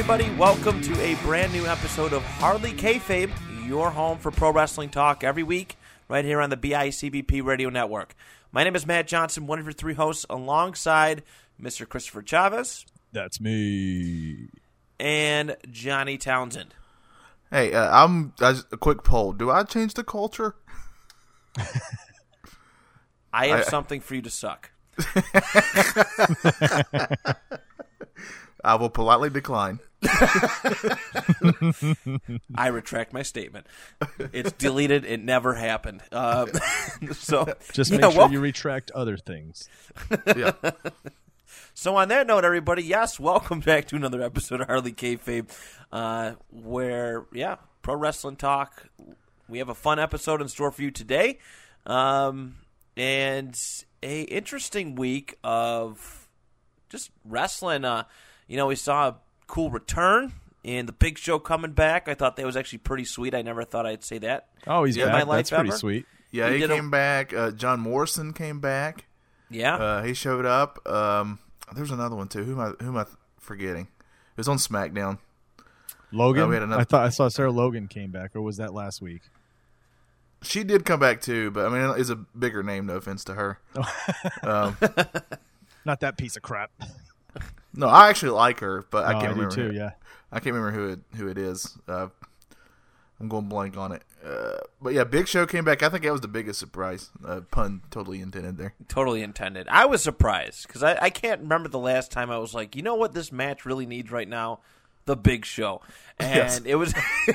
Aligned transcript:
Everybody. 0.00 0.30
Welcome 0.36 0.80
to 0.80 0.98
a 1.02 1.14
brand 1.16 1.52
new 1.52 1.66
episode 1.66 2.14
of 2.14 2.22
Hardly 2.22 2.72
Kayfabe, 2.72 3.30
your 3.68 3.90
home 3.90 4.16
for 4.16 4.30
pro 4.30 4.50
wrestling 4.50 4.88
talk 4.88 5.22
every 5.22 5.42
week, 5.42 5.76
right 6.08 6.24
here 6.24 6.40
on 6.40 6.48
the 6.48 6.56
BICBP 6.56 7.44
Radio 7.44 7.68
Network. 7.68 8.14
My 8.50 8.64
name 8.64 8.74
is 8.74 8.86
Matt 8.86 9.06
Johnson, 9.06 9.46
one 9.46 9.58
of 9.58 9.66
your 9.66 9.74
three 9.74 9.92
hosts, 9.92 10.24
alongside 10.30 11.22
Mr. 11.62 11.86
Christopher 11.86 12.22
Chavez 12.22 12.86
That's 13.12 13.42
me. 13.42 14.48
and 14.98 15.54
Johnny 15.70 16.16
Townsend. 16.16 16.72
Hey, 17.50 17.74
uh, 17.74 17.90
I'm 18.02 18.32
as 18.40 18.64
a 18.72 18.78
quick 18.78 19.04
poll. 19.04 19.34
Do 19.34 19.50
I 19.50 19.64
change 19.64 19.92
the 19.92 20.02
culture? 20.02 20.54
I 23.34 23.48
have 23.48 23.60
I- 23.60 23.64
something 23.64 24.00
for 24.00 24.14
you 24.14 24.22
to 24.22 24.30
suck. 24.30 24.70
I 28.64 28.74
will 28.76 28.88
politely 28.90 29.28
decline. 29.28 29.80
I 32.54 32.68
retract 32.68 33.12
my 33.12 33.22
statement. 33.22 33.66
It's 34.32 34.52
deleted. 34.52 35.04
It 35.04 35.20
never 35.22 35.54
happened. 35.54 36.02
Uh, 36.12 36.46
so 37.12 37.52
Just 37.72 37.90
yeah, 37.90 37.98
make 37.98 38.12
sure 38.12 38.20
wel- 38.22 38.32
you 38.32 38.40
retract 38.40 38.90
other 38.92 39.16
things. 39.16 39.68
Yeah. 40.36 40.52
So 41.74 41.96
on 41.96 42.08
that 42.08 42.26
note, 42.26 42.44
everybody, 42.44 42.82
yes, 42.82 43.18
welcome 43.18 43.60
back 43.60 43.86
to 43.86 43.96
another 43.96 44.20
episode 44.22 44.60
of 44.60 44.66
Hardly 44.66 44.92
Kayfabe, 44.92 45.50
uh, 45.90 46.32
where 46.50 47.24
yeah, 47.32 47.56
pro 47.82 47.94
wrestling 47.94 48.36
talk. 48.36 48.86
We 49.48 49.58
have 49.58 49.68
a 49.68 49.74
fun 49.74 49.98
episode 49.98 50.42
in 50.42 50.48
store 50.48 50.70
for 50.70 50.82
you 50.82 50.90
today, 50.90 51.38
um, 51.86 52.56
and 52.96 53.58
a 54.02 54.22
interesting 54.22 54.94
week 54.94 55.38
of 55.42 56.28
just 56.88 57.10
wrestling. 57.24 57.84
Uh, 57.84 58.04
you 58.46 58.56
know, 58.56 58.66
we 58.66 58.76
saw 58.76 59.08
a 59.08 59.16
cool 59.50 59.70
return 59.70 60.32
and 60.64 60.88
the 60.88 60.92
Big 60.92 61.18
Show 61.18 61.38
coming 61.38 61.72
back. 61.72 62.08
I 62.08 62.14
thought 62.14 62.36
that 62.36 62.46
was 62.46 62.56
actually 62.56 62.78
pretty 62.78 63.04
sweet. 63.04 63.34
I 63.34 63.42
never 63.42 63.64
thought 63.64 63.84
I'd 63.86 64.04
say 64.04 64.18
that. 64.18 64.48
Oh, 64.66 64.84
he's 64.84 64.96
Yeah, 64.96 65.06
back. 65.06 65.12
my 65.14 65.22
life 65.22 65.48
That's 65.48 65.50
pretty 65.50 65.70
sweet. 65.76 66.06
Yeah, 66.30 66.48
He 66.48 66.54
he, 66.54 66.60
did 66.60 66.70
a- 66.70 66.74
came 66.76 66.90
back. 66.90 67.34
Uh, 67.34 67.50
John 67.50 67.80
Morrison 67.80 68.32
came 68.32 68.60
back. 68.60 69.06
Yeah, 69.50 69.74
Uh, 69.76 70.02
he 70.04 70.14
showed 70.14 70.46
up. 70.46 70.86
Um, 70.88 71.40
there's 71.74 71.90
another 71.90 72.14
one 72.14 72.28
too. 72.28 72.44
Who 72.44 72.52
am 72.52 72.60
I? 72.60 72.84
Who 72.84 72.90
am 72.90 72.96
I 72.96 73.04
forgetting? 73.40 73.88
It 73.88 74.36
was 74.36 74.46
on 74.48 74.58
SmackDown. 74.58 75.18
Logan. 76.12 76.44
Uh, 76.44 76.46
we 76.48 76.54
had 76.54 76.62
another- 76.62 76.80
I 76.80 76.84
thought 76.84 77.04
I 77.04 77.08
saw 77.08 77.28
Sarah 77.28 77.50
Logan 77.50 77.88
came 77.88 78.10
back, 78.12 78.36
or 78.36 78.42
was 78.42 78.56
that 78.58 78.72
last 78.72 79.02
week? 79.02 79.22
She 80.42 80.62
did 80.64 80.84
come 80.86 81.00
back 81.00 81.20
too, 81.20 81.50
but 81.50 81.66
I 81.66 81.68
mean, 81.68 82.00
it's 82.00 82.10
a 82.10 82.16
bigger 82.16 82.62
name. 82.62 82.86
No 82.86 82.94
offense 82.96 83.24
to 83.24 83.34
her. 83.34 83.58
um, 84.42 84.76
Not 85.84 86.00
that 86.00 86.16
piece 86.16 86.36
of 86.36 86.42
crap. 86.42 86.70
No, 87.74 87.86
I 87.88 88.08
actually 88.08 88.32
like 88.32 88.60
her, 88.60 88.84
but 88.90 89.04
I 89.04 89.10
Oh, 89.16 89.20
can't 89.20 89.34
do 89.34 89.40
remember. 89.42 89.54
too. 89.54 89.68
who- 89.68 89.74
Yeah. 89.76 89.90
I 90.32 90.38
can't 90.40 90.54
remember 90.54 90.70
who 90.70 90.88
it 90.92 91.00
who 91.16 91.28
it 91.28 91.36
is. 91.38 91.76
Uh, 91.88 92.08
I'm 93.20 93.28
going 93.28 93.46
blank 93.48 93.76
on 93.76 93.92
it. 93.92 94.02
Uh, 94.24 94.58
but 94.80 94.92
yeah, 94.94 95.04
Big 95.04 95.26
Show 95.28 95.44
came 95.46 95.64
back. 95.64 95.82
I 95.82 95.88
think 95.88 96.04
that 96.04 96.12
was 96.12 96.20
the 96.20 96.28
biggest 96.28 96.58
surprise. 96.58 97.10
Uh, 97.26 97.40
pun 97.50 97.80
totally 97.90 98.20
intended 98.20 98.56
there. 98.56 98.74
totally 98.88 99.22
intended. 99.22 99.66
I 99.68 99.86
was 99.86 100.02
surprised 100.02 100.66
because 100.66 100.82
I, 100.82 100.98
I 101.02 101.10
can't 101.10 101.40
remember 101.42 101.68
the 101.68 101.78
last 101.78 102.10
time 102.12 102.30
I 102.30 102.38
was 102.38 102.54
like, 102.54 102.76
you 102.76 102.82
know 102.82 102.94
what, 102.94 103.12
this 103.12 103.32
match 103.32 103.64
really 103.64 103.86
needs 103.86 104.10
right 104.10 104.28
now, 104.28 104.60
the 105.06 105.16
Big 105.16 105.44
Show, 105.44 105.80
and 106.18 106.34
Yes. 106.34 106.60
it 106.64 106.76
was 106.76 106.94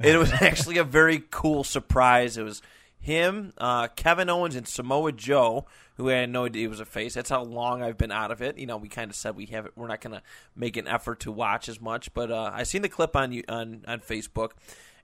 it 0.00 0.18
was 0.18 0.32
actually 0.32 0.78
a 0.78 0.84
very 0.84 1.24
cool 1.30 1.64
surprise. 1.64 2.36
It 2.36 2.42
was 2.42 2.60
him, 3.04 3.52
uh, 3.58 3.88
Kevin 3.88 4.28
Owens, 4.30 4.54
and 4.56 4.66
Samoa 4.66 5.12
Joe, 5.12 5.66
who 5.96 6.10
I 6.10 6.14
had 6.14 6.30
no 6.30 6.46
idea 6.46 6.68
was 6.68 6.80
a 6.80 6.84
face. 6.84 7.14
That's 7.14 7.30
how 7.30 7.42
long 7.42 7.82
I've 7.82 7.98
been 7.98 8.10
out 8.12 8.30
of 8.30 8.40
it. 8.42 8.58
You 8.58 8.66
know, 8.66 8.76
we 8.76 8.88
kind 8.88 9.10
of 9.10 9.16
said 9.16 9.36
we 9.36 9.46
have 9.46 9.66
it. 9.66 9.72
We're 9.76 9.88
not 9.88 10.00
going 10.00 10.16
to 10.16 10.22
make 10.56 10.76
an 10.76 10.88
effort 10.88 11.20
to 11.20 11.32
watch 11.32 11.68
as 11.68 11.80
much, 11.80 12.12
but 12.14 12.30
uh, 12.30 12.50
I 12.52 12.62
seen 12.64 12.82
the 12.82 12.88
clip 12.88 13.14
on 13.14 13.32
you 13.32 13.44
on 13.48 13.84
on 13.86 14.00
Facebook. 14.00 14.50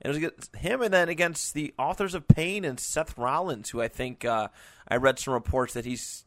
And 0.02 0.16
it 0.16 0.22
was 0.34 0.48
him, 0.58 0.80
and 0.80 0.94
then 0.94 1.08
against 1.10 1.52
the 1.52 1.74
authors 1.78 2.14
of 2.14 2.26
Pain 2.26 2.64
and 2.64 2.80
Seth 2.80 3.18
Rollins, 3.18 3.68
who 3.70 3.82
I 3.82 3.88
think 3.88 4.24
uh, 4.24 4.48
I 4.88 4.96
read 4.96 5.18
some 5.18 5.34
reports 5.34 5.74
that 5.74 5.84
he's 5.84 6.24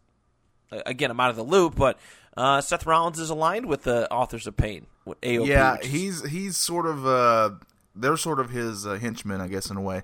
again, 0.71 1.11
I'm 1.11 1.19
out 1.19 1.29
of 1.31 1.35
the 1.35 1.43
loop, 1.43 1.75
but 1.75 1.97
uh, 2.37 2.61
Seth 2.61 2.85
Rollins 2.85 3.19
is 3.19 3.29
aligned 3.29 3.65
with 3.65 3.83
the 3.83 4.11
authors 4.11 4.47
of 4.47 4.55
Pain. 4.57 4.87
AOP, 5.07 5.47
Yeah, 5.47 5.77
is- 5.79 5.87
he's 5.87 6.29
he's 6.29 6.57
sort 6.57 6.85
of 6.85 7.05
uh, 7.05 7.49
they're 7.95 8.17
sort 8.17 8.39
of 8.39 8.49
his 8.51 8.85
uh, 8.87 8.95
henchmen, 8.95 9.41
I 9.41 9.47
guess, 9.47 9.69
in 9.69 9.77
a 9.77 9.81
way. 9.81 10.03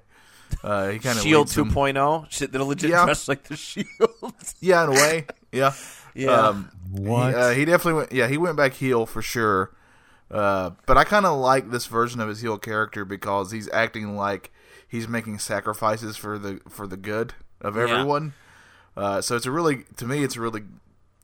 Uh, 0.64 0.90
he 0.90 1.00
kind 1.00 1.18
of 1.18 1.24
Shield 1.24 1.48
leads 1.48 1.56
them- 1.56 1.72
2.0. 1.72 2.26
Shit, 2.32 2.52
they're 2.52 2.64
legit 2.64 2.90
Yeah. 2.90 3.06
dressed 3.06 3.28
like 3.28 3.44
the 3.44 3.56
Shield. 3.56 3.88
Yeah, 4.60 4.84
in 4.84 4.90
a 4.90 4.94
way. 4.94 5.26
Yeah. 5.52 5.74
Yeah. 6.16 6.32
Um, 6.32 6.72
What? 6.92 7.30
He, 7.30 7.36
uh, 7.36 7.50
he 7.52 7.66
definitely 7.66 7.94
went. 8.00 8.12
Yeah, 8.12 8.28
he 8.28 8.38
went 8.38 8.58
back 8.58 8.74
heel 8.74 9.06
for 9.06 9.22
sure. 9.22 9.72
Uh, 10.32 10.72
but 10.88 10.98
I 10.98 11.04
kind 11.04 11.26
of 11.26 11.40
like 11.40 11.70
this 11.72 11.86
version 11.86 12.20
of 12.20 12.28
his 12.28 12.42
heel 12.42 12.58
character 12.58 13.06
because 13.06 13.52
he's 13.52 13.70
acting 13.72 14.16
like 14.16 14.52
he's 14.88 15.08
making 15.08 15.38
sacrifices 15.40 16.18
for 16.18 16.38
the 16.40 16.60
for 16.68 16.88
the 16.88 16.98
good 16.98 17.36
of 17.62 17.76
Yeah. 17.76 17.84
everyone. 17.84 18.34
Uh, 18.98 19.22
so 19.22 19.36
it's 19.36 19.46
a 19.46 19.52
really, 19.52 19.86
to 19.98 20.06
me, 20.06 20.24
it's 20.24 20.36
a 20.36 20.42
really. 20.42 20.64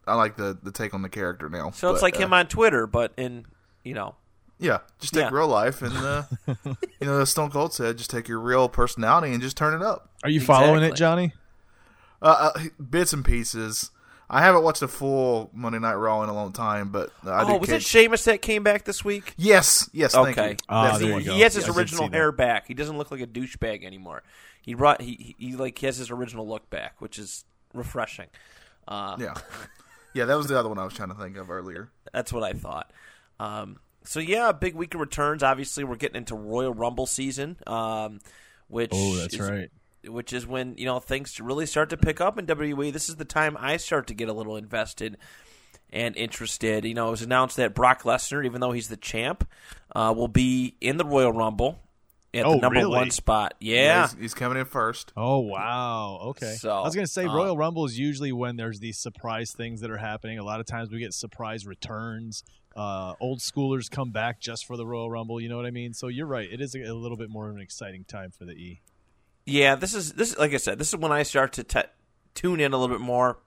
I 0.07 0.13
like 0.15 0.37
the 0.37 0.57
the 0.61 0.71
take 0.71 0.93
on 0.93 1.01
the 1.01 1.09
character 1.09 1.49
now. 1.49 1.71
so 1.71 1.91
it's 1.91 2.03
like 2.03 2.15
uh, 2.15 2.19
him 2.19 2.31
on 2.33 2.45
Twitter, 2.47 2.85
but 2.87 3.11
in, 3.17 3.47
you 3.83 3.95
know, 3.95 4.15
Yeah, 4.57 4.79
just 4.99 5.13
take 5.13 5.23
Yeah. 5.23 5.29
real 5.33 5.47
life 5.47 5.81
and 5.81 5.95
uh, 5.97 6.23
you 6.65 6.75
know, 7.07 7.19
as 7.21 7.29
Stone 7.29 7.51
Cold 7.51 7.73
said, 7.73 7.97
just 7.97 8.09
take 8.09 8.27
your 8.27 8.39
real 8.39 8.69
personality 8.69 9.33
and 9.33 9.41
just 9.41 9.57
turn 9.57 9.73
it 9.73 9.85
up. 9.85 10.09
Are 10.23 10.29
you 10.29 10.39
following 10.39 10.83
it, 10.83 10.95
Johnny? 10.95 11.33
Uh, 12.21 12.51
uh, 12.55 12.59
bits 12.89 13.11
and 13.13 13.25
pieces. 13.25 13.91
I 14.29 14.41
haven't 14.41 14.63
watched 14.63 14.81
a 14.81 14.87
full 14.87 15.51
Monday 15.53 15.77
Night 15.77 15.93
Raw 15.95 16.23
in 16.23 16.29
a 16.29 16.33
long 16.33 16.51
time, 16.53 16.89
but 16.89 17.11
uh, 17.25 17.29
I 17.31 17.43
oh, 17.43 17.47
did 17.51 17.61
was 17.61 17.69
catch- 17.69 17.81
it 17.81 17.83
Sheamus 17.85 18.23
that 18.23 18.41
came 18.41 18.63
back 18.63 18.85
this 18.85 19.03
week? 19.05 19.33
Yes, 19.37 19.87
yes, 19.93 20.13
thank 20.13 20.37
Okay. 20.37 20.51
you. 20.51 20.55
Ah, 20.69 20.87
That's 20.87 20.99
there 20.99 21.11
one. 21.11 21.21
you 21.21 21.27
go. 21.27 21.33
He 21.35 21.41
has 21.41 21.53
his 21.53 21.65
I 21.65 21.67
did 21.67 21.77
original 21.77 22.03
see 22.05 22.09
that. 22.09 22.15
hair 22.17 22.31
back. 22.31 22.65
He 22.67 22.73
doesn't 22.73 22.97
look 22.97 23.11
like 23.11 23.21
a 23.21 23.27
douchebag 23.27 23.83
anymore. 23.85 24.23
He 24.61 24.73
brought 24.73 25.01
he, 25.01 25.35
he 25.37 25.47
he, 25.49 25.55
like 25.55 25.77
he 25.77 25.85
has 25.85 25.97
his 25.97 26.09
original 26.09 26.47
look 26.47 26.69
back, 26.71 26.95
which 26.99 27.19
is 27.19 27.43
refreshing. 27.73 28.27
Uh, 28.87 29.15
Yeah, 29.19 29.33
yeah, 30.15 30.25
that 30.25 30.37
was 30.37 30.47
the 30.47 30.57
other 30.57 30.69
one 30.69 30.79
I 30.79 30.85
was 30.85 30.93
trying 30.95 31.09
to 31.09 31.15
think 31.15 31.37
of 31.37 31.51
earlier. 31.51 31.91
That's 32.11 32.33
what 32.33 32.41
I 32.41 32.53
thought. 32.53 32.91
Um, 33.39 33.77
so 34.05 34.19
yeah, 34.19 34.51
big 34.51 34.75
week 34.75 34.93
of 34.93 34.99
returns. 34.99 35.43
Obviously, 35.43 35.83
we're 35.83 35.95
getting 35.95 36.17
into 36.17 36.35
Royal 36.35 36.73
Rumble 36.73 37.05
season, 37.05 37.57
um, 37.67 38.19
which 38.67 38.91
Oh, 38.93 39.15
that's 39.17 39.33
is, 39.33 39.39
right. 39.39 39.71
Which 40.07 40.33
is 40.33 40.45
when 40.45 40.77
you 40.77 40.85
know 40.85 40.99
things 40.99 41.39
really 41.39 41.65
start 41.65 41.89
to 41.89 41.97
pick 41.97 42.21
up 42.21 42.37
in 42.37 42.45
WWE. 42.45 42.93
This 42.93 43.09
is 43.09 43.15
the 43.15 43.25
time 43.25 43.57
I 43.59 43.77
start 43.77 44.07
to 44.07 44.13
get 44.13 44.29
a 44.29 44.33
little 44.33 44.55
invested 44.55 45.17
and 45.91 46.15
interested. 46.15 46.85
You 46.85 46.93
know, 46.93 47.07
it 47.07 47.11
was 47.11 47.21
announced 47.21 47.57
that 47.57 47.73
Brock 47.73 48.03
Lesnar, 48.03 48.45
even 48.45 48.61
though 48.61 48.71
he's 48.71 48.87
the 48.87 48.97
champ, 48.97 49.47
uh, 49.95 50.13
will 50.15 50.27
be 50.27 50.75
in 50.81 50.97
the 50.97 51.05
Royal 51.05 51.31
Rumble 51.31 51.79
at 52.35 52.43
the 52.43 52.47
Oh, 52.49 52.57
number 52.57 52.79
really? 52.79 52.95
one 52.97 53.11
spot. 53.11 53.53
Yeah. 53.59 54.07
he's, 54.09 54.19
he's 54.19 54.33
coming 54.33 54.57
in 54.57 54.65
first. 54.65 55.11
Oh 55.17 55.39
wow. 55.39 56.19
Okay. 56.29 56.53
So, 56.53 56.69
I 56.71 56.81
was 56.81 56.93
gonna 56.95 57.07
say 57.07 57.25
uh, 57.25 57.33
Royal 57.33 57.57
Rumble 57.57 57.85
is 57.85 57.97
usually 57.97 58.31
when 58.31 58.55
there's 58.57 58.79
these 58.79 58.97
surprise 58.97 59.51
things 59.53 59.81
that 59.81 59.89
are 59.91 59.97
happening. 59.97 60.37
A 60.39 60.43
lot 60.43 60.59
of 60.59 60.65
times 60.65 60.91
we 60.91 60.99
get 60.99 61.13
surprise 61.13 61.65
returns. 61.65 62.43
Uh, 62.75 63.13
old 63.21 63.39
schoolers 63.39 63.89
come 63.89 64.11
back 64.11 64.39
just 64.41 64.65
for 64.65 64.75
the 64.75 64.85
Royal 64.85 65.09
Rumble. 65.09 65.39
You 65.39 65.47
know 65.49 65.55
what 65.57 65.65
I 65.65 65.71
mean? 65.71 65.93
So 65.93 66.07
you're 66.07 66.27
right. 66.27 66.47
It 66.51 66.59
is 66.61 66.75
a, 66.75 66.81
a 66.81 66.93
little 66.93 67.17
bit 67.17 67.29
more 67.29 67.49
of 67.49 67.55
an 67.55 67.61
exciting 67.61 68.03
time 68.03 68.31
for 68.31 68.43
the 68.45 68.51
E. 68.51 68.81
Yeah, 69.45 69.75
this 69.75 69.93
is 69.93 70.13
this. 70.13 70.37
Like 70.37 70.53
I 70.53 70.57
said, 70.57 70.77
this 70.77 70.89
is 70.89 70.97
when 70.99 71.11
I 71.11 71.23
start 71.23 71.53
to 71.53 71.63
t- 71.63 71.79
tune 72.33 72.59
in 72.59 72.73
a 72.73 72.77
little 72.77 72.95
bit 72.95 73.01
more. 73.03 73.37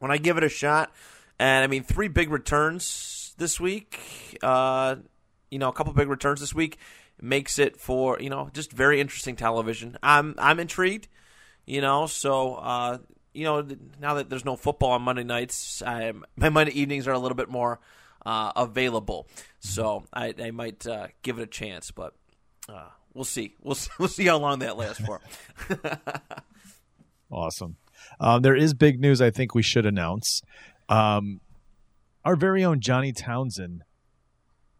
When 0.00 0.10
I 0.10 0.16
give 0.16 0.36
it 0.36 0.42
a 0.44 0.48
shot, 0.48 0.92
and 1.38 1.62
I 1.62 1.66
mean, 1.68 1.84
three 1.84 2.08
big 2.08 2.30
returns 2.30 3.34
this 3.38 3.60
week. 3.60 4.36
Uh, 4.42 4.96
you 5.50 5.58
know, 5.58 5.68
a 5.68 5.72
couple 5.72 5.92
big 5.92 6.08
returns 6.08 6.40
this 6.40 6.54
week 6.54 6.78
makes 7.20 7.58
it 7.58 7.76
for 7.76 8.20
you 8.20 8.30
know 8.30 8.50
just 8.52 8.72
very 8.72 9.00
interesting 9.00 9.36
television. 9.36 9.96
I'm 10.02 10.34
I'm 10.38 10.60
intrigued. 10.60 11.08
You 11.66 11.80
know, 11.80 12.06
so 12.06 12.56
uh, 12.56 12.98
you 13.32 13.44
know 13.44 13.66
now 14.00 14.14
that 14.14 14.28
there's 14.28 14.44
no 14.44 14.56
football 14.56 14.92
on 14.92 15.02
Monday 15.02 15.24
nights, 15.24 15.82
I, 15.82 16.12
my 16.36 16.48
Monday 16.50 16.72
evenings 16.72 17.08
are 17.08 17.12
a 17.12 17.18
little 17.18 17.36
bit 17.36 17.48
more 17.48 17.80
uh, 18.24 18.52
available. 18.56 19.28
So 19.60 20.04
I, 20.12 20.34
I 20.38 20.50
might 20.50 20.86
uh, 20.86 21.08
give 21.22 21.38
it 21.38 21.42
a 21.42 21.46
chance, 21.46 21.90
but 21.90 22.14
uh, 22.68 22.88
we'll 23.12 23.24
see. 23.24 23.54
We'll 23.62 23.74
see, 23.74 23.90
we'll 23.98 24.08
see 24.08 24.26
how 24.26 24.38
long 24.38 24.58
that 24.58 24.76
lasts 24.76 25.02
for. 25.04 25.20
awesome. 27.30 27.76
Um, 28.20 28.42
there 28.42 28.54
is 28.56 28.74
big 28.74 29.00
news. 29.00 29.22
I 29.22 29.30
think 29.30 29.54
we 29.54 29.62
should 29.62 29.86
announce. 29.86 30.42
Um, 30.90 31.40
our 32.24 32.36
very 32.36 32.62
own 32.62 32.80
Johnny 32.80 33.12
Townsend 33.12 33.84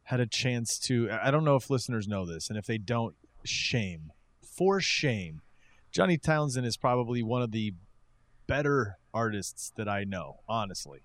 had 0.05 0.21
a 0.21 0.27
chance 0.27 0.79
to. 0.81 1.11
I 1.11 1.31
don't 1.31 1.45
know 1.45 1.57
if 1.57 1.71
listeners 1.71 2.07
know 2.09 2.25
this, 2.27 2.49
and 2.49 2.59
if 2.59 2.67
they 2.67 2.79
don't, 2.79 3.15
shame 3.45 4.13
for 4.57 4.81
shame. 4.81 5.41
Johnny 5.91 6.17
Townsend 6.19 6.67
is 6.67 6.77
probably 6.77 7.23
one 7.23 7.43
of 7.43 7.51
the 7.53 7.75
better 8.47 8.99
artists 9.13 9.73
that 9.77 9.89
I 9.89 10.05
know, 10.05 10.41
honestly. 10.49 11.01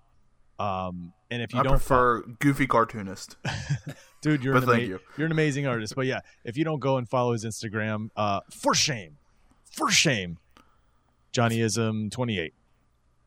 Um, 0.58 1.14
and 1.30 1.40
if 1.42 1.54
you 1.54 1.60
I 1.60 1.62
don't 1.62 1.72
prefer 1.72 2.22
goofy 2.38 2.66
cartoonist. 2.66 3.36
dude 4.20 4.44
you're 4.44 4.52
But 4.52 4.64
an, 4.64 4.68
thank 4.68 4.80
ama- 4.82 4.88
you. 4.90 5.00
you're 5.16 5.24
an 5.26 5.32
amazing 5.32 5.66
artist 5.66 5.94
but 5.96 6.04
yeah 6.04 6.20
if 6.44 6.58
you 6.58 6.64
don't 6.64 6.78
go 6.80 6.98
and 6.98 7.08
follow 7.08 7.32
his 7.32 7.46
instagram 7.46 8.10
uh 8.16 8.40
for 8.52 8.74
shame 8.74 9.16
for 9.72 9.90
shame 9.90 10.36
johnnyism 11.32 12.10
28 12.10 12.54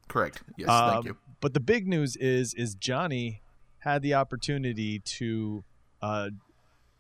Correct. 0.09 0.43
Yes, 0.57 0.69
Um, 0.69 0.91
thank 0.91 1.05
you. 1.05 1.17
but 1.41 1.53
the 1.53 1.59
big 1.59 1.87
news 1.87 2.15
is 2.17 2.53
is 2.53 2.75
johnny 2.75 3.41
had 3.83 4.01
the 4.01 4.13
opportunity 4.13 5.00
to 5.00 5.63
uh 6.01 6.30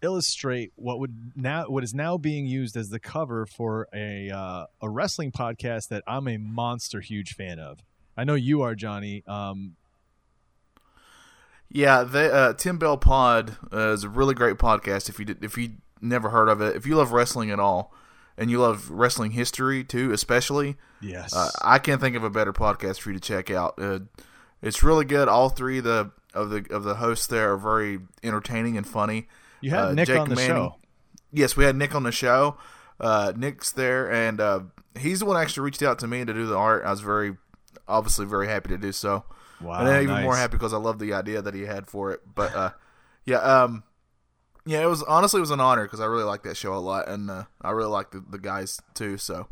illustrate 0.01 0.73
what 0.75 0.99
would 0.99 1.31
now 1.35 1.63
what 1.69 1.83
is 1.83 1.93
now 1.93 2.17
being 2.17 2.45
used 2.45 2.75
as 2.75 2.89
the 2.89 2.99
cover 2.99 3.45
for 3.45 3.87
a 3.93 4.29
uh, 4.29 4.65
a 4.81 4.89
wrestling 4.89 5.31
podcast 5.31 5.87
that 5.87 6.03
i'm 6.05 6.27
a 6.27 6.37
monster 6.37 6.99
huge 6.99 7.35
fan 7.35 7.57
of 7.57 7.79
i 8.17 8.23
know 8.25 8.35
you 8.35 8.61
are 8.61 8.75
johnny 8.75 9.23
um 9.27 9.75
Yeah, 11.69 12.03
they, 12.03 12.29
uh, 12.29 12.53
Ten 12.53 12.77
Bell 12.77 12.97
Pod 12.97 13.57
uh, 13.71 13.93
is 13.93 14.03
a 14.03 14.09
really 14.09 14.35
great 14.35 14.57
podcast. 14.57 15.09
If 15.09 15.17
you 15.17 15.25
did, 15.25 15.43
if 15.43 15.57
you 15.57 15.71
never 16.01 16.29
heard 16.29 16.47
of 16.47 16.61
it, 16.61 16.75
if 16.75 16.85
you 16.85 16.95
love 16.95 17.11
wrestling 17.11 17.49
at 17.49 17.59
all, 17.59 17.91
and 18.37 18.51
you 18.51 18.59
love 18.59 18.91
wrestling 18.91 19.31
history 19.31 19.83
too, 19.83 20.11
especially, 20.11 20.75
yes 21.01 21.33
uh, 21.35 21.49
I 21.63 21.79
can't 21.79 21.99
think 21.99 22.15
of 22.15 22.23
a 22.23 22.29
better 22.29 22.53
podcast 22.53 22.99
for 22.99 23.09
you 23.09 23.19
to 23.19 23.19
check 23.19 23.49
out. 23.49 23.73
Uh, 23.79 23.99
it's 24.61 24.83
really 24.83 25.05
good. 25.05 25.27
All 25.27 25.49
three 25.49 25.79
of 25.79 25.83
the 25.85 26.11
of 26.33 26.49
the 26.49 26.65
of 26.69 26.83
the 26.83 26.95
hosts 26.95 27.27
there 27.27 27.51
are 27.53 27.57
very 27.57 27.99
entertaining 28.23 28.77
and 28.77 28.87
funny. 28.87 29.27
you 29.61 29.69
had 29.69 29.79
uh, 29.85 29.93
nick 29.93 30.07
Jake 30.07 30.19
on 30.19 30.29
the 30.29 30.35
Manning- 30.35 30.49
show 30.55 30.75
Yes, 31.35 31.57
we 31.57 31.63
had 31.63 31.75
Nick 31.75 31.95
on 31.95 32.03
the 32.03 32.11
show. 32.11 32.57
Uh, 32.99 33.33
Nick's 33.35 33.71
there, 33.71 34.11
and 34.11 34.39
uh, 34.39 34.59
he's 34.97 35.19
the 35.21 35.25
one 35.25 35.35
actually 35.35 35.63
reached 35.63 35.81
out 35.81 35.97
to 35.99 36.07
me 36.07 36.23
to 36.23 36.31
do 36.31 36.45
the 36.45 36.55
art. 36.55 36.85
I 36.85 36.91
was 36.91 37.01
very, 37.01 37.35
obviously, 37.87 38.27
very 38.27 38.47
happy 38.47 38.69
to 38.69 38.77
do 38.77 38.91
so. 38.91 39.23
wow 39.59 39.79
and 39.79 39.87
then 39.87 40.03
even 40.03 40.21
more 40.21 40.35
happy 40.35 40.51
because 40.51 40.73
I 40.73 40.77
love 40.77 40.99
the 40.99 41.11
idea 41.13 41.41
that 41.41 41.55
he 41.55 41.61
had 41.61 41.87
for 41.87 42.11
it. 42.11 42.21
But 42.35 42.53
uh, 42.55 42.69
yeah, 43.25 43.37
um, 43.39 43.81
yeah, 44.63 44.83
it 44.83 44.85
was 44.85 45.01
honestly 45.01 45.39
it 45.39 45.41
was 45.41 45.49
an 45.49 45.59
honor 45.59 45.85
because 45.85 45.99
I 45.99 46.05
really 46.05 46.23
like 46.23 46.43
that 46.43 46.55
show 46.55 46.75
a 46.75 46.77
lot, 46.77 47.07
and 47.09 47.31
uh, 47.31 47.45
I 47.63 47.71
really 47.71 47.89
like 47.89 48.11
the, 48.11 48.23
the 48.29 48.37
guys 48.37 48.79
too. 48.93 49.17
So 49.17 49.47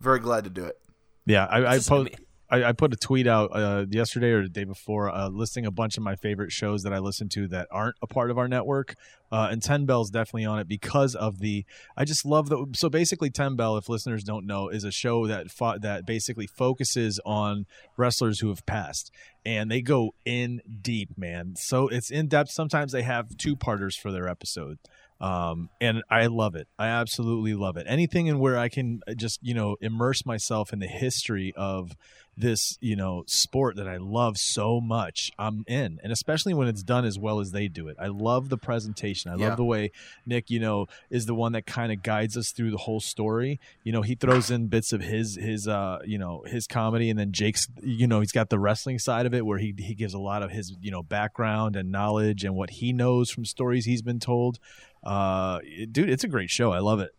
very 0.00 0.20
glad 0.20 0.44
to 0.44 0.50
do 0.50 0.64
it. 0.64 0.78
Yeah, 1.26 1.44
I, 1.44 1.58
I, 1.58 1.74
This 1.74 1.82
is 1.82 1.88
po- 1.90 2.00
ama- 2.00 2.08
I, 2.50 2.64
I 2.64 2.72
put 2.72 2.92
a 2.92 2.96
tweet 2.96 3.26
out 3.26 3.50
uh, 3.54 3.86
yesterday 3.90 4.30
or 4.30 4.42
the 4.42 4.48
day 4.48 4.64
before 4.64 5.10
uh, 5.10 5.28
listing 5.28 5.66
a 5.66 5.70
bunch 5.70 5.96
of 5.96 6.02
my 6.02 6.16
favorite 6.16 6.50
shows 6.50 6.82
that 6.82 6.92
I 6.92 6.98
listen 6.98 7.28
to 7.30 7.48
that 7.48 7.68
aren't 7.70 7.96
a 8.02 8.06
part 8.06 8.30
of 8.30 8.38
our 8.38 8.48
network. 8.48 8.94
Uh, 9.30 9.48
and 9.50 9.62
Ten 9.62 9.84
Bell's 9.84 10.10
definitely 10.10 10.46
on 10.46 10.58
it 10.58 10.66
because 10.66 11.14
of 11.14 11.38
the. 11.38 11.64
I 11.96 12.04
just 12.04 12.24
love 12.24 12.48
the. 12.48 12.66
So 12.74 12.88
basically, 12.88 13.30
Ten 13.30 13.56
Bell, 13.56 13.76
if 13.76 13.88
listeners 13.88 14.24
don't 14.24 14.46
know, 14.46 14.68
is 14.68 14.84
a 14.84 14.90
show 14.92 15.26
that 15.26 15.48
that 15.82 16.06
basically 16.06 16.46
focuses 16.46 17.20
on 17.26 17.66
wrestlers 17.96 18.40
who 18.40 18.48
have 18.48 18.64
passed, 18.64 19.10
and 19.44 19.70
they 19.70 19.82
go 19.82 20.14
in 20.24 20.62
deep, 20.80 21.18
man. 21.18 21.54
So 21.56 21.88
it's 21.88 22.10
in 22.10 22.28
depth. 22.28 22.50
Sometimes 22.50 22.92
they 22.92 23.02
have 23.02 23.36
two 23.36 23.54
parters 23.54 23.96
for 23.96 24.10
their 24.10 24.28
episode 24.28 24.78
um, 25.20 25.68
and 25.80 26.02
I 26.10 26.26
love 26.26 26.54
it. 26.54 26.68
I 26.78 26.86
absolutely 26.88 27.54
love 27.54 27.76
it. 27.76 27.86
Anything 27.88 28.26
in 28.28 28.38
where 28.38 28.58
I 28.58 28.68
can 28.68 29.00
uh, 29.08 29.14
just 29.14 29.38
you 29.42 29.54
know 29.54 29.76
immerse 29.80 30.24
myself 30.24 30.72
in 30.72 30.78
the 30.78 30.86
history 30.86 31.52
of 31.56 31.92
this 32.40 32.78
you 32.80 32.94
know 32.94 33.24
sport 33.26 33.74
that 33.74 33.88
I 33.88 33.96
love 33.96 34.36
so 34.36 34.80
much, 34.80 35.32
I'm 35.40 35.64
in, 35.66 35.98
and 36.04 36.12
especially 36.12 36.54
when 36.54 36.68
it's 36.68 36.84
done 36.84 37.04
as 37.04 37.18
well 37.18 37.40
as 37.40 37.50
they 37.50 37.66
do 37.66 37.88
it. 37.88 37.96
I 37.98 38.06
love 38.06 38.48
the 38.48 38.56
presentation. 38.56 39.32
I 39.32 39.34
Yeah. 39.36 39.48
love 39.48 39.56
the 39.56 39.64
way 39.64 39.90
Nick, 40.24 40.48
you 40.48 40.60
know, 40.60 40.86
is 41.10 41.26
the 41.26 41.34
one 41.34 41.50
that 41.52 41.66
kind 41.66 41.90
of 41.90 42.00
guides 42.04 42.36
us 42.36 42.52
through 42.52 42.70
the 42.70 42.76
whole 42.76 43.00
story. 43.00 43.58
You 43.82 43.90
know, 43.90 44.02
he 44.02 44.14
throws 44.14 44.52
in 44.52 44.68
bits 44.68 44.92
of 44.92 45.00
his 45.00 45.34
his 45.34 45.66
uh 45.66 45.98
you 46.04 46.16
know 46.16 46.44
his 46.46 46.68
comedy, 46.68 47.10
and 47.10 47.18
then 47.18 47.32
Jake's 47.32 47.66
you 47.82 48.06
know 48.06 48.20
he's 48.20 48.30
got 48.30 48.50
the 48.50 48.58
wrestling 48.60 49.00
side 49.00 49.26
of 49.26 49.34
it 49.34 49.44
where 49.44 49.58
he 49.58 49.74
he 49.76 49.96
gives 49.96 50.14
a 50.14 50.20
lot 50.20 50.44
of 50.44 50.52
his 50.52 50.76
you 50.80 50.92
know 50.92 51.02
background 51.02 51.74
and 51.74 51.90
knowledge 51.90 52.44
and 52.44 52.54
what 52.54 52.70
he 52.70 52.92
knows 52.92 53.30
from 53.30 53.44
stories 53.46 53.84
he's 53.84 54.02
been 54.02 54.20
told 54.20 54.60
uh 55.04 55.58
dude 55.90 56.08
it's 56.10 56.24
a 56.24 56.28
great 56.28 56.50
show 56.50 56.72
i 56.72 56.78
love 56.78 57.00
it 57.00 57.12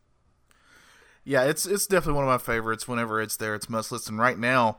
Yeah, 1.23 1.43
it's 1.43 1.65
it's 1.65 1.85
definitely 1.87 2.15
one 2.15 2.23
of 2.23 2.29
my 2.29 2.37
favorites. 2.53 2.87
Whenever 2.87 3.21
it's 3.21 3.37
there, 3.37 3.53
it's 3.53 3.69
must 3.69 3.91
listen. 3.91 4.17
Right 4.17 4.37
now, 4.37 4.77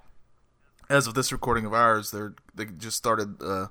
as 0.89 1.07
of 1.07 1.15
this 1.15 1.31
recording 1.33 1.65
of 1.65 1.73
ours, 1.73 2.11
they're 2.11 2.35
they 2.55 2.65
just 2.67 2.97
started 2.97 3.41
uh, 3.43 3.69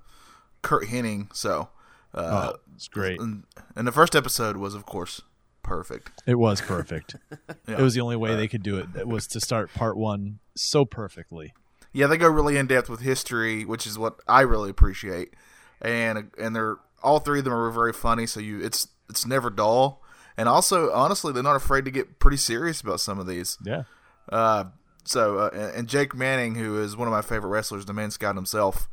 Curt 0.62 0.86
Hennig, 0.86 1.36
so 1.36 1.70
uh, 2.14 2.52
oh 2.54 2.60
it's 2.76 2.88
great 2.88 3.20
and, 3.20 3.44
and 3.76 3.86
the 3.88 3.92
first 3.92 4.16
episode 4.16 4.56
was, 4.58 4.74
of 4.76 4.86
course, 4.86 5.22
perfect. 5.62 6.12
it 6.26 6.36
was 6.36 6.62
perfect 6.62 7.16
Yeah. 7.68 7.78
it 7.80 7.82
was 7.82 7.94
the 7.96 8.02
only 8.02 8.16
way 8.16 8.36
they 8.36 8.48
could 8.48 8.64
do 8.64 8.78
it 8.78 8.88
it 8.98 9.08
was 9.08 9.28
to 9.28 9.40
start 9.40 9.72
part 9.74 9.96
one 9.98 10.40
so 10.56 10.86
perfectly 10.86 11.54
Yeah, 11.92 12.08
they 12.08 12.18
go 12.18 12.30
really 12.30 12.56
in 12.58 12.68
depth 12.68 12.88
with 12.90 13.02
history, 13.02 13.66
which 13.66 13.86
is 13.86 13.98
what 14.00 14.20
I 14.28 14.42
really 14.42 14.70
appreciate. 14.70 15.34
And 15.82 16.32
and 16.38 16.56
they're 16.56 16.78
all 17.04 17.20
three 17.20 17.40
of 17.40 17.46
them 17.46 17.54
are 17.54 17.72
very 17.72 17.94
funny, 17.94 18.26
so 18.26 18.40
you 18.40 18.62
it's 18.62 18.88
it's 19.10 19.26
never 19.26 19.50
dull. 19.50 20.02
And 20.38 20.48
also, 20.48 20.92
honestly, 20.94 21.34
they're 21.34 21.44
not 21.44 21.56
afraid 21.56 21.86
to 21.86 21.92
get 21.92 22.20
pretty 22.20 22.38
serious 22.38 22.80
about 22.82 23.00
some 23.00 23.20
of 23.20 23.28
these. 23.28 23.58
yeah 23.64 23.84
Uh, 24.30 24.66
so 25.04 25.38
uh, 25.40 25.72
and 25.76 25.88
Jake 25.88 26.16
Manning, 26.16 26.56
who 26.56 26.82
is 26.82 26.96
one 26.96 27.08
of 27.08 27.12
my 27.12 27.22
favorite 27.22 27.50
wrestlers, 27.50 27.86
the 27.86 27.94
man 27.94 28.12
scout 28.12 28.36
himself, 28.36 28.88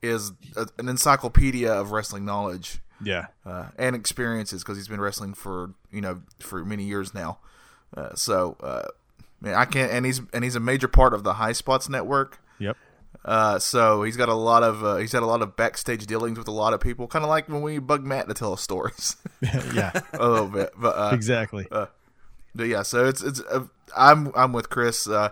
is 0.00 0.32
a, 0.56 0.68
an 0.78 0.88
encyclopedia 0.88 1.72
of 1.72 1.92
wrestling 1.92 2.24
knowledge 2.24 2.80
yeah 3.04 3.26
uh, 3.44 3.66
and 3.76 3.96
experiences 3.96 4.62
because 4.62 4.76
he's 4.76 4.86
been 4.88 5.00
wrestling 5.00 5.34
for 5.34 5.74
you 5.90 6.00
know 6.00 6.22
for 6.38 6.64
many 6.64 6.84
years 6.84 7.12
now. 7.12 7.38
Uh, 7.96 8.14
so 8.14 8.56
uh, 8.62 8.88
man, 9.40 9.54
I 9.54 9.64
can't, 9.64 9.92
and 9.92 10.06
he's 10.06 10.20
and 10.32 10.44
he's 10.44 10.56
a 10.56 10.60
major 10.60 10.88
part 10.88 11.12
of 11.12 11.24
the 11.24 11.34
High 11.34 11.52
Spots 11.52 11.88
network. 11.88 12.38
yep 12.58 12.76
Uh, 13.24 13.58
so 13.58 14.02
he's 14.02 14.16
got 14.16 14.28
a 14.28 14.34
lot 14.34 14.62
of 14.62 14.82
uh, 14.84 14.96
he's 14.96 15.12
had 15.12 15.22
a 15.22 15.26
lot 15.26 15.42
of 15.42 15.54
backstage 15.56 16.06
dealings 16.06 16.36
with 16.38 16.48
a 16.48 16.52
lot 16.52 16.72
of 16.74 16.80
people, 16.80 17.06
kind 17.06 17.24
of 17.24 17.28
like 17.28 17.48
when 17.48 17.62
we 17.62 17.78
bug 17.78 18.02
Matt 18.04 18.26
to 18.28 18.34
tell 18.34 18.52
us 18.52 18.60
stories 18.62 19.16
yeah 19.74 19.92
a 20.12 20.28
little 20.28 20.48
bit. 20.48 20.70
But 20.76 20.96
uh, 20.96 21.10
exactly 21.14 21.66
but 21.70 22.64
yeah, 22.66 22.82
so 22.82 23.06
it's 23.06 23.22
it's 23.22 23.40
uh, 23.40 23.64
I'm 23.96 24.32
I'm 24.34 24.52
with 24.52 24.68
Chris. 24.70 25.06
Uh, 25.08 25.30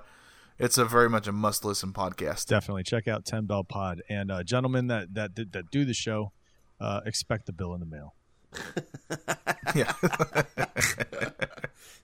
it's 0.59 0.79
a 0.79 0.85
very 0.85 1.09
much 1.09 1.27
a 1.27 1.33
must 1.33 1.65
listen 1.65 1.93
podcast. 1.93 2.47
definitely 2.47 2.83
check 2.83 3.09
out 3.09 3.25
10 3.25 3.47
bell 3.47 3.65
pod 3.65 4.03
and 4.09 4.31
uh 4.31 4.43
gentlemen 4.43 4.87
that 4.89 5.15
that 5.15 5.35
that 5.53 5.71
do 5.71 5.85
the 5.87 5.95
show 5.95 6.33
uh 6.81 7.01
expect 7.07 7.47
the 7.47 7.53
bill 7.53 7.73
in 7.75 7.81
the 7.81 7.87
mail 7.87 8.15
Yeah, 9.75 9.93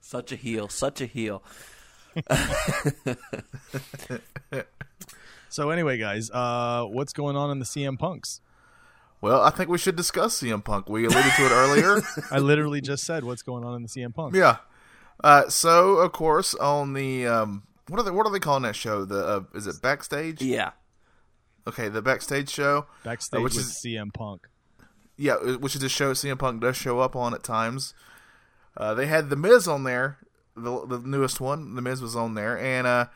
Such 0.01 0.33
a 0.33 0.37
heel, 0.37 0.69
such 0.69 1.01
a 1.01 1.07
heel. 1.07 1.43
So 5.57 5.71
anyway 5.71 5.97
guys 5.99 6.31
uh 6.31 6.85
what's 6.85 7.13
going 7.13 7.37
on 7.37 7.51
in 7.51 7.59
the 7.59 7.65
cm 7.65 7.99
punks 7.99 8.41
well, 9.23 9.41
I 9.41 9.49
think 9.51 9.71
we 9.71 9.79
should 9.79 9.97
discuss 9.97 10.41
CM 10.43 10.63
Punk. 10.63 10.91
We 10.91 11.07
alluded 11.07 11.33
to 11.37 11.47
it 11.47 11.51
earlier. 11.51 12.03
i 12.31 12.39
literally 12.39 12.83
just 12.83 13.03
said 13.05 13.25
what's 13.25 13.41
going 13.41 13.65
on 13.65 13.75
in 13.75 13.83
the 13.83 13.89
cm 13.89 14.15
Punk. 14.15 14.35
Yeah. 14.37 14.59
Uh, 15.25 15.49
so 15.49 15.97
of 15.97 16.13
course 16.13 16.55
on 16.55 16.93
the 16.93 17.27
um, 17.27 17.63
what 17.89 17.99
are 17.99 18.03
they 18.03 18.11
what 18.11 18.27
are 18.27 18.33
they 18.33 18.39
calling 18.39 18.65
that 18.65 18.77
show? 18.77 19.07
The 19.07 19.27
uh, 19.27 19.41
is 19.55 19.67
it 19.67 19.81
backstage? 19.81 20.43
Yeah. 20.43 20.73
Okay, 21.67 21.89
the 21.89 22.03
backstage 22.03 22.51
show. 22.51 22.87
backstage 23.05 23.41
Uh, 23.41 23.43
which 23.43 23.55
with 23.55 23.65
is- 23.65 23.83
cm 23.85 24.13
punk 24.13 24.47
Yeah, 25.17 25.35
uh, 25.37 25.55
which 25.55 25.75
is 25.75 25.83
a 25.83 25.89
show 25.89 26.13
CM 26.13 26.39
Punk 26.39 26.61
does 26.61 26.77
show 26.77 27.01
up 27.01 27.17
on 27.17 27.33
at 27.33 27.43
times. 27.43 27.95
Uh, 28.77 28.93
they 28.93 29.07
had 29.07 29.31
the 29.31 29.37
Miz 29.37 29.67
on 29.67 29.85
there, 29.85 30.19
the 30.55 30.87
the 30.87 30.99
newest 30.99 31.41
one. 31.41 31.75
The 31.75 31.83
Miz 31.83 32.03
was 32.03 32.15
on 32.15 32.35
there, 32.35 32.59
and 32.59 32.87
uh, 32.87 33.07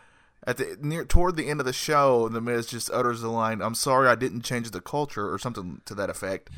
at 0.47 0.57
the 0.57 0.77
near 0.81 1.05
toward 1.05 1.37
the 1.37 1.49
end 1.49 1.61
of 1.61 1.67
the 1.67 1.73
show, 1.73 2.29
the 2.29 2.41
Miz 2.41 2.67
just 2.67 2.91
utters 2.91 3.21
the 3.21 3.29
line, 3.29 3.61
"I'm 3.61 3.75
sorry, 3.75 4.09
I 4.09 4.15
didn't 4.15 4.43
change 4.43 4.71
the 4.71 4.81
culture" 4.81 5.33
or 5.33 5.39
something 5.39 5.81
to 5.87 5.95
that 5.97 6.09
effect. 6.11 6.51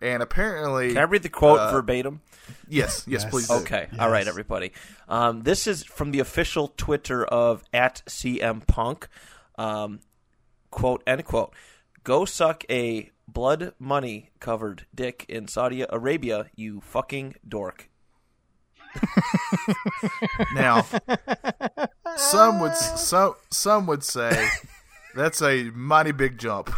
And 0.00 0.22
apparently, 0.22 0.88
Can 0.88 0.98
I 0.98 1.02
read 1.02 1.22
the 1.22 1.28
quote 1.28 1.58
Uh, 1.60 1.70
verbatim? 1.72 2.20
yes, 2.68 3.04
yes, 3.06 3.22
Yes. 3.22 3.30
please. 3.30 3.48
Do. 3.48 3.54
Okay. 3.54 3.88
All 3.98 4.10
right, 4.10 4.26
everybody. 4.26 4.72
Um, 5.08 5.42
this 5.44 5.66
is 5.66 5.82
from 5.84 6.10
the 6.10 6.18
official 6.20 6.68
Twitter 6.76 7.24
of 7.24 7.62
at 7.72 8.02
CM 8.06 8.60
Punk. 8.66 9.08
Um, 9.56 10.00
quote, 10.70 11.02
end 11.06 11.24
quote. 11.24 11.54
Go 12.02 12.24
suck 12.24 12.64
a 12.68 13.10
blood 13.28 13.72
money 13.78 14.30
covered 14.40 14.84
dick 14.94 15.24
in 15.28 15.48
Saudi 15.48 15.86
Arabia, 15.88 16.50
you 16.54 16.80
fucking 16.82 17.36
dork. 17.48 17.88
Now, 20.54 20.84
some 22.16 22.60
would 22.60 22.74
some 22.76 23.34
some 23.50 23.86
would 23.86 24.04
say 24.04 24.48
that's 25.14 25.42
a 25.42 25.64
mighty 25.74 26.12
big 26.12 26.38
jump. 26.38 26.70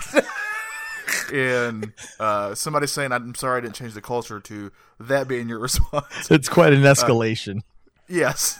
In 1.33 1.93
uh, 2.21 2.55
somebody 2.55 2.87
saying, 2.87 3.12
"I'm 3.12 3.35
sorry, 3.35 3.59
I 3.59 3.61
didn't 3.61 3.75
change 3.76 3.95
the 3.95 4.00
culture," 4.02 4.38
to 4.40 4.73
that 5.00 5.26
being 5.28 5.49
your 5.49 5.59
response. 5.69 6.31
it's 6.31 6.49
quite 6.49 6.73
an 6.73 6.83
escalation 6.83 7.61
Yes. 8.09 8.59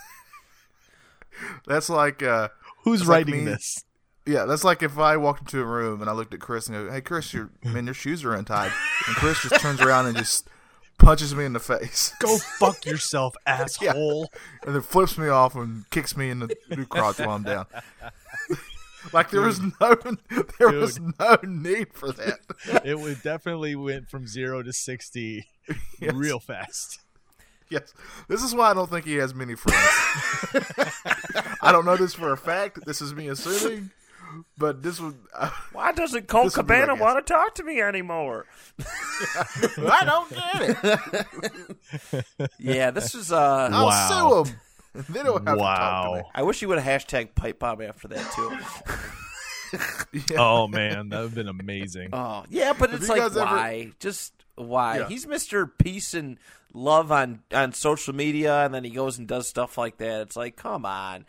That's 1.67 1.89
like 1.89 2.23
uh, 2.23 2.49
Who's 2.85 3.03
like 3.07 3.27
writing 3.27 3.45
me- 3.45 3.51
this? 3.53 3.85
yeah, 4.27 4.45
that's 4.47 4.65
like 4.65 4.83
if 4.83 4.99
I 4.99 5.17
walked 5.17 5.43
into 5.43 5.61
a 5.61 5.65
room 5.65 6.01
and 6.01 6.09
I 6.11 6.13
looked 6.13 6.35
at 6.35 6.41
Chris 6.41 6.67
and 6.69 6.77
go, 6.77 6.93
"Hey, 6.93 7.01
Chris, 7.01 7.33
your 7.35 7.51
man, 7.65 7.85
your 7.87 7.95
shoes 7.95 8.25
are 8.25 8.35
untied," 8.35 8.73
and 9.07 9.17
Chris 9.17 9.41
just 9.43 9.61
turns 9.61 9.81
around 9.81 10.07
and 10.07 10.17
just 10.17 10.49
punches 10.99 11.35
me 11.35 11.45
in 11.45 11.53
the 11.53 11.61
face, 11.61 12.13
Go 12.21 12.37
fuck 12.59 12.85
yourself, 12.87 13.35
asshole. 13.47 14.31
and 14.65 14.75
then 14.75 14.83
flips 14.83 15.17
me 15.19 15.29
off 15.29 15.55
and 15.55 15.89
kicks 15.91 16.17
me 16.17 16.31
in 16.31 16.41
the 16.41 16.55
new 16.71 16.85
crotch 16.87 17.19
while 17.19 17.31
I'm 17.31 17.43
down. 17.43 17.67
like 19.13 19.31
there 19.31 19.43
was 19.43 19.61
no, 19.61 19.97
there 20.59 20.71
was 20.73 20.99
no 21.01 21.39
need 21.45 21.93
for 21.93 22.13
that. 22.13 22.39
It 22.85 22.99
would 22.99 23.23
definitely 23.23 23.77
went 23.77 24.09
from 24.09 24.27
zero 24.27 24.63
to 24.63 24.73
sixty 24.73 25.47
Yes. 26.01 26.15
real 26.15 26.39
fast. 26.41 27.01
Yes, 27.69 27.93
this 28.29 28.43
is 28.45 28.55
why 28.55 28.71
I 28.71 28.75
don't 28.75 28.89
think 28.89 29.05
he 29.05 29.15
has 29.17 29.35
many 29.35 29.57
friends. 29.57 29.81
I 31.61 31.73
don't 31.73 31.85
know 31.85 31.97
this 31.97 32.15
for 32.15 32.33
a 32.33 32.37
fact. 32.37 32.85
This 32.87 33.03
is 33.03 33.13
me 33.15 33.27
assuming, 33.27 33.91
but 34.59 34.83
this 34.83 35.01
was. 35.01 35.15
I, 35.35 35.53
Why 35.73 35.93
doesn't 35.93 36.29
Colt 36.29 36.45
This 36.47 36.57
would 36.57 36.67
be 36.67 36.73
my 36.75 36.81
Cabana 36.81 36.95
guess. 36.99 37.03
want 37.03 37.27
to 37.27 37.33
talk 37.33 37.55
to 37.57 37.65
me 37.65 37.81
anymore? 37.81 38.47
I 39.79 40.03
don't 40.05 40.31
get 40.31 40.85
it. 40.85 42.27
Yeah, 42.59 42.91
this 42.91 43.15
is. 43.15 43.33
uh 43.33 43.69
I'll 43.73 43.87
Wow. 43.87 44.45
sue 44.45 44.51
him. 44.51 44.61
They 45.11 45.23
don't 45.23 45.47
have 45.47 45.57
to 45.59 45.63
talk 45.63 46.05
to 46.05 46.15
me. 46.17 46.23
Wow. 46.23 46.31
I 46.35 46.43
wish 46.43 46.63
you 46.63 46.69
would 46.69 46.79
have 46.79 47.03
hashtag 47.03 47.35
pipe 47.35 47.59
bomb 47.59 47.83
after 47.83 48.09
that 48.09 48.33
too. 48.33 48.57
Oh 50.39 50.69
man, 50.69 51.09
that 51.11 51.17
would 51.19 51.25
have 51.25 51.35
been 51.35 51.49
amazing. 51.49 52.11
Oh 52.13 52.45
yeah, 52.49 52.73
but 52.73 52.95
it's 52.95 53.09
like 53.09 53.19
guys 53.21 53.37
ever- 53.37 53.45
why? 53.47 53.93
Just 54.01 54.33
why? 54.55 54.99
Yeah. 55.01 55.09
He's 55.09 55.27
Mister 55.27 55.67
Peace 55.67 56.15
and 56.15 56.39
Love 56.73 57.11
on 57.13 57.41
on 57.53 57.73
social 57.73 58.15
media, 58.15 58.65
and 58.65 58.73
then 58.75 58.85
he 58.85 58.91
goes 58.91 59.19
and 59.19 59.27
does 59.27 59.49
stuff 59.49 59.77
like 59.79 59.97
that. 59.99 60.21
It's 60.23 60.37
like, 60.37 60.57
come 60.57 60.85
on, 60.87 61.25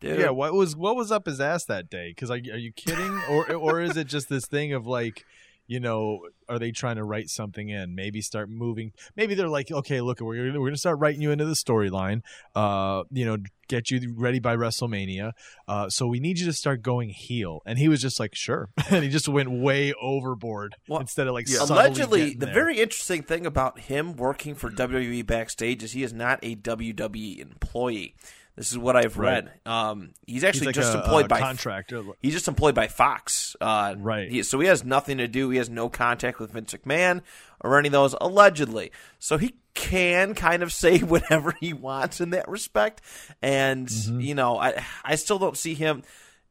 dude. 0.00 0.18
Yeah, 0.18 0.30
what 0.30 0.54
was 0.54 0.74
what 0.76 0.96
was 0.96 1.12
up 1.12 1.26
his 1.26 1.40
ass 1.40 1.64
that 1.66 1.90
day? 1.90 2.10
Because 2.10 2.30
like, 2.30 2.46
are 2.52 2.58
you 2.58 2.72
kidding, 2.72 3.20
or 3.30 3.52
or 3.54 3.80
is 3.80 3.96
it 3.96 4.06
just 4.06 4.28
this 4.28 4.46
thing 4.46 4.72
of 4.72 4.86
like, 4.86 5.24
you 5.66 5.78
know, 5.80 6.26
are 6.48 6.58
they 6.58 6.72
trying 6.72 6.96
to 6.96 7.04
write 7.04 7.28
something 7.30 7.68
in? 7.68 7.94
Maybe 7.94 8.20
start 8.20 8.48
moving. 8.50 8.92
Maybe 9.16 9.34
they're 9.34 9.48
like, 9.48 9.70
okay, 9.70 10.00
look, 10.00 10.20
we're 10.20 10.36
gonna, 10.36 10.60
we're 10.60 10.68
gonna 10.68 10.76
start 10.76 10.98
writing 10.98 11.20
you 11.22 11.30
into 11.30 11.44
the 11.44 11.54
storyline. 11.54 12.22
Uh, 12.54 13.04
you 13.10 13.24
know, 13.24 13.36
get 13.68 13.88
you 13.90 14.12
ready 14.16 14.40
by 14.40 14.56
WrestleMania. 14.56 15.30
Uh, 15.68 15.88
so 15.88 16.08
we 16.08 16.18
need 16.18 16.40
you 16.40 16.46
to 16.46 16.52
start 16.52 16.82
going 16.82 17.10
heel. 17.10 17.62
And 17.64 17.78
he 17.78 17.86
was 17.88 18.02
just 18.02 18.18
like, 18.18 18.34
sure, 18.34 18.68
and 18.90 19.04
he 19.04 19.10
just 19.10 19.28
went 19.28 19.50
way 19.50 19.92
overboard 20.00 20.74
Well, 20.88 21.00
instead 21.00 21.28
of 21.28 21.34
like 21.34 21.48
yeah. 21.48 21.58
Allegedly, 21.62 22.34
the 22.34 22.46
there. 22.46 22.54
very 22.54 22.80
interesting 22.80 23.22
thing 23.22 23.46
about 23.46 23.78
him 23.80 24.16
working 24.16 24.56
for 24.56 24.70
WWE 24.70 25.24
backstage 25.24 25.84
is 25.84 25.92
he 25.92 26.02
is 26.02 26.12
not 26.12 26.40
a 26.42 26.56
WWE 26.56 27.38
employee. 27.38 28.16
This 28.60 28.72
is 28.72 28.76
what 28.76 28.94
I've 28.94 29.16
Right. 29.16 29.44
read. 29.46 29.52
Um, 29.64 30.10
he's 30.26 30.34
He's 30.34 30.44
actually 30.44 30.66
like 30.66 30.74
just 30.74 30.94
a, 30.94 30.98
employed 30.98 31.24
a 31.24 31.28
by 31.28 31.40
contractor. 31.40 32.02
He's 32.20 32.34
just 32.34 32.46
employed 32.46 32.74
by 32.74 32.88
Fox. 32.88 33.56
Uh, 33.58 33.94
Right. 33.96 34.30
he- 34.30 34.42
so 34.42 34.60
he 34.60 34.66
has 34.66 34.84
nothing 34.84 35.16
to 35.16 35.26
do. 35.26 35.48
He 35.48 35.56
has 35.56 35.70
no 35.70 35.88
contact 35.88 36.38
with 36.38 36.52
Vince 36.52 36.74
McMahon 36.74 37.22
or 37.62 37.78
any 37.78 37.88
of 37.88 37.92
those, 37.92 38.14
allegedly. 38.20 38.92
So 39.18 39.38
he 39.38 39.54
can 39.72 40.34
kind 40.34 40.62
of 40.62 40.72
say 40.74 40.98
whatever 40.98 41.54
he 41.58 41.72
wants 41.72 42.20
in 42.20 42.30
that 42.30 42.46
respect. 42.50 43.00
And, 43.40 43.88
Mm-hmm. 43.88 44.20
you 44.20 44.34
know, 44.34 44.58
I, 44.58 44.84
I 45.04 45.14
still 45.14 45.38
don't 45.38 45.56
see 45.56 45.72
him 45.72 46.02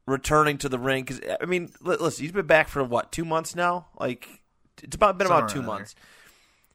returning 0.08 0.58
to 0.58 0.70
the 0.70 0.80
ring. 0.80 1.04
Because, 1.04 1.22
I 1.40 1.46
mean, 1.46 1.70
listen, 1.80 2.24
he's 2.24 2.32
been 2.32 2.48
back 2.48 2.70
for 2.70 2.84
what, 2.84 3.12
two 3.12 3.24
months 3.24 3.56
now? 3.56 3.86
Like, 4.00 4.28
it's 4.82 4.96
about 4.96 5.20
been 5.20 5.28
about 5.28 5.50
two 5.50 5.60
around 5.60 5.68
there. 5.68 5.76
months. 5.76 5.96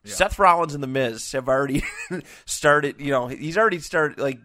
Seth 0.05 0.39
Rollins 0.39 0.73
and 0.75 0.81
The 0.83 0.87
Miz 0.87 1.29
have 1.33 1.49
already 1.49 1.83
started, 2.45 3.01
you 3.01 3.11
know, 3.11 3.27
he's 3.27 3.57
already 3.57 3.79
started, 3.79 4.17
like, 4.19 4.39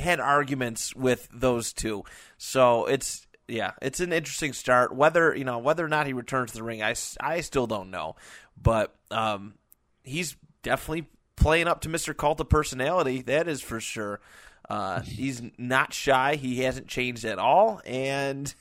had 0.00 0.20
arguments 0.20 0.94
with 0.94 1.28
those 1.32 1.72
two. 1.72 2.04
So 2.36 2.86
it's 2.86 3.26
yeah, 3.46 3.72
it's 3.80 4.00
an 4.00 4.12
interesting 4.12 4.52
start. 4.52 4.94
Whether 4.94 5.34
you 5.34 5.44
know 5.44 5.58
whether 5.58 5.84
or 5.84 5.88
not 5.88 6.06
he 6.06 6.12
returns 6.12 6.52
to 6.52 6.58
the 6.58 6.62
ring, 6.64 6.82
I, 6.82 6.94
I 7.20 7.40
still 7.40 7.66
don't 7.66 7.90
know. 7.90 8.16
But 8.60 8.94
um, 9.10 9.54
he's 10.02 10.36
definitely 10.62 11.06
playing 11.36 11.68
up 11.68 11.80
to 11.82 11.88
Mr. 11.88 12.16
Cult 12.16 12.40
of 12.40 12.48
personality. 12.48 13.22
That 13.22 13.48
is 13.48 13.62
for 13.62 13.80
sure. 13.80 14.20
Uh, 14.68 15.00
he's 15.00 15.40
not 15.56 15.94
shy. 15.94 16.34
He 16.34 16.62
hasn't 16.62 16.88
changed 16.88 17.24
at 17.24 17.38
all. 17.38 17.80
And 17.86 18.52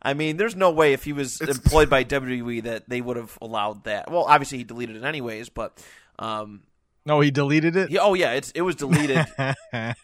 I 0.00 0.14
mean, 0.14 0.36
there's 0.38 0.56
no 0.56 0.70
way 0.70 0.92
if 0.94 1.04
he 1.04 1.12
was 1.12 1.40
It's- 1.42 1.58
employed 1.58 1.90
by 1.90 2.04
WWE 2.04 2.62
that 2.62 2.88
they 2.88 3.00
would 3.00 3.16
have 3.18 3.36
allowed 3.42 3.84
that. 3.84 4.10
Well, 4.10 4.24
obviously 4.24 4.58
he 4.58 4.64
deleted 4.64 4.96
it 4.96 5.04
anyways, 5.04 5.48
but. 5.50 5.78
Um, 6.18 6.62
No, 7.06 7.20
he 7.20 7.30
deleted 7.30 7.76
it. 7.76 7.90
yeah, 7.90 8.00
oh 8.02 8.14
yeah, 8.14 8.32
it's 8.32 8.50
it 8.50 8.60
was 8.62 8.74
deleted. 8.76 9.24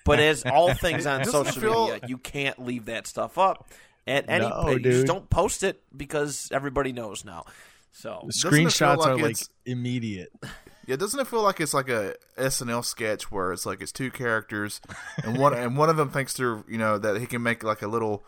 But 0.05 0.21
as 0.21 0.45
all 0.45 0.73
things 0.75 1.05
on 1.07 1.21
Doesn't 1.21 1.33
social 1.47 1.61
feel- 1.61 1.85
media, 1.89 2.01
you 2.09 2.17
can't 2.19 2.59
leave 2.65 2.85
that 2.87 3.07
stuff 3.07 3.37
up 3.39 3.69
at 4.07 4.29
any. 4.29 4.49
No, 4.49 4.71
you 4.71 4.79
just 4.81 4.99
dude. 5.01 5.07
don't 5.07 5.29
post 5.31 5.63
it 5.63 5.83
because 5.97 6.49
everybody 6.53 6.93
knows 6.93 7.25
now. 7.25 7.45
So 7.93 8.21
The 8.27 8.33
Doesn't 8.33 8.51
screenshots 8.53 8.97
like 8.99 9.09
are 9.09 9.15
like 9.17 9.25
it's- 9.33 9.49
immediate. 9.67 10.33
Yeah, 10.85 10.97
doesn't 10.97 11.21
it 11.21 11.29
feel 11.29 11.43
like 11.43 11.61
it's 11.61 11.73
like 11.75 11.89
a 11.89 12.17
SNL 12.37 12.85
sketch 12.85 13.31
where 13.31 13.53
it's 13.53 13.65
like 13.65 13.81
it's 13.81 13.93
two 13.93 14.11
characters, 14.11 14.81
and 15.23 15.39
one 15.39 15.55
and 15.55 15.77
one 15.77 15.89
of 15.89 15.97
them 15.97 16.11
thinks 16.11 16.35
they're 16.35 16.65
you 16.69 16.77
know 16.77 16.99
that 16.99 17.21
he 17.21 17.27
can 17.27 17.41
make 17.41 17.63
like 17.63 17.83
a 17.83 17.87
little 17.87 18.25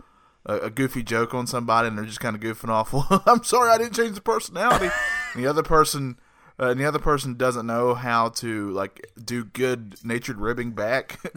a, 0.47 0.59
a 0.59 0.71
goofy 0.71 1.03
joke 1.03 1.35
on 1.35 1.49
somebody, 1.49 1.89
and 1.89 1.99
they're 1.99 2.05
just 2.05 2.21
kind 2.21 2.37
of 2.37 2.41
goofing 2.41 2.69
off. 2.69 2.93
Well, 3.11 3.23
I'm 3.27 3.43
sorry, 3.43 3.73
I 3.73 3.77
didn't 3.79 3.95
change 3.95 4.15
the 4.15 4.21
personality. 4.21 4.89
and 5.35 5.43
the 5.45 5.49
other 5.49 5.65
person, 5.65 6.17
uh, 6.61 6.71
and 6.71 6.79
the 6.81 6.85
other 6.85 6.99
person 6.99 7.35
doesn't 7.37 7.67
know 7.67 7.95
how 7.95 8.29
to 8.31 8.71
like 8.71 9.11
do 9.23 9.45
good 9.45 9.97
natured 10.05 10.39
ribbing 10.39 10.73
back. 10.73 11.19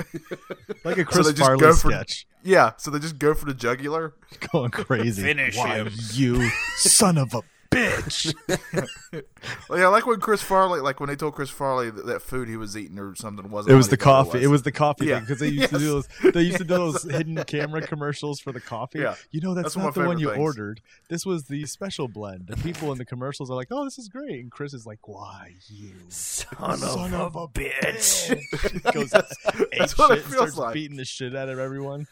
Like 0.84 0.98
a 0.98 1.02
So 1.02 1.06
Chris 1.06 1.28
they 1.28 1.34
just 1.34 1.42
Farley 1.46 1.60
go 1.62 1.74
for- 1.74 1.92
sketch. 1.92 2.28
yeah, 2.44 2.72
so 2.78 2.92
they 2.92 3.00
just 3.00 3.18
go 3.20 3.34
for 3.34 3.46
the 3.46 3.54
jugular. 3.54 4.14
Going 4.54 4.70
crazy. 4.72 5.22
Finish 5.22 5.58
Why, 5.58 5.78
him. 5.78 5.90
you 6.14 6.50
son 6.78 7.18
of 7.18 7.34
a 7.34 7.42
bitch. 7.70 8.34
Well, 9.70 9.80
yeah, 9.80 9.88
like 9.88 10.06
when 10.06 10.20
Chris 10.20 10.42
Farley, 10.42 10.80
like 10.82 11.00
when 11.00 11.08
they 11.10 11.16
told 11.16 11.36
Chris 11.36 11.50
Farley 11.50 11.90
that, 11.90 12.06
that 12.08 12.22
food 12.22 12.48
he 12.50 12.58
was 12.58 12.76
eating 12.78 13.00
or 13.00 13.16
something 13.16 13.50
wasn't. 13.50 13.74
It 13.74 13.76
was 13.78 13.88
the 13.90 13.96
he 13.96 14.02
thought 14.04 14.26
coffee. 14.28 14.44
It 14.44 14.48
was 14.48 14.64
the 14.64 14.72
coffee 14.72 15.06
Yeah. 15.08 15.16
thing 15.16 15.24
because 15.26 15.40
they 15.40 15.48
used 15.50 15.70
to 15.70 15.80
do 15.80 15.86
those. 15.86 16.08
They 16.34 16.42
used 16.42 16.58
to 16.58 16.64
do 16.64 16.74
those 16.76 17.04
hidden 17.10 17.42
camera 17.46 17.82
commercials 17.82 18.40
for 18.40 18.52
the 18.52 18.60
coffee. 18.60 19.00
Yeah. 19.00 19.16
you 19.32 19.40
know 19.42 19.54
that's, 19.54 19.76
That's 19.76 19.78
not 19.78 19.88
of 19.90 19.94
the 19.96 20.06
one 20.06 20.20
you 20.20 20.28
things. 20.30 20.40
ordered. 20.40 20.82
This 21.10 21.26
was 21.26 21.46
the 21.46 21.66
special 21.66 22.08
blend. 22.08 22.48
The 22.48 22.58
people 22.58 22.92
in 22.92 22.98
the 22.98 23.06
commercials 23.06 23.50
are 23.50 23.56
like, 23.56 23.68
"Oh, 23.72 23.84
this 23.86 23.98
is 23.98 24.10
great," 24.10 24.42
and 24.42 24.52
Chris 24.52 24.74
is 24.74 24.86
like, 24.86 25.08
"Why 25.08 25.56
you 25.68 25.92
son, 26.10 26.78
son 26.78 27.14
of, 27.14 27.36
a 27.36 27.48
bitch. 27.48 28.94
goes 28.94 29.10
That's 29.12 29.34
ape 29.74 29.98
what 29.98 30.12
it 30.12 30.16
shit 30.16 30.24
and 30.26 30.34
feels 30.34 30.36
starts 30.54 30.58
like. 30.58 30.74
beating 30.74 30.98
the 30.98 31.06
shit 31.06 31.36
out 31.36 31.50
of 31.50 31.60
everyone. 31.60 32.08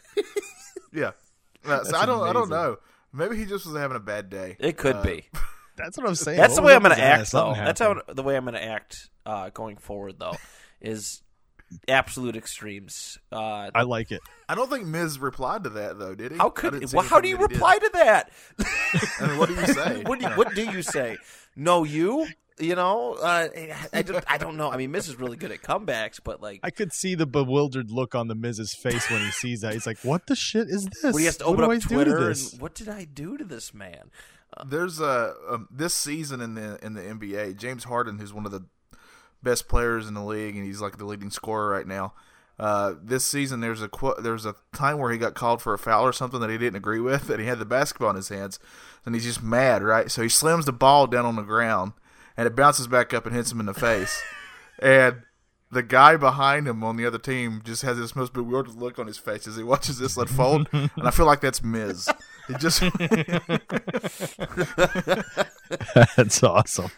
Yeah. 0.92 1.12
Uh, 1.64 1.84
so 1.84 1.96
I 1.96 2.06
don't. 2.06 2.22
I 2.26 2.32
don't 2.32 2.48
know. 2.48 2.76
Maybe 3.12 3.36
he 3.36 3.44
just 3.46 3.66
was 3.66 3.76
having 3.76 3.96
a 3.96 4.00
bad 4.00 4.30
day. 4.30 4.56
It 4.58 4.76
could 4.76 4.96
Uh, 4.96 5.02
be. 5.02 5.26
That's 5.76 5.96
what 5.98 6.06
I'm 6.06 6.14
saying. 6.14 6.38
That's 6.38 6.56
the 6.56 6.62
way 6.62 6.74
I'm 6.74 6.82
going 6.82 6.96
to 6.96 7.02
act, 7.02 7.32
though. 7.32 7.52
Something 7.52 7.64
That's 7.64 7.80
how 7.80 8.00
the 8.08 8.22
way 8.22 8.36
I'm 8.36 8.44
going 8.44 8.54
to 8.54 8.64
act 8.64 9.10
uh, 9.26 9.50
going 9.50 9.76
forward, 9.76 10.18
though, 10.18 10.36
is 10.80 11.22
absolute 11.88 12.36
extremes. 12.36 13.18
Uh, 13.30 13.70
I 13.74 13.82
like 13.82 14.10
it. 14.10 14.20
I 14.48 14.54
don't 14.54 14.70
think 14.70 14.86
Miz 14.86 15.18
replied 15.18 15.64
to 15.64 15.70
that 15.70 15.98
though, 15.98 16.14
did 16.14 16.32
he? 16.32 16.38
how 16.38 16.50
could? 16.50 16.72
didn't 16.74 16.92
Well, 16.92 17.04
how 17.04 17.20
do 17.20 17.28
you 17.28 17.36
anything 17.36 17.48
that 17.48 17.54
reply 17.54 17.78
to 17.78 17.90
that? 17.94 18.30
did. 18.56 19.02
I 19.20 19.26
mean, 19.28 19.38
what 19.38 19.48
do 19.48 19.54
you 19.54 19.66
say? 19.66 20.02
what, 20.06 20.18
do 20.20 20.26
you, 20.28 20.32
what 20.34 20.54
do 20.54 20.64
you 20.64 20.82
say? 20.82 21.18
No, 21.56 21.84
you. 21.84 22.26
You 22.58 22.74
know, 22.74 23.14
uh, 23.14 23.48
I, 23.92 24.00
don't, 24.02 24.24
I 24.26 24.38
don't 24.38 24.56
know. 24.56 24.70
I 24.70 24.78
mean, 24.78 24.90
Miz 24.90 25.08
is 25.08 25.16
really 25.18 25.36
good 25.36 25.50
at 25.52 25.60
comebacks, 25.60 26.20
but 26.24 26.40
like, 26.40 26.60
I 26.62 26.70
could 26.70 26.92
see 26.92 27.14
the 27.14 27.26
bewildered 27.26 27.90
look 27.90 28.14
on 28.14 28.28
the 28.28 28.34
Miz's 28.34 28.72
face 28.74 29.10
when 29.10 29.20
he 29.20 29.30
sees 29.30 29.60
that. 29.60 29.74
He's 29.74 29.86
like, 29.86 29.98
"What 30.02 30.26
the 30.26 30.34
shit 30.36 30.68
is 30.68 30.86
this? 30.86 31.12
when 31.12 31.18
he 31.18 31.26
has 31.26 31.36
to 31.38 31.44
What 31.44 31.52
open 31.60 31.64
do 31.66 31.70
I 31.70 31.76
up 31.76 31.82
do 31.82 31.88
to 31.88 31.94
Twitter, 31.94 32.28
this?" 32.28 32.52
and 32.52 32.62
what 32.62 32.74
did 32.74 32.88
I 32.88 33.04
do 33.04 33.36
to 33.36 33.44
this 33.44 33.74
man? 33.74 34.10
There's 34.66 35.00
a 35.00 35.34
um, 35.50 35.68
this 35.70 35.92
season 35.92 36.40
in 36.40 36.54
the 36.54 36.78
in 36.84 36.94
the 36.94 37.02
NBA. 37.02 37.58
James 37.58 37.84
Harden, 37.84 38.18
who's 38.18 38.32
one 38.32 38.46
of 38.46 38.52
the 38.52 38.64
best 39.42 39.68
players 39.68 40.08
in 40.08 40.14
the 40.14 40.24
league, 40.24 40.56
and 40.56 40.64
he's 40.64 40.80
like 40.80 40.96
the 40.96 41.04
leading 41.04 41.30
scorer 41.30 41.68
right 41.68 41.86
now. 41.86 42.14
Uh, 42.58 42.94
this 43.02 43.26
season, 43.26 43.60
there's 43.60 43.82
a 43.82 43.88
qu- 43.88 44.14
there's 44.22 44.46
a 44.46 44.54
time 44.72 44.96
where 44.98 45.12
he 45.12 45.18
got 45.18 45.34
called 45.34 45.60
for 45.60 45.74
a 45.74 45.78
foul 45.78 46.04
or 46.06 46.12
something 46.12 46.40
that 46.40 46.48
he 46.48 46.56
didn't 46.56 46.76
agree 46.76 47.00
with, 47.00 47.28
and 47.28 47.38
he 47.38 47.46
had 47.46 47.58
the 47.58 47.66
basketball 47.66 48.08
in 48.10 48.16
his 48.16 48.30
hands, 48.30 48.58
and 49.04 49.14
he's 49.14 49.24
just 49.24 49.42
mad, 49.42 49.82
right? 49.82 50.10
So 50.10 50.22
he 50.22 50.30
slams 50.30 50.64
the 50.64 50.72
ball 50.72 51.06
down 51.06 51.26
on 51.26 51.36
the 51.36 51.42
ground, 51.42 51.92
and 52.36 52.46
it 52.46 52.56
bounces 52.56 52.86
back 52.86 53.14
up 53.14 53.26
and 53.26 53.34
hits 53.34 53.52
him 53.52 53.60
in 53.60 53.66
the 53.66 53.74
face, 53.74 54.22
and 54.78 55.22
the 55.70 55.82
guy 55.82 56.16
behind 56.16 56.68
him 56.68 56.84
on 56.84 56.96
the 56.96 57.06
other 57.06 57.18
team 57.18 57.60
just 57.64 57.82
has 57.82 57.98
this 57.98 58.14
most 58.14 58.32
bewildered 58.32 58.76
look 58.76 58.98
on 58.98 59.06
his 59.06 59.18
face 59.18 59.46
as 59.46 59.56
he 59.56 59.62
watches 59.62 59.98
this 59.98 60.16
unfold, 60.16 60.68
and 60.72 60.90
I 61.02 61.10
feel 61.10 61.26
like 61.26 61.40
that's 61.40 61.62
Miz. 61.62 62.08
It 62.48 62.60
just 62.60 62.80
That's 66.16 66.42
awesome. 66.42 66.90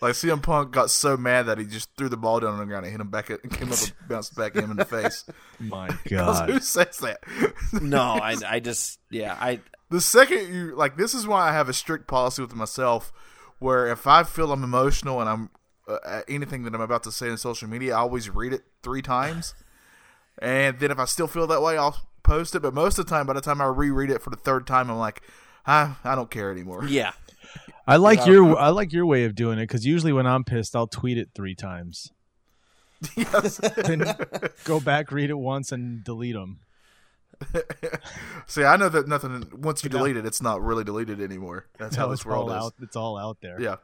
Like 0.00 0.14
CM 0.14 0.42
Punk 0.42 0.72
got 0.72 0.90
so 0.90 1.16
mad 1.16 1.46
that 1.46 1.58
he 1.58 1.64
just 1.64 1.90
threw 1.96 2.08
the 2.08 2.16
ball 2.16 2.40
down 2.40 2.52
on 2.52 2.60
the 2.60 2.66
ground 2.66 2.84
and 2.84 2.92
hit 2.92 3.00
him 3.00 3.10
back, 3.10 3.30
and 3.30 3.40
came 3.50 3.72
up 3.72 3.78
and 3.78 3.92
bounced 4.08 4.36
back 4.36 4.54
at 4.54 4.62
him 4.62 4.70
in 4.70 4.76
the 4.76 4.84
face. 4.84 5.24
My 5.58 5.88
God. 6.08 6.50
Who 6.50 6.60
says 6.60 6.98
that? 6.98 7.18
No, 7.82 8.00
I, 8.00 8.36
I 8.46 8.60
just, 8.60 8.98
yeah, 9.10 9.36
I, 9.38 9.60
the 9.90 10.00
second 10.00 10.54
you 10.54 10.76
like, 10.76 10.96
this 10.96 11.14
is 11.14 11.26
why 11.26 11.48
I 11.48 11.52
have 11.52 11.68
a 11.68 11.72
strict 11.72 12.06
policy 12.06 12.42
with 12.42 12.54
myself, 12.54 13.12
where 13.58 13.86
if 13.88 14.06
I 14.06 14.22
feel 14.22 14.52
I'm 14.52 14.62
emotional 14.64 15.20
and 15.20 15.28
I'm 15.28 15.50
uh, 15.88 16.22
anything 16.28 16.62
that 16.64 16.74
I'm 16.74 16.80
about 16.80 17.02
to 17.04 17.12
say 17.12 17.28
in 17.28 17.36
social 17.38 17.68
media, 17.68 17.94
I 17.94 17.98
always 18.00 18.28
read 18.30 18.52
it 18.52 18.62
three 18.82 19.02
times, 19.02 19.54
and 20.40 20.78
then 20.78 20.90
if 20.90 20.98
I 20.98 21.04
still 21.06 21.26
feel 21.26 21.46
that 21.46 21.62
way, 21.62 21.78
I'll 21.78 21.96
post 22.22 22.54
it, 22.54 22.60
but 22.60 22.74
most 22.74 22.98
of 22.98 23.06
the 23.06 23.10
time, 23.10 23.26
by 23.26 23.32
the 23.32 23.40
time 23.40 23.60
I 23.60 23.66
reread 23.66 24.10
it 24.10 24.20
for 24.20 24.28
the 24.30 24.36
third 24.36 24.66
time, 24.66 24.90
I'm 24.90 24.98
like, 24.98 25.22
ah, 25.66 25.98
I 26.04 26.14
don't 26.14 26.30
care 26.30 26.50
anymore. 26.52 26.84
Yeah. 26.86 27.12
I 27.86 27.96
like 27.96 28.18
Yeah. 28.20 28.26
your 28.32 28.58
I 28.58 28.68
like 28.68 28.92
your 28.92 29.06
way 29.06 29.24
of 29.24 29.34
doing 29.34 29.58
it 29.58 29.62
because 29.62 29.86
usually 29.86 30.12
when 30.12 30.26
I'm 30.26 30.44
pissed, 30.44 30.76
I'll 30.76 30.86
tweet 30.86 31.16
it 31.16 31.30
three 31.34 31.54
times, 31.54 32.12
yes. 33.16 33.56
then 33.76 34.04
go 34.64 34.78
back, 34.80 35.10
read 35.10 35.30
it 35.30 35.38
once, 35.38 35.72
and 35.72 36.04
delete 36.04 36.34
them. 36.34 36.60
See, 38.46 38.64
I 38.64 38.76
know 38.76 38.88
that 38.88 39.06
nothing. 39.08 39.48
Once 39.56 39.84
you 39.84 39.90
Yeah. 39.92 39.98
delete 39.98 40.16
it, 40.16 40.26
it's 40.26 40.42
not 40.42 40.60
really 40.62 40.84
deleted 40.84 41.20
anymore. 41.20 41.66
That's 41.78 41.96
how 41.96 42.08
this 42.08 42.20
it's 42.20 42.26
world 42.26 42.50
all 42.50 42.56
is. 42.56 42.64
out. 42.64 42.74
It's 42.82 42.96
all 42.96 43.16
out 43.16 43.38
there. 43.40 43.60
Yeah. 43.60 43.76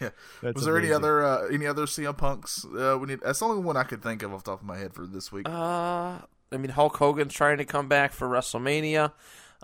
Yeah. 0.00 0.10
That's 0.42 0.54
Was 0.56 0.64
there 0.64 0.78
any 0.78 0.90
other 0.92 1.24
uh, 1.24 1.46
any 1.52 1.66
other 1.66 1.84
CM 1.84 2.16
Punks? 2.16 2.64
Uh, 2.64 2.96
we 3.00 3.06
need. 3.06 3.20
That's 3.22 3.38
the 3.38 3.44
only 3.46 3.62
one 3.62 3.76
I 3.76 3.84
could 3.84 4.02
think 4.02 4.22
of 4.22 4.32
off 4.32 4.42
the 4.44 4.50
top 4.52 4.60
of 4.60 4.66
my 4.66 4.78
head 4.78 4.94
for 4.94 5.06
this 5.06 5.30
week. 5.30 5.48
Uh, 5.48 6.18
I 6.50 6.56
mean, 6.58 6.70
Hulk 6.70 6.96
Hogan's 6.96 7.32
trying 7.34 7.58
to 7.58 7.64
come 7.64 7.88
back 7.88 8.12
for 8.12 8.26
WrestleMania, 8.28 9.12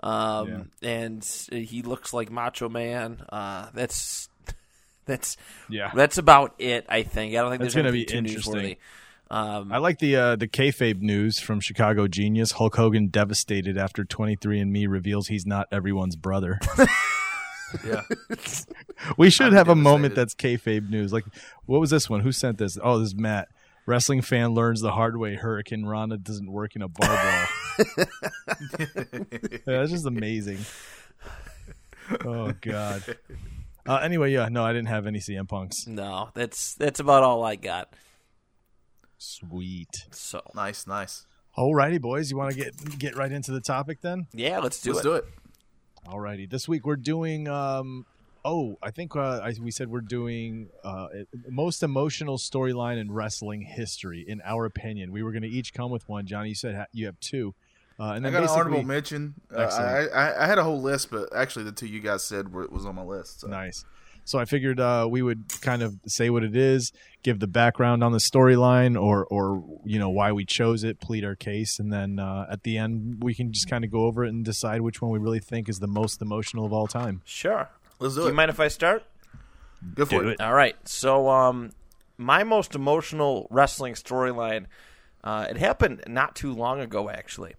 um, 0.03 0.69
and 0.81 1.23
he 1.51 1.81
looks 1.81 2.13
like 2.13 2.31
Macho 2.31 2.69
Man. 2.69 3.25
Uh, 3.29 3.67
that's 3.73 4.29
that's 5.05 5.35
Yeah. 5.69 5.91
that's 5.93 6.17
about 6.17 6.55
it. 6.59 6.85
I 6.87 7.03
think. 7.03 7.33
I 7.35 7.41
don't 7.41 7.49
think 7.49 7.61
That's 7.63 7.73
there's 7.73 7.83
gonna 7.83 7.91
be 7.91 8.05
too 8.05 8.17
interesting. 8.19 8.77
Newsworthy. 9.31 9.57
Um, 9.61 9.71
I 9.71 9.77
like 9.77 9.99
the 9.99 10.15
uh, 10.15 10.35
the 10.35 10.47
kayfabe 10.47 11.01
news 11.01 11.39
from 11.39 11.59
Chicago 11.59 12.07
Genius. 12.07 12.51
Hulk 12.53 12.75
Hogan 12.75 13.07
devastated 13.07 13.77
after 13.77 14.03
23andMe 14.03 14.87
reveals 14.87 15.27
he's 15.27 15.45
not 15.45 15.67
everyone's 15.71 16.15
brother. 16.15 16.59
yeah. 17.85 18.01
we 19.17 19.29
should 19.29 19.47
I'm 19.47 19.53
have 19.53 19.69
a 19.69 19.75
moment 19.75 20.15
devastated. 20.15 20.15
that's 20.15 20.63
kayfabe 20.65 20.89
news. 20.89 21.13
Like, 21.13 21.25
what 21.65 21.79
was 21.79 21.89
this 21.89 22.09
one? 22.09 22.21
Who 22.21 22.31
sent 22.31 22.57
this? 22.57 22.77
Oh, 22.81 22.99
this 22.99 23.09
is 23.09 23.15
Matt. 23.15 23.47
Wrestling 23.87 24.21
fan 24.21 24.53
learns 24.53 24.81
the 24.81 24.91
hard 24.91 25.17
way 25.17 25.35
hurricanrana 25.35 26.21
doesn't 26.23 26.51
work 26.51 26.75
in 26.75 26.83
a 26.83 26.87
barbell. 26.87 27.47
yeah, 28.79 29.59
that's 29.65 29.91
just 29.91 30.05
amazing. 30.05 30.59
Oh 32.23 32.53
God. 32.61 33.03
Uh, 33.87 33.95
anyway, 33.97 34.31
yeah, 34.31 34.49
no, 34.49 34.63
I 34.63 34.71
didn't 34.71 34.89
have 34.89 35.07
any 35.07 35.17
CM 35.17 35.47
Punks. 35.47 35.87
no, 35.87 36.29
that's 36.35 36.75
that's 36.75 36.99
about 36.99 37.23
all 37.23 37.43
I 37.43 37.55
got. 37.55 37.91
Sweet. 39.21 40.07
So 40.09 40.41
Nice, 40.55 40.87
nice. 40.87 41.27
Alrighty, 41.55 42.01
boys, 42.01 42.31
you 42.31 42.37
want 42.37 42.55
to 42.55 42.57
get 42.57 42.97
get 42.97 43.15
right 43.15 43.31
into 43.31 43.51
the 43.51 43.61
topic 43.61 44.01
then? 44.01 44.25
yeah, 44.33 44.57
let's 44.57 44.81
do 44.81 44.93
Let's 44.93 45.05
it. 45.05 45.09
do 45.09 45.13
it. 45.15 45.25
Alrighty, 46.07 46.49
this 46.49 46.67
week 46.67 46.87
we're 46.87 46.95
doing. 46.95 47.47
Um, 47.47 48.07
oh, 48.43 48.79
I 48.81 48.89
think 48.89 49.15
uh, 49.15 49.39
I, 49.43 49.53
we 49.61 49.69
said 49.69 49.89
we're 49.89 50.01
doing 50.01 50.69
uh, 50.83 51.07
it- 51.13 51.27
most 51.49 51.83
emotional 51.83 52.39
storyline 52.39 52.97
in 52.99 53.11
wrestling 53.11 53.61
history. 53.61 54.25
In 54.27 54.41
our 54.43 54.65
opinion, 54.65 55.11
we 55.11 55.21
were 55.21 55.31
going 55.31 55.43
to 55.43 55.49
each 55.49 55.71
come 55.71 55.91
with 55.91 56.09
one. 56.09 56.25
Johnny, 56.25 56.49
you 56.49 56.55
said 56.55 56.73
ha- 56.73 56.85
you 56.91 57.05
have 57.05 57.19
two, 57.19 57.53
uh, 57.99 58.13
and 58.15 58.25
I 58.25 58.31
then 58.31 58.41
got 58.41 58.43
an 58.43 58.49
honorable 58.49 58.81
mention. 58.83 59.35
Uh, 59.55 59.59
I, 59.61 60.07
I 60.07 60.43
I 60.45 60.47
had 60.47 60.57
a 60.57 60.63
whole 60.63 60.81
list, 60.81 61.11
but 61.11 61.29
actually 61.35 61.65
the 61.65 61.71
two 61.73 61.85
you 61.85 61.99
guys 61.99 62.23
said 62.23 62.51
were, 62.51 62.65
was 62.69 62.87
on 62.87 62.95
my 62.95 63.03
list. 63.03 63.41
So. 63.41 63.47
nice. 63.47 63.85
So 64.23 64.39
I 64.39 64.45
figured 64.45 64.79
uh, 64.79 65.07
we 65.09 65.21
would 65.21 65.45
kind 65.61 65.81
of 65.81 65.95
say 66.05 66.29
what 66.29 66.43
it 66.43 66.55
is, 66.55 66.91
give 67.23 67.39
the 67.39 67.47
background 67.47 68.03
on 68.03 68.11
the 68.11 68.17
storyline, 68.19 68.99
or 69.01 69.25
or 69.25 69.63
you 69.83 69.99
know 69.99 70.09
why 70.09 70.31
we 70.31 70.45
chose 70.45 70.83
it, 70.83 70.99
plead 70.99 71.25
our 71.25 71.35
case, 71.35 71.79
and 71.79 71.91
then 71.91 72.19
uh, 72.19 72.45
at 72.49 72.63
the 72.63 72.77
end 72.77 73.23
we 73.23 73.33
can 73.33 73.51
just 73.51 73.69
kind 73.69 73.83
of 73.83 73.91
go 73.91 74.05
over 74.05 74.23
it 74.23 74.29
and 74.29 74.45
decide 74.45 74.81
which 74.81 75.01
one 75.01 75.11
we 75.11 75.19
really 75.19 75.39
think 75.39 75.67
is 75.67 75.79
the 75.79 75.87
most 75.87 76.21
emotional 76.21 76.65
of 76.65 76.71
all 76.73 76.87
time. 76.87 77.21
Sure. 77.25 77.67
Let's 77.99 78.15
do 78.15 78.21
Do 78.21 78.27
it. 78.27 78.29
you 78.29 78.35
mind 78.35 78.49
if 78.51 78.59
I 78.59 78.67
start? 78.67 79.03
Go 79.95 80.05
for 80.05 80.21
Do 80.21 80.29
it. 80.29 80.31
it. 80.33 80.41
All 80.41 80.53
right. 80.53 80.75
So, 80.87 81.27
um, 81.29 81.71
my 82.17 82.43
most 82.43 82.75
emotional 82.75 83.47
wrestling 83.49 83.95
storyline, 83.95 84.65
uh, 85.23 85.47
it 85.49 85.57
happened 85.57 86.03
not 86.07 86.35
too 86.35 86.53
long 86.53 86.79
ago, 86.79 87.09
actually. 87.09 87.55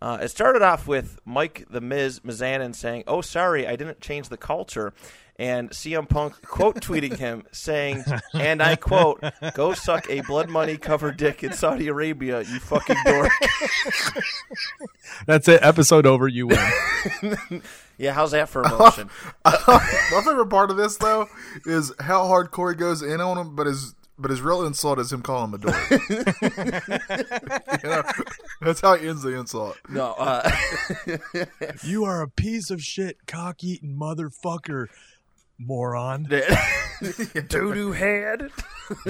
Uh, 0.00 0.18
it 0.22 0.28
started 0.28 0.62
off 0.62 0.86
with 0.86 1.18
Mike 1.24 1.66
the 1.68 1.80
Miz 1.80 2.20
Mizanin 2.20 2.74
saying, 2.74 3.04
"Oh, 3.06 3.20
sorry, 3.20 3.66
I 3.66 3.76
didn't 3.76 4.00
change 4.00 4.28
the 4.28 4.36
culture," 4.36 4.92
and 5.38 5.70
CM 5.70 6.08
Punk 6.08 6.40
quote 6.42 6.80
tweeting 6.80 7.16
him 7.16 7.44
saying, 7.52 8.04
and 8.34 8.62
I 8.62 8.76
quote, 8.76 9.22
"Go 9.54 9.72
suck 9.72 10.08
a 10.10 10.20
blood 10.22 10.48
money 10.48 10.76
covered 10.76 11.16
dick 11.16 11.44
in 11.44 11.52
Saudi 11.52 11.88
Arabia, 11.88 12.40
you 12.42 12.58
fucking 12.60 12.96
dork." 13.04 13.32
That's 15.26 15.48
it. 15.48 15.60
Episode 15.62 16.06
over. 16.06 16.28
You 16.28 16.48
win. 16.48 17.62
yeah, 17.98 18.12
how's 18.12 18.32
that 18.32 18.48
for 18.48 18.62
a 18.62 18.74
emotion? 18.74 19.10
My 19.44 20.22
favorite 20.24 20.50
part 20.50 20.70
of 20.70 20.76
this 20.76 20.96
though 20.96 21.26
is 21.64 21.92
how 22.00 22.26
hard 22.26 22.50
Corey 22.50 22.74
goes 22.74 23.02
in 23.02 23.20
on 23.20 23.38
him, 23.38 23.54
but 23.56 23.66
his 23.66 23.94
but 24.18 24.30
his 24.32 24.40
real 24.42 24.66
insult 24.66 24.98
is 24.98 25.12
him 25.12 25.22
calling 25.22 25.52
him 25.52 25.54
a 25.54 25.58
dork. 25.58 25.90
You 27.84 27.88
know, 27.90 28.02
that's 28.60 28.80
how 28.80 28.96
he 28.96 29.08
ends 29.08 29.22
the 29.22 29.38
insult. 29.38 29.76
no, 29.88 30.14
uh, 30.18 30.50
You 31.84 32.04
are 32.04 32.22
a 32.22 32.28
piece 32.28 32.70
of 32.70 32.82
shit, 32.82 33.18
cock 33.26 33.62
eating 33.62 33.96
motherfucker, 33.96 34.86
moron. 35.58 36.24
doo 37.48 37.74
doo 37.74 37.92
head. 37.92 38.50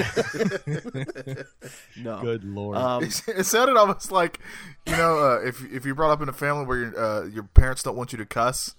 no, 1.96 2.20
Good 2.20 2.44
lord. 2.44 2.76
um, 2.76 3.04
It 3.04 3.44
sounded 3.46 3.76
almost 3.76 4.10
like, 4.12 4.40
you 4.86 4.96
know, 4.96 5.18
uh, 5.18 5.40
if 5.46 5.64
if 5.72 5.84
you're 5.84 5.94
brought 5.94 6.10
up 6.10 6.20
in 6.22 6.28
a 6.28 6.32
family 6.32 6.64
where 6.66 6.78
your 6.78 6.98
uh, 6.98 7.24
your 7.26 7.44
parents 7.44 7.82
don't 7.82 7.96
want 7.96 8.12
you 8.12 8.18
to 8.18 8.26
cuss, 8.26 8.74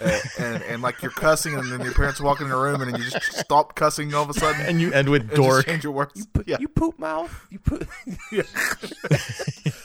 uh, 0.00 0.18
and 0.38 0.62
and 0.64 0.82
like 0.82 1.00
you're 1.02 1.10
cussing, 1.12 1.54
and 1.54 1.70
then 1.72 1.80
your 1.80 1.94
parents 1.94 2.20
walk 2.20 2.40
in 2.40 2.48
the 2.48 2.56
room, 2.56 2.80
and 2.82 2.92
then 2.92 3.00
you 3.02 3.08
just 3.10 3.32
stop 3.34 3.74
cussing 3.74 4.12
all 4.14 4.24
of 4.24 4.30
a 4.30 4.34
sudden, 4.34 4.60
and 4.60 4.70
and 4.70 4.80
you 4.80 4.92
end 4.92 5.08
with 5.08 5.22
just 5.28 5.36
dork. 5.36 5.66
change 5.66 5.84
your 5.84 5.92
words. 5.92 6.26
yeah, 6.46 6.56
You 6.60 6.68
poop 6.68 6.98
mouth. 6.98 7.46
You 7.50 7.58
poop. 7.60 7.88
yeah. 8.30 8.42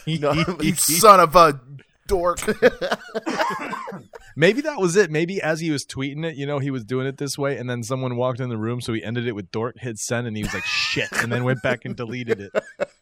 No, 0.06 0.32
you 0.60 0.74
son 0.74 1.20
of 1.20 1.34
a 1.36 1.60
dork. 2.06 2.40
Maybe 4.40 4.60
that 4.60 4.78
was 4.78 4.94
it. 4.94 5.10
Maybe 5.10 5.42
as 5.42 5.58
he 5.58 5.72
was 5.72 5.84
tweeting 5.84 6.24
it, 6.24 6.36
you 6.36 6.46
know, 6.46 6.60
he 6.60 6.70
was 6.70 6.84
doing 6.84 7.08
it 7.08 7.16
this 7.16 7.36
way, 7.36 7.56
and 7.58 7.68
then 7.68 7.82
someone 7.82 8.14
walked 8.14 8.38
in 8.38 8.48
the 8.48 8.56
room, 8.56 8.80
so 8.80 8.92
he 8.92 9.02
ended 9.02 9.26
it 9.26 9.32
with 9.32 9.50
dork, 9.50 9.74
hit 9.80 9.98
send, 9.98 10.28
and 10.28 10.36
he 10.36 10.44
was 10.44 10.54
like, 10.54 10.62
shit, 10.64 11.10
and 11.10 11.32
then 11.32 11.42
went 11.42 11.60
back 11.60 11.84
and 11.84 11.96
deleted 11.96 12.40
it. 12.40 12.52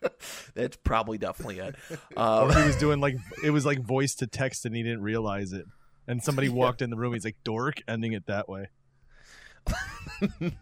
That's 0.54 0.78
probably 0.78 1.18
definitely 1.18 1.58
it. 1.58 1.74
Or 2.16 2.48
Uh, 2.50 2.60
he 2.62 2.66
was 2.66 2.76
doing 2.76 3.00
like, 3.00 3.16
it 3.44 3.50
was 3.50 3.66
like 3.66 3.80
voice 3.80 4.14
to 4.16 4.26
text, 4.26 4.64
and 4.64 4.74
he 4.74 4.82
didn't 4.82 5.02
realize 5.02 5.52
it. 5.52 5.66
And 6.08 6.22
somebody 6.22 6.48
walked 6.62 6.80
in 6.80 6.88
the 6.88 6.96
room, 6.96 7.12
he's 7.12 7.26
like, 7.26 7.36
dork, 7.44 7.82
ending 7.86 8.14
it 8.14 8.24
that 8.28 8.48
way. 8.48 8.68
That'd 10.40 10.54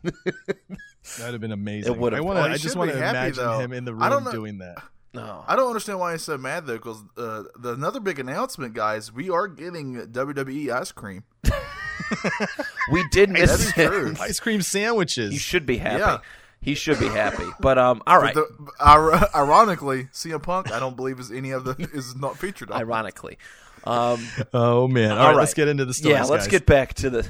have 1.35 1.41
been 1.41 1.53
amazing. 1.53 1.93
It 1.93 1.99
would've. 1.99 2.19
I 2.19 2.21
want 2.23 2.39
to. 2.39 2.43
Oh, 2.43 2.53
I 2.53 2.57
just 2.57 2.75
want 2.77 2.91
to 2.91 2.97
imagine 2.97 3.45
though. 3.45 3.59
him 3.61 3.73
in 3.73 3.85
the 3.85 3.95
I 3.95 4.09
don't 4.09 4.19
room 4.19 4.25
know- 4.25 4.33
doing 4.33 4.59
that. 4.59 4.79
No. 5.15 5.45
I 5.47 5.57
don't 5.57 5.69
understand 5.69 5.99
why 6.01 6.13
he's 6.13 6.23
so 6.23 6.37
mad 6.37 6.67
though, 6.67 6.77
because 6.77 7.03
uh, 7.17 7.45
the 7.59 7.73
another 7.73 8.01
big 8.01 8.19
announcement, 8.19 8.75
guys, 8.75 9.13
we 9.13 9.31
are 9.31 9.47
getting 9.49 9.95
WWE 10.09 10.71
ice 10.71 10.93
cream. 10.93 11.25
we 12.91 13.05
did 13.11 13.31
miss 13.31 13.51
That 13.51 13.61
is 13.61 13.69
it. 13.79 13.87
true. 13.89 14.15
Ice 14.21 14.41
cream 14.41 14.63
sandwiches. 14.63 15.33
He 15.33 15.39
should 15.39 15.65
be 15.67 15.79
happy. 15.79 16.01
Yeah. 16.01 16.19
He 16.61 16.75
should 16.75 16.99
be 16.99 17.09
happy. 17.09 17.45
But 17.61 17.79
um, 17.79 18.03
all 18.07 18.19
right. 18.19 18.35
The, 18.35 18.43
ir- 18.81 19.29
ironically, 19.35 20.05
CM 20.13 20.43
Punk, 20.43 20.73
I 20.73 20.81
don't 20.81 20.97
believe 20.97 21.21
is 21.21 21.31
any 21.31 21.51
of 21.51 21.65
the 21.65 21.77
is 21.93 22.17
not 22.17 22.39
featured. 22.39 22.71
On. 22.71 22.81
Ironically, 22.81 23.39
um, 23.85 24.27
Oh 24.55 24.89
man! 24.89 25.11
All 25.13 25.19
All 25.19 25.27
right, 25.29 25.37
let's 25.37 25.53
get 25.55 25.69
into 25.69 25.85
the 25.85 25.93
stories. 25.95 26.15
yeah. 26.17 26.25
Let's 26.25 26.47
guys. 26.47 26.53
get 26.53 26.67
back 26.67 26.95
to 26.95 27.11
the 27.11 27.19
on 27.19 27.29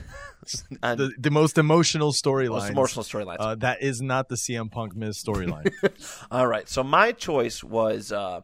the, 0.80 1.12
the 1.18 1.30
most 1.30 1.58
emotional 1.58 2.08
most 2.08 2.22
storyline. 2.22 2.70
emotional 2.70 3.04
storylines. 3.04 3.36
Uh, 3.38 3.54
that 3.56 3.82
is 3.82 4.00
not 4.00 4.28
the 4.28 4.36
CM 4.36 4.70
Punk 4.70 4.94
Miz 4.94 5.22
storyline. 5.22 5.70
All 6.30 6.46
right. 6.46 6.68
So 6.68 6.82
my 6.82 7.12
choice 7.12 7.62
was, 7.62 8.12
uh, 8.12 8.42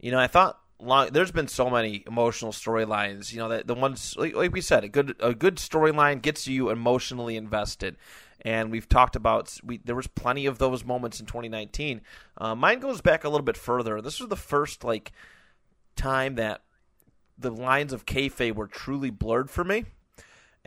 you 0.00 0.10
know, 0.10 0.18
I 0.18 0.26
thought 0.26 0.60
long. 0.78 1.08
There's 1.12 1.32
been 1.32 1.48
so 1.48 1.70
many 1.70 2.04
emotional 2.06 2.52
storylines. 2.52 3.32
You 3.32 3.38
know, 3.38 3.48
that 3.48 3.66
the 3.66 3.74
ones 3.74 4.14
like, 4.16 4.34
like 4.34 4.52
we 4.52 4.60
said, 4.60 4.84
a 4.84 4.88
good 4.88 5.16
a 5.20 5.34
good 5.34 5.56
storyline 5.56 6.22
gets 6.22 6.46
you 6.46 6.70
emotionally 6.70 7.36
invested. 7.36 7.96
And 8.42 8.70
we've 8.70 8.88
talked 8.88 9.16
about 9.16 9.58
we 9.64 9.78
there 9.78 9.96
was 9.96 10.06
plenty 10.06 10.46
of 10.46 10.58
those 10.58 10.84
moments 10.84 11.20
in 11.20 11.26
2019. 11.26 12.00
Uh, 12.38 12.54
mine 12.54 12.80
goes 12.80 13.00
back 13.00 13.24
a 13.24 13.28
little 13.28 13.44
bit 13.44 13.56
further. 13.56 14.00
This 14.00 14.20
was 14.20 14.28
the 14.28 14.36
first 14.36 14.84
like 14.84 15.12
time 15.96 16.34
that 16.36 16.62
the 17.38 17.50
lines 17.50 17.92
of 17.92 18.06
kayfabe 18.06 18.54
were 18.54 18.66
truly 18.66 19.10
blurred 19.10 19.50
for 19.50 19.64
me, 19.64 19.84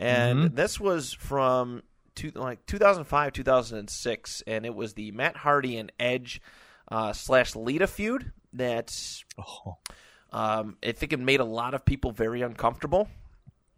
and 0.00 0.56
this 0.56 0.80
was 0.80 1.12
from 1.12 1.82
two, 2.14 2.32
like 2.34 2.64
2005, 2.66 3.32
2006, 3.32 4.42
and 4.46 4.66
it 4.66 4.74
was 4.74 4.94
the 4.94 5.10
Matt 5.12 5.36
Hardy 5.36 5.76
and 5.76 5.92
Edge 5.98 6.40
uh, 6.88 7.12
slash 7.12 7.54
Lita 7.54 7.86
feud 7.86 8.32
that 8.54 8.96
oh, 9.38 9.76
um, 10.32 10.76
I 10.84 10.92
think 10.92 11.12
it 11.12 11.20
made 11.20 11.40
a 11.40 11.44
lot 11.44 11.74
of 11.74 11.84
people 11.84 12.12
very 12.12 12.42
uncomfortable. 12.42 13.08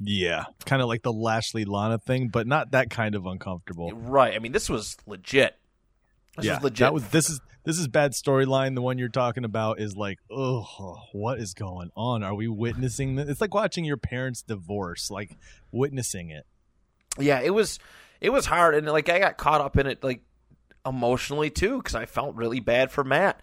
yeah, 0.01 0.45
kind 0.65 0.83
of 0.83 0.89
like 0.89 1.03
the 1.03 1.13
Lashley 1.13 1.65
Lana 1.65 1.99
thing, 1.99 2.29
but 2.29 2.47
not 2.47 2.73
that 2.73 2.91
kind 2.91 3.15
of 3.15 3.27
uncomfortable. 3.27 3.93
Right? 3.93 4.35
I 4.35 4.39
mean, 4.39 4.53
this 4.53 4.69
was 4.69 4.97
legit. 5.07 5.57
This 6.37 6.47
yeah, 6.47 6.59
legit. 6.63 6.79
that 6.79 6.95
was 6.95 7.09
this 7.09 7.29
is 7.29 7.41
this 7.65 7.79
is 7.79 7.89
bad 7.89 8.13
storyline. 8.13 8.75
The 8.75 8.83
one 8.83 8.99
you're 8.99 9.09
talking 9.09 9.45
about 9.45 9.81
is 9.81 9.97
like, 9.97 10.19
oh, 10.31 10.99
what 11.13 11.39
is 11.39 11.55
going 11.55 11.91
on? 11.97 12.23
Are 12.23 12.35
we 12.35 12.49
witnessing 12.49 13.17
this? 13.17 13.29
It's 13.29 13.41
like 13.41 13.55
watching 13.55 13.85
your 13.85 13.97
parents 13.97 14.43
divorce, 14.43 15.11
like 15.11 15.37
witnessing 15.71 16.31
it. 16.31 16.47
yeah, 17.19 17.41
it 17.41 17.51
was 17.51 17.79
it 18.21 18.31
was 18.31 18.47
hard, 18.47 18.75
and 18.75 18.87
like 18.87 19.09
I 19.09 19.19
got 19.19 19.37
caught 19.37 19.61
up 19.61 19.77
in 19.77 19.87
it 19.87 20.03
like 20.03 20.23
emotionally 20.87 21.51
too 21.51 21.79
because 21.79 21.95
I 21.95 22.07
felt 22.07 22.35
really 22.35 22.61
bad 22.61 22.91
for 22.91 23.05
Matt. 23.05 23.41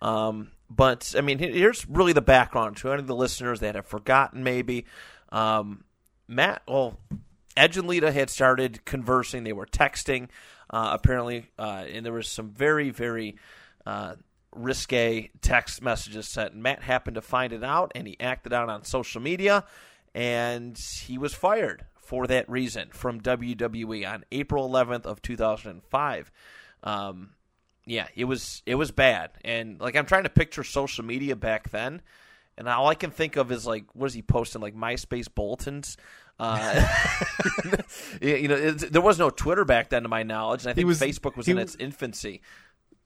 Um, 0.00 0.50
but 0.68 1.14
I 1.16 1.20
mean, 1.20 1.38
here's 1.38 1.86
really 1.88 2.12
the 2.12 2.22
background 2.22 2.76
to 2.78 2.90
any 2.90 3.00
of 3.00 3.06
the 3.06 3.14
listeners 3.14 3.60
that 3.60 3.74
have 3.74 3.86
forgotten. 3.86 4.42
Maybe 4.42 4.86
um, 5.30 5.84
Matt, 6.28 6.62
well, 6.66 6.98
Edge 7.56 7.76
and 7.76 7.86
Lita 7.86 8.12
had 8.12 8.30
started 8.30 8.84
conversing. 8.84 9.44
They 9.44 9.52
were 9.52 9.66
texting, 9.66 10.28
uh, 10.72 10.90
apparently, 10.92 11.50
uh, 11.58 11.84
and 11.92 12.04
there 12.04 12.12
was 12.12 12.28
some 12.28 12.50
very, 12.50 12.90
very 12.90 13.36
uh, 13.84 14.14
risque 14.54 15.30
text 15.40 15.82
messages 15.82 16.28
sent. 16.28 16.54
Matt 16.54 16.82
happened 16.82 17.16
to 17.16 17.20
find 17.20 17.52
it 17.52 17.62
out, 17.62 17.92
and 17.94 18.06
he 18.06 18.16
acted 18.18 18.52
out 18.52 18.68
on 18.68 18.84
social 18.84 19.20
media, 19.20 19.64
and 20.14 20.78
he 20.78 21.18
was 21.18 21.34
fired 21.34 21.84
for 21.96 22.26
that 22.26 22.48
reason 22.48 22.88
from 22.92 23.20
WWE 23.20 24.10
on 24.10 24.24
April 24.32 24.68
11th 24.68 25.06
of 25.06 25.22
2005. 25.22 26.30
Um, 26.84 27.30
yeah, 27.84 28.06
it 28.14 28.24
was 28.24 28.62
it 28.64 28.76
was 28.76 28.90
bad, 28.90 29.30
and 29.44 29.80
like 29.80 29.96
I'm 29.96 30.06
trying 30.06 30.22
to 30.22 30.30
picture 30.30 30.62
social 30.62 31.04
media 31.04 31.34
back 31.34 31.70
then, 31.70 32.00
and 32.56 32.68
all 32.68 32.88
I 32.88 32.94
can 32.94 33.10
think 33.10 33.36
of 33.36 33.50
is 33.50 33.66
like 33.66 33.84
what 33.94 34.06
is 34.06 34.14
he 34.14 34.22
posting 34.22 34.62
like 34.62 34.76
MySpace 34.76 35.28
bulletins. 35.32 35.96
Uh, 36.38 36.86
you 38.20 38.48
know, 38.48 38.56
it, 38.56 38.92
there 38.92 39.02
was 39.02 39.18
no 39.18 39.30
Twitter 39.30 39.64
back 39.64 39.90
then, 39.90 40.02
to 40.02 40.08
my 40.08 40.22
knowledge, 40.22 40.62
and 40.62 40.70
I 40.70 40.74
think 40.74 40.86
was, 40.86 41.00
Facebook 41.00 41.36
was 41.36 41.48
in 41.48 41.58
its 41.58 41.76
infancy. 41.76 42.42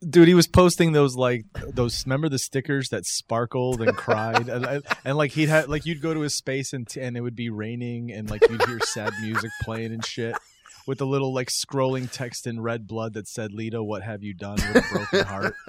Dude, 0.09 0.29
he 0.29 0.35
was 0.35 0.47
posting 0.47 0.93
those 0.93 1.17
like 1.17 1.45
those. 1.69 2.05
Remember 2.07 2.29
the 2.29 2.39
stickers 2.39 2.91
that 2.91 3.07
sparkled 3.07 3.81
and 3.81 3.97
cried, 3.97 4.49
and, 4.49 4.83
and, 5.05 5.17
like 5.17 5.33
he'd 5.33 5.49
had 5.49 5.69
like 5.69 5.87
you'd 5.87 6.03
go 6.03 6.13
to 6.13 6.21
his 6.21 6.37
space 6.37 6.73
and 6.73 6.87
t- 6.87 7.01
and 7.01 7.17
it 7.17 7.23
would 7.23 7.37
be 7.37 7.49
raining, 7.51 8.13
and 8.13 8.31
like 8.31 8.43
you'd 8.49 8.65
hear 8.67 8.79
sad 8.81 9.13
music 9.21 9.51
playing 9.63 9.93
and 9.93 10.05
shit 10.05 10.37
with 10.87 11.01
a 11.01 11.05
little 11.05 11.35
like 11.35 11.49
scrolling 11.49 12.11
text 12.11 12.47
in 12.47 12.61
red 12.61 12.87
blood 12.87 13.15
that 13.15 13.27
said, 13.27 13.53
"Lita, 13.53 13.83
what 13.83 14.03
have 14.03 14.23
you 14.23 14.35
done 14.35 14.57
with 14.57 14.77
a 14.77 14.85
broken 14.93 15.25
heart?" 15.25 15.55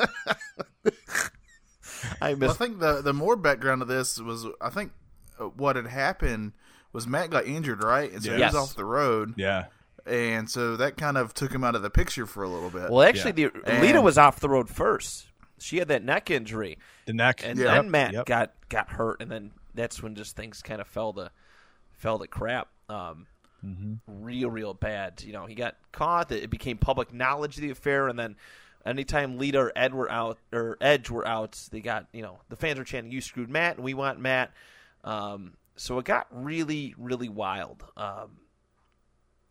I, 2.21 2.33
well, 2.35 2.51
I 2.51 2.53
think 2.53 2.79
the 2.79 3.01
the 3.01 3.13
more 3.13 3.35
background 3.35 3.81
of 3.81 3.87
this 3.87 4.19
was 4.19 4.45
I 4.61 4.69
think 4.69 4.91
uh, 5.39 5.45
what 5.45 5.75
had 5.75 5.87
happened 5.87 6.53
was 6.93 7.07
Matt 7.07 7.29
got 7.29 7.45
injured, 7.45 7.83
right? 7.83 8.11
And 8.11 8.23
so 8.23 8.31
yes. 8.31 8.37
he 8.39 8.45
was 8.45 8.55
off 8.55 8.75
the 8.75 8.85
road. 8.85 9.33
Yeah. 9.37 9.65
And 10.05 10.49
so 10.49 10.77
that 10.77 10.97
kind 10.97 11.17
of 11.17 11.33
took 11.33 11.51
him 11.51 11.63
out 11.63 11.75
of 11.75 11.81
the 11.81 11.89
picture 11.89 12.25
for 12.25 12.43
a 12.43 12.49
little 12.49 12.69
bit. 12.69 12.89
Well, 12.89 13.03
actually, 13.03 13.41
yeah. 13.41 13.49
the, 13.65 13.81
Lita 13.81 14.01
was 14.01 14.17
off 14.17 14.39
the 14.39 14.49
road 14.49 14.69
first. 14.69 15.27
She 15.59 15.77
had 15.77 15.89
that 15.89 16.03
neck 16.03 16.31
injury. 16.31 16.77
The 17.05 17.13
neck, 17.13 17.41
and 17.43 17.59
yeah. 17.59 17.73
then 17.73 17.91
Matt 17.91 18.13
yep. 18.13 18.25
got 18.25 18.53
got 18.69 18.89
hurt, 18.89 19.21
and 19.21 19.29
then 19.29 19.51
that's 19.73 20.01
when 20.01 20.15
just 20.15 20.35
things 20.35 20.61
kind 20.61 20.79
of 20.79 20.87
fell 20.87 21.13
to 21.13 21.31
fell 21.93 22.19
to 22.19 22.27
crap. 22.27 22.69
Um, 22.89 23.27
mm-hmm. 23.65 23.93
real, 24.07 24.49
real 24.49 24.73
bad. 24.73 25.23
You 25.25 25.33
know, 25.33 25.45
he 25.45 25.55
got 25.55 25.75
caught. 25.91 26.31
It 26.31 26.49
became 26.49 26.77
public 26.77 27.13
knowledge 27.13 27.57
of 27.57 27.63
the 27.63 27.71
affair, 27.71 28.07
and 28.07 28.17
then 28.17 28.35
anytime 28.85 29.37
Lita 29.37 29.59
or 29.59 29.71
Ed 29.75 29.93
were 29.93 30.09
out 30.09 30.37
or 30.53 30.77
Edge 30.79 31.09
were 31.09 31.27
out, 31.27 31.59
they 31.71 31.81
got 31.81 32.07
you 32.13 32.21
know 32.21 32.39
the 32.49 32.55
fans 32.55 32.79
were 32.79 32.85
chanting, 32.85 33.11
"You 33.11 33.21
screwed 33.21 33.49
Matt, 33.49 33.75
and 33.75 33.83
we 33.83 33.93
want 33.93 34.19
Matt." 34.19 34.51
Um, 35.03 35.53
so 35.77 35.97
it 35.99 36.05
got 36.05 36.27
really, 36.31 36.93
really 36.97 37.29
wild. 37.29 37.83
Um, 37.95 38.37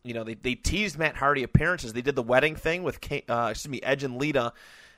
you 0.03 0.13
know, 0.13 0.23
they 0.23 0.35
they 0.35 0.55
teased 0.55 0.97
Matt 0.97 1.15
Hardy 1.15 1.43
appearances. 1.43 1.93
They 1.93 2.01
did 2.01 2.15
the 2.15 2.23
wedding 2.23 2.55
thing 2.55 2.83
with 2.83 2.99
uh, 3.29 3.49
excuse 3.51 3.69
me 3.69 3.81
Edge 3.81 4.03
and 4.03 4.17
Lita. 4.17 4.53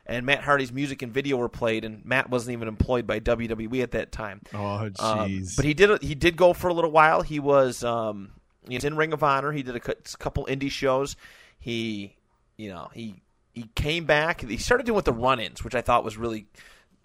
And 0.06 0.26
Matt 0.26 0.42
Hardy's 0.42 0.72
music 0.72 1.04
and 1.04 1.14
video 1.14 1.38
were 1.38 1.50
played, 1.50 1.86
and 1.86 2.04
Matt 2.04 2.32
wasn't 2.32 2.54
even 2.54 2.68
employed 2.68 3.06
by 3.06 3.20
WWE 3.20 3.84
at 3.84 3.92
that 3.92 4.12
time. 4.12 4.42
Oh, 4.56 4.90
jeez! 4.90 5.00
Um, 5.00 5.44
but 5.56 5.66
he 5.66 5.76
did 5.76 6.02
he 6.02 6.16
did 6.16 6.36
go 6.36 6.54
for 6.54 6.68
a 6.68 6.74
little 6.74 6.90
while. 6.90 7.22
He 7.22 7.40
was 7.40 7.84
um, 7.84 8.32
he 8.68 8.74
was 8.76 8.84
in 8.84 8.96
Ring 8.96 9.14
of 9.14 9.22
Honor. 9.24 9.52
He 9.52 9.62
did 9.62 9.76
a 9.76 9.80
couple 9.80 10.48
indie 10.48 10.72
shows. 10.72 11.16
He, 11.60 12.16
you 12.58 12.70
know, 12.70 12.90
he 12.92 13.22
he 13.54 13.70
came 13.76 14.06
back. 14.06 14.42
He 14.42 14.58
started 14.58 14.86
doing 14.86 14.96
with 14.96 15.06
the 15.06 15.14
run-ins, 15.14 15.64
which 15.64 15.76
I 15.76 15.82
thought 15.82 16.04
was 16.04 16.18
really 16.18 16.48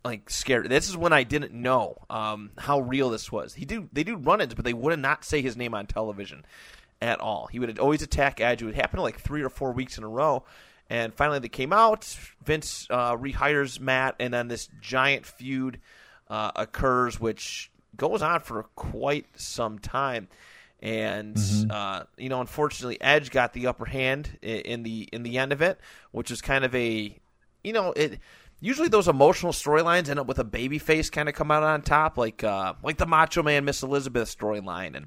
like 0.04 0.28
scared. 0.28 0.68
This 0.68 0.88
is 0.88 0.96
when 0.96 1.12
I 1.12 1.22
didn't 1.22 1.52
know 1.52 1.96
um, 2.10 2.50
how 2.58 2.80
real 2.80 3.10
this 3.10 3.32
was. 3.32 3.54
He 3.54 3.64
do 3.64 3.88
they 3.92 4.04
do 4.04 4.16
run-ins, 4.16 4.54
but 4.54 4.64
they 4.64 4.74
would 4.74 4.98
not 4.98 5.24
say 5.24 5.42
his 5.42 5.56
name 5.56 5.74
on 5.74 5.86
television 5.86 6.44
at 7.00 7.20
all. 7.20 7.46
He 7.46 7.58
would 7.58 7.78
always 7.78 8.02
attack 8.02 8.40
Edge. 8.40 8.62
It 8.62 8.66
would 8.66 8.74
happen 8.74 9.00
like 9.00 9.18
three 9.18 9.42
or 9.42 9.48
four 9.48 9.72
weeks 9.72 9.98
in 9.98 10.04
a 10.04 10.08
row. 10.08 10.44
And 10.90 11.14
finally, 11.14 11.38
they 11.38 11.48
came 11.48 11.72
out. 11.72 12.04
Vince 12.44 12.86
uh, 12.90 13.16
rehires 13.16 13.80
Matt, 13.80 14.16
and 14.20 14.34
then 14.34 14.48
this 14.48 14.68
giant 14.82 15.24
feud 15.24 15.80
uh, 16.28 16.52
occurs, 16.54 17.18
which 17.18 17.70
goes 17.96 18.20
on 18.20 18.40
for 18.40 18.64
quite 18.74 19.26
some 19.36 19.78
time 19.78 20.28
and 20.84 21.34
mm-hmm. 21.34 21.70
uh, 21.70 22.02
you 22.18 22.28
know, 22.28 22.42
unfortunately, 22.42 23.00
Edge 23.00 23.30
got 23.30 23.54
the 23.54 23.68
upper 23.68 23.86
hand 23.86 24.38
in 24.42 24.82
the 24.82 25.08
in 25.12 25.22
the 25.22 25.38
end 25.38 25.52
of 25.52 25.62
it, 25.62 25.80
which 26.12 26.30
is 26.30 26.42
kind 26.42 26.62
of 26.62 26.74
a, 26.74 27.18
you 27.64 27.72
know, 27.72 27.92
it. 27.92 28.20
Usually, 28.60 28.88
those 28.88 29.08
emotional 29.08 29.52
storylines 29.52 30.08
end 30.08 30.18
up 30.18 30.26
with 30.26 30.38
a 30.38 30.44
baby 30.44 30.78
face 30.78 31.10
kind 31.10 31.28
of 31.28 31.34
come 31.34 31.50
out 31.50 31.62
on 31.62 31.82
top, 31.82 32.16
like 32.16 32.42
uh, 32.42 32.74
like 32.82 32.96
the 32.96 33.06
Macho 33.06 33.42
Man 33.42 33.64
Miss 33.64 33.82
Elizabeth 33.82 34.34
storyline, 34.36 34.96
and 34.96 35.06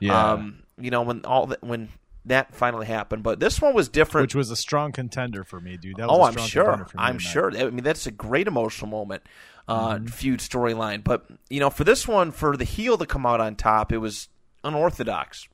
yeah, 0.00 0.32
um, 0.32 0.62
you 0.78 0.90
know, 0.90 1.02
when 1.02 1.24
all 1.24 1.46
that 1.46 1.62
when 1.62 1.88
that 2.26 2.54
finally 2.54 2.86
happened. 2.86 3.22
But 3.22 3.40
this 3.40 3.60
one 3.60 3.74
was 3.74 3.88
different, 3.88 4.26
which 4.26 4.34
was 4.34 4.50
a 4.50 4.56
strong 4.56 4.92
contender 4.92 5.44
for 5.44 5.60
me, 5.60 5.76
dude. 5.76 6.00
oh, 6.00 6.22
I'm 6.22 6.36
sure. 6.36 6.86
I'm 6.96 7.18
sure. 7.18 7.56
I 7.56 7.70
mean, 7.70 7.84
that's 7.84 8.06
a 8.06 8.10
great 8.10 8.46
emotional 8.46 8.90
moment, 8.90 9.22
uh, 9.66 9.94
mm-hmm. 9.94 10.06
feud 10.06 10.40
storyline. 10.40 11.02
But 11.02 11.26
you 11.48 11.60
know, 11.60 11.70
for 11.70 11.84
this 11.84 12.06
one, 12.06 12.30
for 12.30 12.56
the 12.56 12.64
heel 12.64 12.98
to 12.98 13.06
come 13.06 13.24
out 13.24 13.40
on 13.40 13.56
top, 13.56 13.92
it 13.92 13.98
was 13.98 14.28
unorthodox 14.64 15.48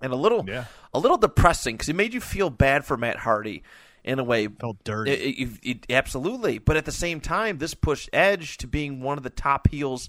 and 0.00 0.12
a 0.12 0.16
little 0.16 0.44
yeah. 0.46 0.64
a 0.92 0.98
little 0.98 1.16
depressing 1.16 1.76
because 1.76 1.88
it 1.88 1.96
made 1.96 2.14
you 2.14 2.20
feel 2.20 2.50
bad 2.50 2.84
for 2.84 2.96
Matt 2.96 3.18
Hardy 3.18 3.62
in 4.04 4.18
a 4.18 4.24
way. 4.24 4.46
Felt 4.48 4.82
dirty. 4.84 5.12
It, 5.12 5.38
it, 5.38 5.58
it, 5.62 5.86
absolutely, 5.90 6.58
but 6.58 6.76
at 6.76 6.84
the 6.84 6.92
same 6.92 7.20
time, 7.20 7.58
this 7.58 7.74
pushed 7.74 8.10
Edge 8.12 8.58
to 8.58 8.66
being 8.66 9.00
one 9.00 9.18
of 9.18 9.24
the 9.24 9.30
top 9.30 9.68
heels 9.68 10.08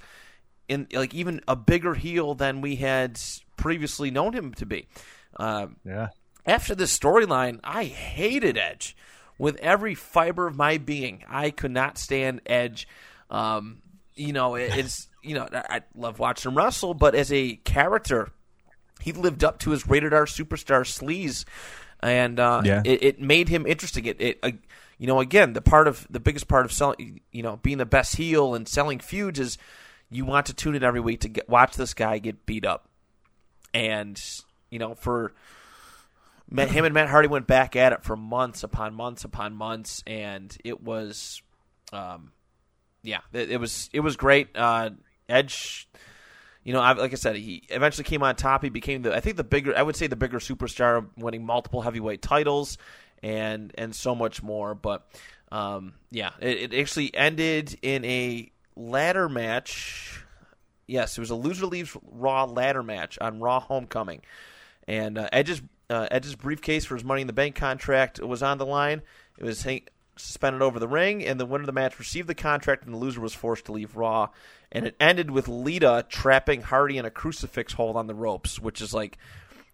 in 0.68 0.88
like 0.94 1.14
even 1.14 1.42
a 1.48 1.56
bigger 1.56 1.94
heel 1.96 2.34
than 2.34 2.62
we 2.62 2.78
had 2.78 3.20
previously 3.58 4.12
known 4.12 4.34
him 4.34 4.54
to 4.56 4.66
be. 4.66 4.88
Um, 5.38 5.78
yeah. 5.86 6.10
After 6.46 6.74
this 6.74 6.98
storyline, 6.98 7.60
I 7.64 7.84
hated 7.86 8.58
Edge 8.58 8.96
with 9.38 9.58
every 9.58 9.96
fiber 9.96 10.48
of 10.48 10.56
my 10.56 10.78
being. 10.78 11.24
I 11.28 11.52
could 11.52 11.72
not 11.72 11.98
stand 11.98 12.42
Edge. 12.46 12.88
Um, 13.30 13.82
you 14.16 14.34
know, 14.34 14.56
it's 14.56 15.08
you 15.24 15.36
know, 15.36 15.48
I 15.52 15.82
love 15.96 16.20
watching 16.20 16.52
him 16.52 16.58
wrestle, 16.58 16.94
but 16.94 17.16
as 17.16 17.32
a 17.32 17.56
character, 17.58 18.32
he 19.02 19.12
lived 19.12 19.44
up 19.44 19.60
to 19.60 19.72
his 19.72 19.88
rated 19.88 20.14
R 20.14 20.26
superstar 20.26 20.82
sleaze, 20.82 21.46
and 22.02 22.40
uh, 22.40 22.62
yeah. 22.64 22.82
it, 22.86 23.04
it, 23.04 23.22
made 23.22 23.50
him 23.50 23.66
interesting. 23.66 24.06
It, 24.06 24.22
it 24.22 24.40
uh, 24.42 24.52
you 24.98 25.08
know, 25.08 25.20
again, 25.20 25.54
the 25.54 25.62
part 25.62 25.88
of 25.88 26.08
the 26.10 26.20
biggest 26.20 26.48
part 26.48 26.66
of 26.66 26.72
selling, 26.72 27.22
you 27.32 27.44
know, 27.44 27.58
being 27.58 27.78
the 27.78 27.86
best 27.86 28.16
heel 28.16 28.54
and 28.54 28.68
selling 28.68 29.00
feuds 29.00 29.40
is 29.40 29.58
you 30.10 30.26
want 30.26 30.48
to 30.48 30.54
tune 30.54 30.76
in 30.76 30.84
every 30.84 31.00
week 31.00 31.22
to 31.22 31.30
get, 31.30 31.50
watch 31.50 31.76
this 31.76 31.94
guy 31.94 32.20
get 32.20 32.46
beat 32.46 32.66
up, 32.66 32.88
and 33.74 34.22
you 34.70 34.80
know, 34.80 34.96
for 34.96 35.34
him 36.52 36.86
and 36.86 36.94
Matt 36.94 37.10
Hardy 37.10 37.28
went 37.28 37.48
back 37.48 37.76
at 37.76 37.94
it 37.94 38.04
for 38.04 38.16
months 38.16 38.64
upon 38.64 38.94
months 38.94 39.24
upon 39.24 39.56
months, 39.56 40.04
and 40.06 40.56
it 40.64 40.84
was, 40.84 41.42
um, 41.94 42.32
yeah, 43.04 43.20
it, 43.32 43.52
it 43.52 43.58
was 43.58 43.90
it 43.94 44.02
was 44.02 44.18
great. 44.18 44.50
Uh, 44.56 44.92
Edge, 45.30 45.88
you 46.64 46.74
know, 46.74 46.80
like 46.80 47.12
I 47.12 47.16
said, 47.16 47.36
he 47.36 47.64
eventually 47.70 48.04
came 48.04 48.22
on 48.22 48.36
top. 48.36 48.64
He 48.64 48.70
became 48.70 49.02
the, 49.02 49.16
I 49.16 49.20
think 49.20 49.38
the 49.38 49.44
bigger, 49.44 49.76
I 49.76 49.82
would 49.82 49.96
say 49.96 50.08
the 50.08 50.16
bigger 50.16 50.40
superstar, 50.40 51.08
winning 51.18 51.46
multiple 51.46 51.82
heavyweight 51.82 52.22
titles 52.22 52.78
and 53.24 53.72
and 53.78 53.96
so 53.96 54.16
much 54.16 54.44
more. 54.44 54.76
But 54.76 55.08
um, 55.52 55.94
yeah, 56.12 56.32
it, 56.40 56.74
it 56.74 56.80
actually 56.80 57.14
ended 57.16 57.78
in 57.82 58.06
a 58.06 58.52
ladder 58.76 59.28
match. 59.28 60.24
Yes, 60.88 61.18
it 61.18 61.22
was 61.22 61.30
a 61.30 61.36
loser 61.36 61.66
leaves 61.66 61.96
Raw 62.12 62.46
ladder 62.46 62.84
match 62.84 63.18
on 63.20 63.40
Raw 63.40 63.60
Homecoming, 63.60 64.22
and 64.88 65.18
uh, 65.18 65.30
Edge's 65.32 65.62
uh, 65.90 66.08
Edge's 66.12 66.36
briefcase 66.36 66.86
for 66.86 66.96
his 66.96 67.04
Money 67.04 67.22
in 67.22 67.28
the 67.28 67.34
Bank 67.34 67.56
contract 67.56 68.22
was 68.22 68.44
on 68.44 68.58
the 68.58 68.66
line. 68.66 69.02
It 69.38 69.44
was 69.44 69.66
suspended 70.18 70.62
over 70.62 70.80
the 70.80 70.88
ring, 70.88 71.26
and 71.26 71.40
the 71.40 71.46
winner 71.46 71.64
of 71.64 71.68
the 71.68 71.72
match 71.72 72.00
received 72.00 72.28
the 72.28 72.36
contract, 72.36 72.86
and 72.86 72.94
the 72.94 72.98
loser 72.98 73.22
was 73.22 73.34
forced 73.34 73.66
to 73.66 73.72
leave 73.72 73.96
Raw 73.96 74.30
and 74.72 74.86
it 74.86 74.96
ended 75.00 75.30
with 75.30 75.48
Lita 75.48 76.06
trapping 76.08 76.62
Hardy 76.62 76.98
in 76.98 77.06
a 77.06 77.12
crucifix 77.12 77.74
hold 77.74 77.98
on 77.98 78.08
the 78.08 78.16
ropes, 78.16 78.60
which 78.60 78.82
is 78.82 78.94
like 78.94 79.18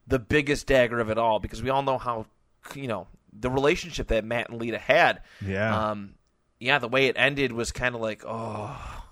the 0.07 0.19
biggest 0.19 0.67
dagger 0.67 0.99
of 0.99 1.09
it 1.09 1.17
all 1.17 1.39
because 1.39 1.61
we 1.61 1.69
all 1.69 1.83
know 1.83 1.97
how 1.97 2.25
you 2.73 2.87
know 2.87 3.07
the 3.31 3.49
relationship 3.49 4.07
that 4.07 4.25
Matt 4.25 4.49
and 4.49 4.59
Lita 4.59 4.79
had. 4.79 5.21
Yeah. 5.45 5.89
Um, 5.89 6.15
yeah, 6.59 6.79
the 6.79 6.87
way 6.87 7.05
it 7.05 7.15
ended 7.17 7.51
was 7.51 7.71
kind 7.71 7.93
of 7.93 8.01
like 8.01 8.23
oh, 8.25 9.03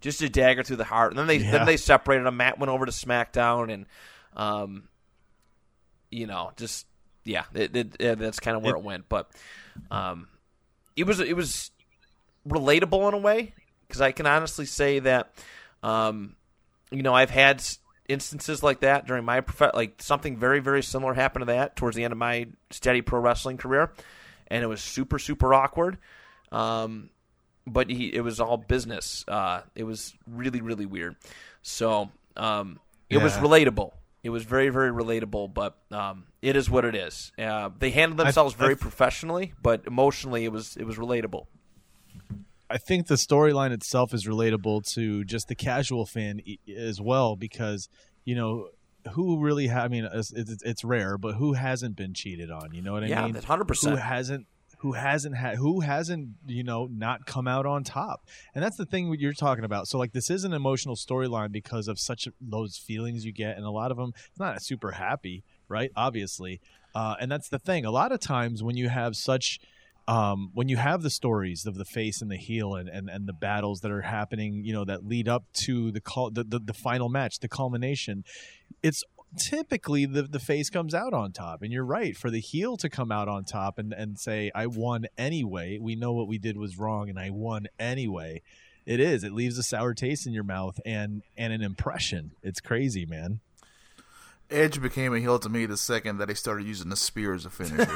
just 0.00 0.22
a 0.22 0.28
dagger 0.28 0.62
through 0.62 0.76
the 0.76 0.84
heart. 0.84 1.10
And 1.10 1.18
then 1.18 1.26
they 1.26 1.38
yeah. 1.38 1.50
then 1.50 1.66
they 1.66 1.76
separated 1.76 2.24
them. 2.24 2.36
Matt 2.36 2.58
went 2.58 2.70
over 2.70 2.86
to 2.86 2.92
SmackDown, 2.92 3.72
and 3.72 3.86
um, 4.36 4.84
you 6.10 6.28
know, 6.28 6.52
just 6.56 6.86
yeah, 7.24 7.44
it, 7.54 7.74
it, 7.74 7.96
it, 7.98 8.18
that's 8.20 8.38
kind 8.38 8.56
of 8.56 8.62
where 8.62 8.76
it, 8.76 8.78
it 8.78 8.84
went. 8.84 9.08
But 9.08 9.32
um, 9.90 10.28
it 10.96 11.04
was 11.04 11.20
it 11.20 11.36
was 11.36 11.70
relatable 12.48 13.08
in 13.08 13.14
a 13.14 13.18
way 13.18 13.54
because 13.86 14.00
I 14.00 14.12
can 14.12 14.26
honestly 14.26 14.66
say 14.66 14.98
that, 15.00 15.32
um, 15.82 16.36
you 16.90 17.02
know, 17.02 17.14
I've 17.14 17.30
had 17.30 17.62
instances 18.08 18.62
like 18.62 18.80
that 18.80 19.06
during 19.06 19.24
my 19.24 19.40
prof- 19.40 19.74
like 19.74 20.02
something 20.02 20.36
very 20.36 20.60
very 20.60 20.82
similar 20.82 21.14
happened 21.14 21.42
to 21.42 21.46
that 21.46 21.76
towards 21.76 21.96
the 21.96 22.04
end 22.04 22.12
of 22.12 22.18
my 22.18 22.46
steady 22.70 23.02
pro 23.02 23.20
wrestling 23.20 23.56
career, 23.56 23.92
and 24.48 24.62
it 24.62 24.66
was 24.66 24.80
super 24.80 25.18
super 25.18 25.54
awkward. 25.54 25.98
Um, 26.52 27.10
but 27.66 27.88
he 27.90 28.14
it 28.14 28.20
was 28.20 28.40
all 28.40 28.56
business. 28.56 29.24
Uh, 29.26 29.62
it 29.74 29.84
was 29.84 30.14
really 30.26 30.60
really 30.60 30.86
weird. 30.86 31.16
So 31.62 32.10
um, 32.36 32.78
it 33.08 33.18
was 33.18 33.32
relatable. 33.34 33.92
It 34.24 34.30
was 34.30 34.42
very 34.42 34.70
very 34.70 34.90
relatable, 34.90 35.54
but 35.54 35.76
um, 35.92 36.24
it 36.42 36.56
is 36.56 36.68
what 36.68 36.84
it 36.84 36.96
is. 36.96 37.30
Uh, 37.38 37.70
they 37.78 37.90
handled 37.90 38.18
themselves 38.18 38.54
very 38.54 38.72
I- 38.72 38.78
professionally, 38.78 39.52
but 39.62 39.86
emotionally 39.86 40.44
it 40.44 40.50
was 40.50 40.76
it 40.76 40.84
was 40.84 40.96
relatable. 40.96 41.46
I 42.70 42.78
think 42.78 43.06
the 43.06 43.14
storyline 43.16 43.70
itself 43.70 44.14
is 44.14 44.26
relatable 44.26 44.90
to 44.94 45.22
just 45.24 45.48
the 45.48 45.54
casual 45.54 46.06
fan 46.06 46.40
as 46.74 47.00
well 47.00 47.36
because 47.36 47.88
you 48.24 48.34
know 48.34 48.70
who 49.12 49.38
really 49.38 49.66
ha- 49.68 49.82
I 49.82 49.88
mean 49.88 50.08
it's, 50.12 50.32
it's, 50.32 50.62
it's 50.62 50.82
rare 50.82 51.18
but 51.18 51.34
who 51.34 51.52
hasn't 51.52 51.94
been 51.94 52.14
cheated 52.14 52.50
on 52.50 52.72
you 52.72 52.80
know 52.80 52.92
what 52.94 53.04
I 53.04 53.08
yeah, 53.08 53.24
mean 53.24 53.34
that's 53.34 53.44
hundred 53.44 53.66
percent. 53.68 53.96
who 53.96 54.00
hasn't 54.00 54.46
who 54.84 54.92
hasn't 54.92 55.36
had 55.36 55.56
who 55.56 55.80
hasn't 55.80 56.28
you 56.46 56.62
know 56.62 56.86
not 56.92 57.26
come 57.26 57.48
out 57.48 57.66
on 57.66 57.82
top. 57.82 58.20
And 58.54 58.62
that's 58.62 58.76
the 58.76 58.86
thing 58.86 59.12
you're 59.18 59.32
talking 59.32 59.64
about. 59.64 59.88
So 59.88 59.98
like 59.98 60.12
this 60.12 60.30
is 60.30 60.44
an 60.44 60.52
emotional 60.52 60.94
storyline 60.94 61.50
because 61.50 61.88
of 61.88 61.98
such 61.98 62.28
those 62.40 62.76
feelings 62.76 63.24
you 63.24 63.32
get 63.32 63.56
and 63.56 63.64
a 63.64 63.70
lot 63.70 63.90
of 63.90 63.96
them 63.96 64.12
it's 64.14 64.38
not 64.38 64.62
super 64.62 64.92
happy 64.92 65.42
right? 65.68 65.90
Obviously. 65.96 66.60
Uh, 66.94 67.14
and 67.20 67.30
that's 67.30 67.48
the 67.48 67.58
thing. 67.58 67.84
A 67.84 67.90
lot 67.90 68.12
of 68.12 68.20
times 68.20 68.62
when 68.62 68.76
you 68.76 68.88
have 68.88 69.16
such 69.16 69.58
um, 70.06 70.50
when 70.52 70.68
you 70.68 70.76
have 70.76 71.00
the 71.00 71.08
stories 71.08 71.64
of 71.64 71.76
the 71.76 71.84
face 71.86 72.20
and 72.20 72.30
the 72.30 72.36
heel 72.36 72.74
and, 72.74 72.90
and, 72.90 73.08
and 73.08 73.26
the 73.26 73.32
battles 73.32 73.80
that 73.80 73.90
are 73.90 74.02
happening, 74.02 74.62
you 74.62 74.74
know, 74.74 74.84
that 74.84 75.06
lead 75.06 75.28
up 75.28 75.44
to 75.64 75.90
the 75.92 76.00
call 76.00 76.30
the, 76.30 76.44
the, 76.44 76.58
the 76.58 76.74
final 76.74 77.08
match, 77.08 77.38
the 77.38 77.48
culmination, 77.48 78.22
it's 78.82 79.02
typically 79.36 80.06
the, 80.06 80.22
the 80.22 80.38
face 80.38 80.70
comes 80.70 80.94
out 80.94 81.12
on 81.12 81.32
top. 81.32 81.62
And 81.62 81.72
you're 81.72 81.84
right, 81.84 82.16
for 82.16 82.30
the 82.30 82.40
heel 82.40 82.76
to 82.78 82.88
come 82.88 83.10
out 83.12 83.28
on 83.28 83.44
top 83.44 83.78
and, 83.78 83.92
and 83.92 84.18
say, 84.18 84.50
I 84.54 84.66
won 84.66 85.06
anyway, 85.18 85.78
we 85.80 85.96
know 85.96 86.12
what 86.12 86.28
we 86.28 86.38
did 86.38 86.56
was 86.56 86.78
wrong 86.78 87.08
and 87.08 87.18
I 87.18 87.30
won 87.30 87.66
anyway. 87.78 88.42
It 88.86 89.00
is. 89.00 89.24
It 89.24 89.32
leaves 89.32 89.56
a 89.58 89.62
sour 89.62 89.94
taste 89.94 90.26
in 90.26 90.32
your 90.34 90.44
mouth 90.44 90.78
and 90.84 91.22
and 91.38 91.52
an 91.54 91.62
impression. 91.62 92.32
It's 92.42 92.60
crazy, 92.60 93.06
man. 93.06 93.40
Edge 94.50 94.80
became 94.82 95.14
a 95.14 95.20
heel 95.20 95.38
to 95.38 95.48
me 95.48 95.64
the 95.64 95.78
second 95.78 96.18
that 96.18 96.28
he 96.28 96.34
started 96.34 96.66
using 96.66 96.90
the 96.90 96.96
spear 96.96 97.32
as 97.32 97.46
a 97.46 97.50
finisher. 97.50 97.86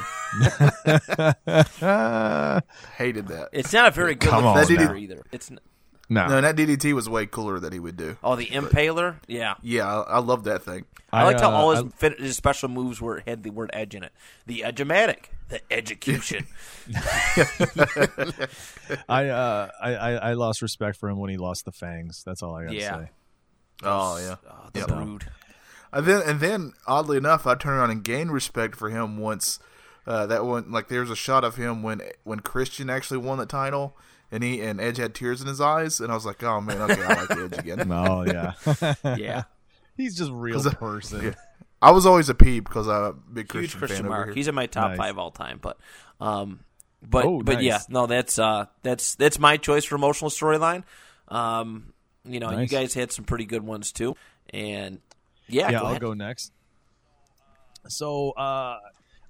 Hated 2.97 3.27
that. 3.27 3.49
It's 3.51 3.71
not 3.71 3.87
a 3.87 3.91
very 3.91 4.15
good 4.15 4.29
Come 4.29 4.45
on 4.45 4.65
spear 4.65 4.77
now. 4.79 4.95
either. 4.95 5.23
It's 5.31 5.51
n- 5.51 5.59
no. 6.09 6.27
No, 6.27 6.41
that 6.41 6.55
DDT 6.55 6.93
was 6.93 7.07
way 7.07 7.27
cooler 7.27 7.59
that 7.59 7.71
he 7.71 7.79
would 7.79 7.95
do. 7.97 8.17
oh 8.23 8.35
the 8.35 8.47
impaler. 8.47 9.17
Yeah, 9.27 9.55
Yeah, 9.61 9.87
I, 9.87 10.15
I 10.15 10.19
love 10.19 10.45
that 10.45 10.63
thing. 10.63 10.85
I, 11.11 11.23
liked 11.23 11.39
how 11.41 11.49
uh, 11.51 11.53
all 11.55 11.71
his, 11.71 11.79
I- 11.83 11.87
fit, 11.97 12.19
his 12.19 12.35
special 12.35 12.69
moves 12.69 13.01
were 13.01 13.23
had 13.25 13.43
the 13.43 13.49
word 13.49 13.69
edge 13.73 13.95
in 13.95 14.03
it. 14.03 14.11
The 14.45 14.63
edgematic, 14.63 15.31
the 15.49 15.59
execution. 15.71 16.45
I, 19.07 19.27
uh, 19.29 19.69
I, 19.81 19.95
I 19.95 20.11
I 20.13 20.33
lost 20.33 20.61
respect 20.61 20.97
for 20.97 21.09
him 21.09 21.17
when 21.19 21.29
he 21.29 21.37
lost 21.37 21.65
the 21.65 21.71
fangs. 21.71 22.23
That's 22.25 22.41
all 22.43 22.55
I 22.55 22.65
gotta 22.65 22.75
Yeah. 22.75 22.97
say. 22.97 23.09
Oh 23.83 24.17
yeah. 24.17 24.35
oh, 24.49 24.69
the 24.73 24.79
Yep. 24.79 24.87
brood. 24.89 25.25
And 25.91 26.05
then 26.05 26.21
and 26.25 26.39
then 26.39 26.73
oddly 26.87 27.17
enough, 27.17 27.47
I 27.47 27.55
turned 27.55 27.77
around 27.79 27.91
and 27.91 28.03
gained 28.03 28.31
respect 28.31 28.75
for 28.75 28.89
him 28.89 29.17
once. 29.17 29.59
Uh, 30.07 30.25
that 30.25 30.43
one, 30.45 30.71
like, 30.71 30.87
there's 30.87 31.09
a 31.11 31.15
shot 31.15 31.43
of 31.43 31.55
him 31.55 31.83
when 31.83 32.01
when 32.23 32.39
Christian 32.39 32.89
actually 32.89 33.17
won 33.17 33.37
the 33.37 33.45
title, 33.45 33.95
and 34.31 34.43
he 34.43 34.61
and 34.61 34.79
Edge 34.81 34.97
had 34.97 35.13
tears 35.13 35.39
in 35.41 35.47
his 35.47 35.61
eyes, 35.61 35.99
and 35.99 36.11
I 36.11 36.15
was 36.15 36.25
like, 36.25 36.41
oh 36.43 36.61
man, 36.61 36.81
okay, 36.81 37.03
I 37.03 37.13
like 37.25 37.31
Edge 37.31 37.57
again. 37.57 37.91
Oh 37.91 38.23
yeah. 38.23 38.53
Yeah, 39.03 39.43
He's 39.99 40.15
just 40.17 40.31
a 40.31 40.33
real 40.33 40.55
'Cause, 40.55 40.73
person. 40.75 41.21
yeah. 41.23 41.33
I 41.81 41.91
was 41.91 42.05
always 42.05 42.29
a 42.29 42.33
peep 42.33 42.63
because 42.67 42.87
I'm 42.87 43.03
a 43.03 43.13
big 43.13 43.51
huge 43.51 43.71
Christian, 43.71 43.79
Christian 43.79 43.97
fan 44.03 44.09
mark. 44.09 44.33
He's 44.35 44.47
in 44.47 44.55
my 44.55 44.65
top 44.65 44.91
Nice. 44.91 44.97
five 44.97 45.17
all 45.17 45.31
time. 45.31 45.59
But, 45.61 45.77
um, 46.21 46.61
but 47.07 47.25
Oh, 47.25 47.41
but 47.43 47.61
yeah, 47.61 47.79
no, 47.89 48.05
that's 48.07 48.39
uh, 48.39 48.65
that's 48.83 49.15
that's 49.15 49.39
my 49.39 49.57
choice 49.57 49.85
for 49.85 49.95
emotional 49.95 50.29
storyline. 50.31 50.83
Um, 51.27 51.93
you 52.25 52.39
know, 52.39 52.57
you 52.59 52.67
guys 52.67 52.93
had 52.93 53.11
some 53.11 53.23
pretty 53.25 53.45
good 53.45 53.61
ones 53.63 53.91
too, 53.91 54.15
and 54.51 54.99
yeah, 55.47 55.69
yeah, 55.69 55.71
go 55.71 55.77
I'll 55.77 55.85
ahead. 55.91 56.01
go 56.01 56.13
next. 56.13 56.51
So 57.87 58.31
uh, 58.31 58.77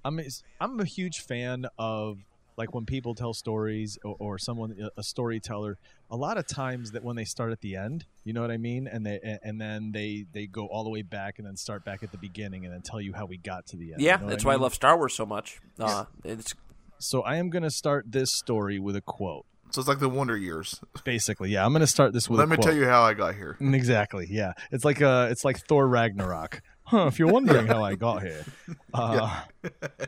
I'm 0.04 0.18
a- 0.18 0.24
I'm 0.60 0.80
a 0.80 0.84
huge 0.84 1.20
fan 1.20 1.66
of 1.78 2.18
like 2.56 2.74
when 2.74 2.84
people 2.86 3.14
tell 3.14 3.32
stories 3.34 3.98
or, 4.04 4.16
or 4.18 4.38
someone 4.38 4.88
a 4.96 5.02
storyteller. 5.02 5.78
A 6.10 6.16
lot 6.16 6.38
of 6.38 6.46
times 6.46 6.90
that 6.92 7.04
when 7.04 7.14
they 7.16 7.24
start 7.24 7.52
at 7.52 7.60
the 7.60 7.76
end, 7.76 8.04
you 8.24 8.32
know 8.32 8.40
what 8.40 8.50
I 8.50 8.56
mean, 8.56 8.88
and 8.88 9.06
they 9.06 9.38
and 9.42 9.60
then 9.60 9.92
they 9.92 10.26
they 10.32 10.46
go 10.46 10.66
all 10.66 10.82
the 10.84 10.90
way 10.90 11.02
back 11.02 11.38
and 11.38 11.46
then 11.46 11.56
start 11.56 11.84
back 11.84 12.02
at 12.02 12.10
the 12.10 12.18
beginning 12.18 12.64
and 12.64 12.74
then 12.74 12.82
tell 12.82 13.00
you 13.00 13.12
how 13.12 13.26
we 13.26 13.36
got 13.36 13.66
to 13.68 13.76
the 13.76 13.92
end. 13.92 14.02
Yeah, 14.02 14.16
you 14.18 14.24
know 14.24 14.30
that's 14.30 14.44
I 14.44 14.48
why 14.48 14.54
I 14.54 14.56
love 14.56 14.74
Star 14.74 14.96
Wars 14.96 15.14
so 15.14 15.24
much. 15.24 15.60
Uh, 15.78 16.06
it's 16.24 16.52
So 16.98 17.22
I 17.22 17.36
am 17.36 17.48
going 17.48 17.62
to 17.62 17.70
start 17.70 18.10
this 18.10 18.32
story 18.32 18.78
with 18.78 18.96
a 18.96 19.00
quote. 19.00 19.46
so 19.70 19.80
it's 19.80 19.88
like 19.88 20.00
the 20.00 20.08
Wonder 20.08 20.36
Years. 20.36 20.80
Basically, 21.04 21.50
yeah, 21.50 21.64
I'm 21.64 21.72
going 21.72 21.80
to 21.80 21.86
start 21.86 22.12
this 22.12 22.28
with. 22.28 22.38
Let 22.40 22.48
a 22.48 22.50
me 22.50 22.56
quote. 22.56 22.66
tell 22.66 22.74
you 22.76 22.86
how 22.86 23.02
I 23.02 23.14
got 23.14 23.36
here. 23.36 23.56
Exactly. 23.60 24.26
Yeah. 24.28 24.52
It's 24.72 24.84
like 24.84 25.00
uh 25.00 25.28
it's 25.30 25.44
like 25.44 25.58
Thor 25.68 25.86
Ragnarok. 25.86 26.60
Huh, 26.82 27.06
if 27.06 27.20
you're 27.20 27.28
wondering 27.32 27.68
how 27.68 27.84
I 27.84 27.94
got 27.94 28.22
here. 28.22 28.44
Uh, 28.92 29.42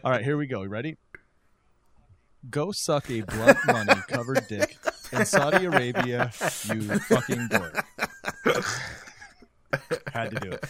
all 0.03 0.11
right, 0.11 0.25
here 0.25 0.37
we 0.37 0.49
go. 0.49 0.63
You 0.63 0.69
ready? 0.69 0.97
Go 2.51 2.73
suck 2.73 3.11
a 3.11 3.21
blunt 3.23 3.59
money 3.67 4.01
covered 4.09 4.47
dick 4.49 4.77
in 5.13 5.27
Saudi 5.27 5.65
Arabia, 5.67 6.33
you 6.65 6.83
fucking 7.01 7.49
dork. 7.49 7.85
Had 10.13 10.31
to 10.31 10.41
do 10.41 10.53
it. 10.53 10.65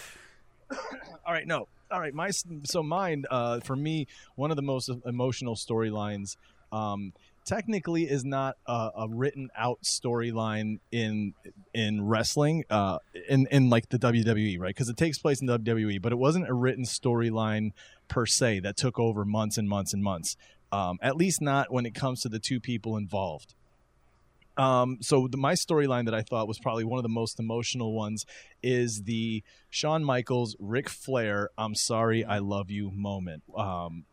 All 1.25 1.33
right, 1.33 1.47
no. 1.47 1.69
All 1.91 2.01
right, 2.01 2.15
my 2.15 2.31
so 2.31 2.83
mine 2.83 3.25
uh 3.31 3.61
for 3.61 3.77
me 3.77 4.07
one 4.35 4.51
of 4.51 4.57
the 4.57 4.63
most 4.63 4.91
emotional 5.05 5.55
storylines 5.55 6.37
um 6.73 7.13
technically 7.45 8.05
is 8.05 8.25
not 8.25 8.57
a, 8.67 8.91
a 8.97 9.09
written 9.11 9.51
out 9.57 9.83
storyline 9.83 10.79
in 10.91 11.35
in 11.75 12.07
wrestling 12.07 12.65
uh 12.71 12.99
in 13.29 13.47
in 13.51 13.69
like 13.69 13.89
the 13.91 13.99
WWE 13.99 14.59
right 14.59 14.69
because 14.69 14.89
it 14.89 14.97
takes 14.97 15.19
place 15.19 15.43
in 15.43 15.49
WWE 15.49 16.01
but 16.01 16.13
it 16.13 16.17
wasn't 16.17 16.49
a 16.49 16.55
written 16.55 16.85
storyline 16.85 17.73
per 18.09 18.25
se 18.27 18.61
that 18.61 18.77
took 18.77 18.99
over 18.99 19.25
months 19.25 19.59
and 19.59 19.69
months 19.69 19.93
and 19.93 20.03
months 20.03 20.37
um 20.73 20.99
at 21.03 21.17
least 21.17 21.41
not 21.41 21.73
when 21.73 21.87
it 21.87 21.95
comes 21.95 22.21
to 22.21 22.29
the 22.29 22.39
two 22.39 22.59
people 22.59 22.97
involved 22.97 23.55
um, 24.57 24.99
so 25.01 25.29
the, 25.29 25.39
my 25.39 25.55
storyline 25.55 26.05
that 26.05 26.15
I 26.15 26.23
thought 26.23 26.47
was 26.47 26.59
probably 26.59 26.85
one 26.85 26.99
of 26.99 27.03
the 27.03 27.09
most 27.09 27.41
emotional 27.41 27.95
ones 27.95 28.27
is 28.63 29.05
the 29.05 29.43
Shawn 29.71 30.05
Michaels, 30.05 30.57
Ric 30.59 30.89
Flair, 30.89 31.51
"I'm 31.57 31.75
sorry, 31.75 32.25
I 32.25 32.39
love 32.39 32.71
you" 32.71 32.91
moment. 32.91 33.45
Um, 33.57 34.05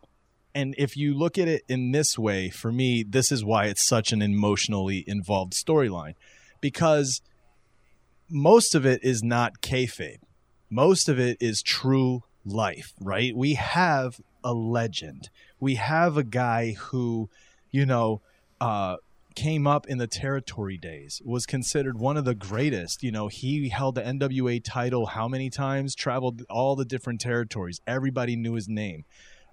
and 0.55 0.75
if 0.77 0.95
you 0.95 1.13
look 1.13 1.37
at 1.37 1.47
it 1.47 1.63
in 1.67 1.91
this 1.91 2.17
way, 2.17 2.49
for 2.49 2.71
me, 2.71 3.03
this 3.03 3.31
is 3.31 3.43
why 3.43 3.65
it's 3.65 3.85
such 3.85 4.11
an 4.11 4.21
emotionally 4.21 5.03
involved 5.07 5.53
storyline, 5.53 6.15
because 6.61 7.21
most 8.29 8.75
of 8.75 8.85
it 8.85 9.03
is 9.03 9.21
not 9.21 9.61
kayfabe. 9.61 10.19
Most 10.69 11.09
of 11.09 11.19
it 11.19 11.37
is 11.39 11.61
true 11.61 12.23
life, 12.45 12.93
right? 12.99 13.35
We 13.35 13.55
have 13.55 14.21
a 14.43 14.53
legend. 14.53 15.29
We 15.59 15.75
have 15.75 16.17
a 16.17 16.23
guy 16.23 16.73
who, 16.73 17.29
you 17.71 17.85
know, 17.85 18.21
uh, 18.59 18.97
came 19.35 19.67
up 19.67 19.87
in 19.87 19.97
the 19.97 20.07
territory 20.07 20.77
days, 20.77 21.21
was 21.23 21.45
considered 21.45 21.97
one 21.97 22.17
of 22.17 22.25
the 22.25 22.35
greatest. 22.35 23.03
You 23.03 23.11
know, 23.11 23.27
he 23.27 23.69
held 23.69 23.95
the 23.95 24.01
NWA 24.01 24.61
title 24.63 25.07
how 25.07 25.27
many 25.27 25.49
times? 25.49 25.95
Traveled 25.95 26.43
all 26.49 26.75
the 26.75 26.85
different 26.85 27.21
territories. 27.21 27.79
Everybody 27.87 28.35
knew 28.35 28.53
his 28.53 28.67
name. 28.67 29.05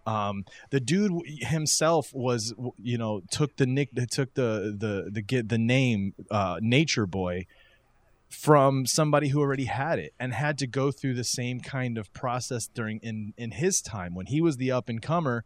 Um, 0.07 0.45
the 0.71 0.81
dude 0.81 1.13
himself 1.41 2.13
was, 2.15 2.55
you 2.81 2.97
know, 2.97 3.23
took 3.31 3.57
the 3.57 3.67
nick, 3.67 3.91
took 4.11 4.35
the 4.35 4.75
the 4.77 5.11
the 5.11 5.23
get 5.23 5.49
the 5.49 5.59
name 5.59 6.15
uh, 6.31 6.59
Nature 6.61 7.07
Boy 7.07 7.47
from 8.29 8.87
somebody 8.87 9.29
who 9.29 9.41
already 9.41 9.65
had 9.65 9.99
it 9.99 10.13
and 10.19 10.33
had 10.35 10.59
to 10.59 10.67
go 10.67 10.91
through 10.91 11.15
the 11.15 11.25
same 11.25 11.61
kind 11.61 11.97
of 11.97 12.13
process 12.13 12.67
during 12.67 12.99
in 13.01 13.33
in 13.37 13.53
his 13.53 13.81
time 13.81 14.15
when 14.15 14.27
he 14.27 14.41
was 14.41 14.57
the 14.57 14.73
up 14.73 14.89
and 14.89 15.01
comer. 15.01 15.45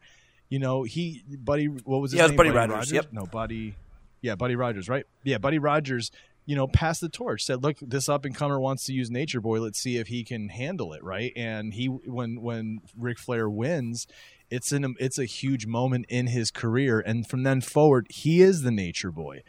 You 0.49 0.59
know, 0.59 0.83
he 0.83 1.23
Buddy, 1.29 1.67
what 1.67 2.01
was 2.01 2.13
his 2.13 2.19
Yeah, 2.19 2.25
was 2.25 2.31
name? 2.33 2.37
Buddy 2.39 2.51
Rogers, 2.51 2.93
yep. 2.93 3.09
No, 3.13 3.27
Buddy. 3.27 3.75
Yeah, 4.23 4.35
Buddy 4.35 4.57
Rogers, 4.57 4.89
right? 4.89 5.05
Yeah, 5.25 5.39
Buddy 5.39 5.59
Rogers. 5.59 6.11
You 6.47 6.57
know, 6.57 6.67
passed 6.67 7.01
the 7.01 7.09
torch. 7.09 7.45
Said, 7.45 7.63
"Look, 7.63 7.77
this 7.81 8.09
up 8.09 8.25
and 8.25 8.35
comer 8.35 8.59
wants 8.59 8.85
to 8.87 8.93
use 8.93 9.11
Nature 9.11 9.41
Boy. 9.41 9.61
Let's 9.61 9.79
see 9.79 9.99
if 9.99 10.09
he 10.09 10.25
can 10.25 10.49
handle 10.49 10.93
it." 10.93 11.05
Right? 11.05 11.33
And 11.37 11.73
he, 11.73 11.87
when 11.87 12.41
when 12.41 12.81
Ric 12.99 13.19
Flair 13.19 13.49
wins, 13.49 14.09
it's 14.51 14.73
an 14.73 14.97
it's 14.99 15.19
a 15.19 15.27
huge 15.27 15.67
moment 15.67 16.07
in 16.09 16.27
his 16.27 16.51
career, 16.51 16.99
and 16.99 17.29
from 17.29 17.45
then 17.45 17.61
forward, 17.61 18.09
he 18.11 18.41
is 18.41 18.63
the 18.63 18.73
Nature 18.73 19.13
Boy. 19.13 19.43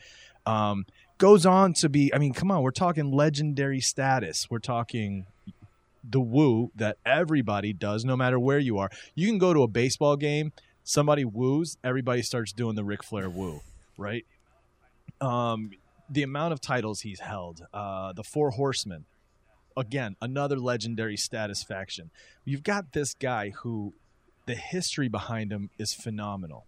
Um, 0.45 0.85
goes 1.21 1.45
on 1.45 1.71
to 1.71 1.87
be. 1.87 2.11
I 2.13 2.17
mean, 2.17 2.33
come 2.33 2.49
on, 2.49 2.63
we're 2.63 2.71
talking 2.71 3.11
legendary 3.11 3.79
status. 3.79 4.49
We're 4.49 4.57
talking 4.57 5.27
the 6.03 6.19
woo 6.19 6.71
that 6.75 6.97
everybody 7.05 7.73
does, 7.73 8.03
no 8.03 8.17
matter 8.17 8.39
where 8.39 8.57
you 8.57 8.79
are. 8.79 8.89
You 9.13 9.27
can 9.27 9.37
go 9.37 9.53
to 9.53 9.61
a 9.61 9.67
baseball 9.67 10.17
game, 10.17 10.51
somebody 10.83 11.23
woos, 11.23 11.77
everybody 11.83 12.23
starts 12.23 12.51
doing 12.51 12.75
the 12.75 12.83
Ric 12.83 13.03
Flair 13.03 13.29
woo, 13.29 13.61
right? 13.97 14.25
Um, 15.21 15.69
the 16.09 16.23
amount 16.23 16.53
of 16.53 16.59
titles 16.59 17.01
he's 17.01 17.19
held, 17.19 17.67
uh, 17.71 18.13
the 18.13 18.23
Four 18.23 18.49
Horsemen, 18.49 19.05
again, 19.77 20.15
another 20.23 20.57
legendary 20.57 21.17
status 21.17 21.61
faction. 21.61 22.09
You've 22.45 22.63
got 22.63 22.93
this 22.93 23.13
guy 23.13 23.51
who 23.51 23.93
the 24.47 24.55
history 24.55 25.07
behind 25.07 25.51
him 25.51 25.69
is 25.77 25.93
phenomenal. 25.93 26.65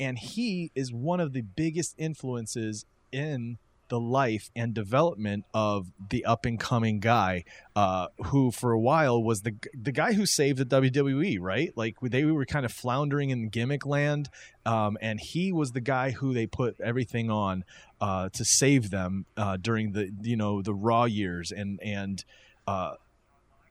And 0.00 0.18
he 0.18 0.70
is 0.74 0.90
one 0.90 1.20
of 1.20 1.34
the 1.34 1.42
biggest 1.42 1.94
influences 1.98 2.86
in 3.12 3.58
the 3.88 3.98
life 3.98 4.50
and 4.54 4.74
development 4.74 5.44
of 5.54 5.90
the 6.10 6.24
up 6.24 6.44
and 6.44 6.60
coming 6.60 7.00
guy, 7.00 7.44
uh, 7.74 8.08
who 8.26 8.50
for 8.50 8.72
a 8.72 8.78
while 8.78 9.22
was 9.22 9.42
the 9.42 9.54
the 9.74 9.92
guy 9.92 10.12
who 10.12 10.26
saved 10.26 10.58
the 10.58 10.66
WWE, 10.66 11.38
right? 11.40 11.72
Like 11.76 11.96
they 12.00 12.24
were 12.24 12.44
kind 12.44 12.64
of 12.66 12.72
floundering 12.72 13.30
in 13.30 13.48
gimmick 13.48 13.86
land, 13.86 14.28
um, 14.66 14.98
and 15.00 15.20
he 15.20 15.52
was 15.52 15.72
the 15.72 15.80
guy 15.80 16.10
who 16.10 16.34
they 16.34 16.46
put 16.46 16.80
everything 16.80 17.30
on 17.30 17.64
uh, 18.00 18.28
to 18.30 18.44
save 18.44 18.90
them 18.90 19.26
uh, 19.36 19.56
during 19.56 19.92
the 19.92 20.12
you 20.22 20.36
know 20.36 20.62
the 20.62 20.74
Raw 20.74 21.04
years, 21.04 21.50
and 21.50 21.80
and 21.82 22.24
uh, 22.66 22.94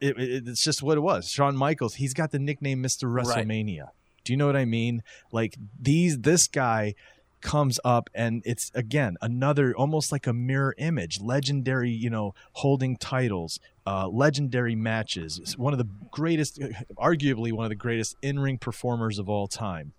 it, 0.01 0.17
it, 0.17 0.47
it's 0.47 0.63
just 0.63 0.81
what 0.81 0.97
it 0.97 1.01
was. 1.01 1.29
Shawn 1.29 1.55
Michaels, 1.55 1.95
he's 1.95 2.13
got 2.13 2.31
the 2.31 2.39
nickname 2.39 2.81
Mister 2.81 3.07
WrestleMania. 3.07 3.81
Right. 3.81 3.89
Do 4.23 4.33
you 4.33 4.37
know 4.37 4.45
what 4.45 4.57
I 4.57 4.65
mean? 4.65 5.03
Like 5.31 5.55
these, 5.79 6.19
this 6.19 6.47
guy 6.47 6.95
comes 7.41 7.79
up 7.85 8.09
and 8.15 8.41
it's 8.45 8.71
again 8.73 9.15
another 9.21 9.75
almost 9.75 10.11
like 10.11 10.25
a 10.25 10.33
mirror 10.33 10.73
image 10.77 11.21
legendary 11.21 11.91
you 11.91 12.09
know 12.09 12.33
holding 12.53 12.97
titles 12.97 13.59
uh, 13.87 14.05
legendary 14.09 14.75
matches. 14.75 15.39
It's 15.39 15.57
one 15.57 15.73
of 15.73 15.79
the 15.79 15.87
greatest 16.11 16.59
arguably 16.97 17.53
one 17.53 17.65
of 17.65 17.69
the 17.69 17.75
greatest 17.75 18.17
in-ring 18.21 18.57
performers 18.57 19.17
of 19.17 19.29
all 19.29 19.47
time. 19.47 19.93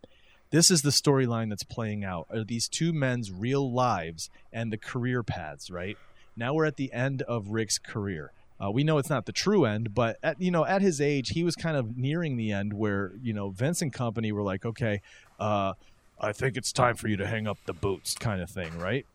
This 0.51 0.71
is 0.71 0.83
the 0.83 0.91
storyline 0.91 1.49
that's 1.49 1.63
playing 1.63 2.05
out. 2.05 2.27
Are 2.31 2.45
these 2.45 2.69
two 2.69 2.93
men's 2.93 3.33
real 3.33 3.73
lives 3.73 4.29
and 4.53 4.71
the 4.71 4.77
career 4.77 5.23
paths 5.23 5.71
right? 5.71 5.97
Now 6.37 6.53
we're 6.53 6.67
at 6.67 6.77
the 6.77 6.93
end 6.93 7.23
of 7.23 7.49
Ric's 7.49 7.79
career. 7.79 8.33
Uh, 8.63 8.71
we 8.71 8.85
know 8.85 8.99
it's 8.99 9.09
not 9.09 9.25
the 9.25 9.33
true 9.33 9.65
end, 9.65 9.95
but 9.95 10.19
at 10.23 10.41
you 10.41 10.51
know 10.51 10.67
at 10.67 10.83
his 10.83 11.01
age, 11.01 11.31
he 11.31 11.43
was 11.43 11.57
kind 11.57 11.77
of 11.77 11.97
nearing 11.97 12.37
the 12.37 12.53
end 12.53 12.75
where 12.75 13.13
you 13.23 13.33
know 13.33 13.51
Vince 13.51 13.81
and 13.81 13.93
company 13.93 14.33
were 14.33 14.43
like, 14.43 14.67
okay, 14.67 15.01
uh, 15.41 15.73
I 16.21 16.33
think 16.33 16.57
it's 16.57 16.73
time 16.73 16.97
for 16.97 17.09
you 17.09 17.17
to 17.17 17.27
hang 17.27 17.47
up 17.47 17.59
the 17.67 17.73
boots, 17.73 18.15
kind 18.15 18.41
of 18.41 18.51
thing, 18.51 18.77
right? 18.79 19.07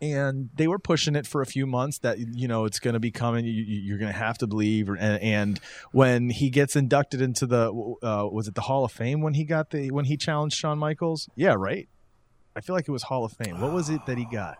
And 0.00 0.50
they 0.56 0.66
were 0.66 0.80
pushing 0.80 1.14
it 1.14 1.28
for 1.28 1.42
a 1.42 1.46
few 1.46 1.64
months 1.64 1.98
that 1.98 2.18
you 2.18 2.48
know 2.48 2.64
it's 2.64 2.80
going 2.80 2.94
to 2.94 3.00
be 3.00 3.12
coming. 3.12 3.44
You, 3.44 3.94
are 3.94 3.98
going 3.98 4.12
to 4.12 4.18
have 4.18 4.36
to 4.38 4.48
believe. 4.48 4.88
and, 4.88 5.00
and, 5.22 5.60
when 5.92 6.30
he 6.30 6.50
gets 6.50 6.74
inducted 6.74 7.20
into 7.20 7.46
the 7.46 7.70
uh, 8.02 8.26
was 8.26 8.48
it 8.48 8.56
the 8.56 8.62
Hall 8.62 8.84
of 8.84 8.90
Fame 8.90 9.20
when 9.20 9.34
he 9.34 9.44
got 9.44 9.70
the 9.70 9.92
when 9.92 10.06
he 10.06 10.16
challenged 10.16 10.56
Shawn 10.56 10.78
Michaels? 10.78 11.28
Yeah, 11.36 11.54
right. 11.56 11.88
I 12.56 12.60
feel 12.60 12.74
like 12.74 12.88
it 12.88 12.92
was 12.92 13.04
Hall 13.04 13.24
of 13.24 13.32
Fame. 13.32 13.60
What 13.60 13.72
was 13.72 13.90
it 13.90 14.04
that 14.06 14.18
he 14.18 14.24
got? 14.24 14.58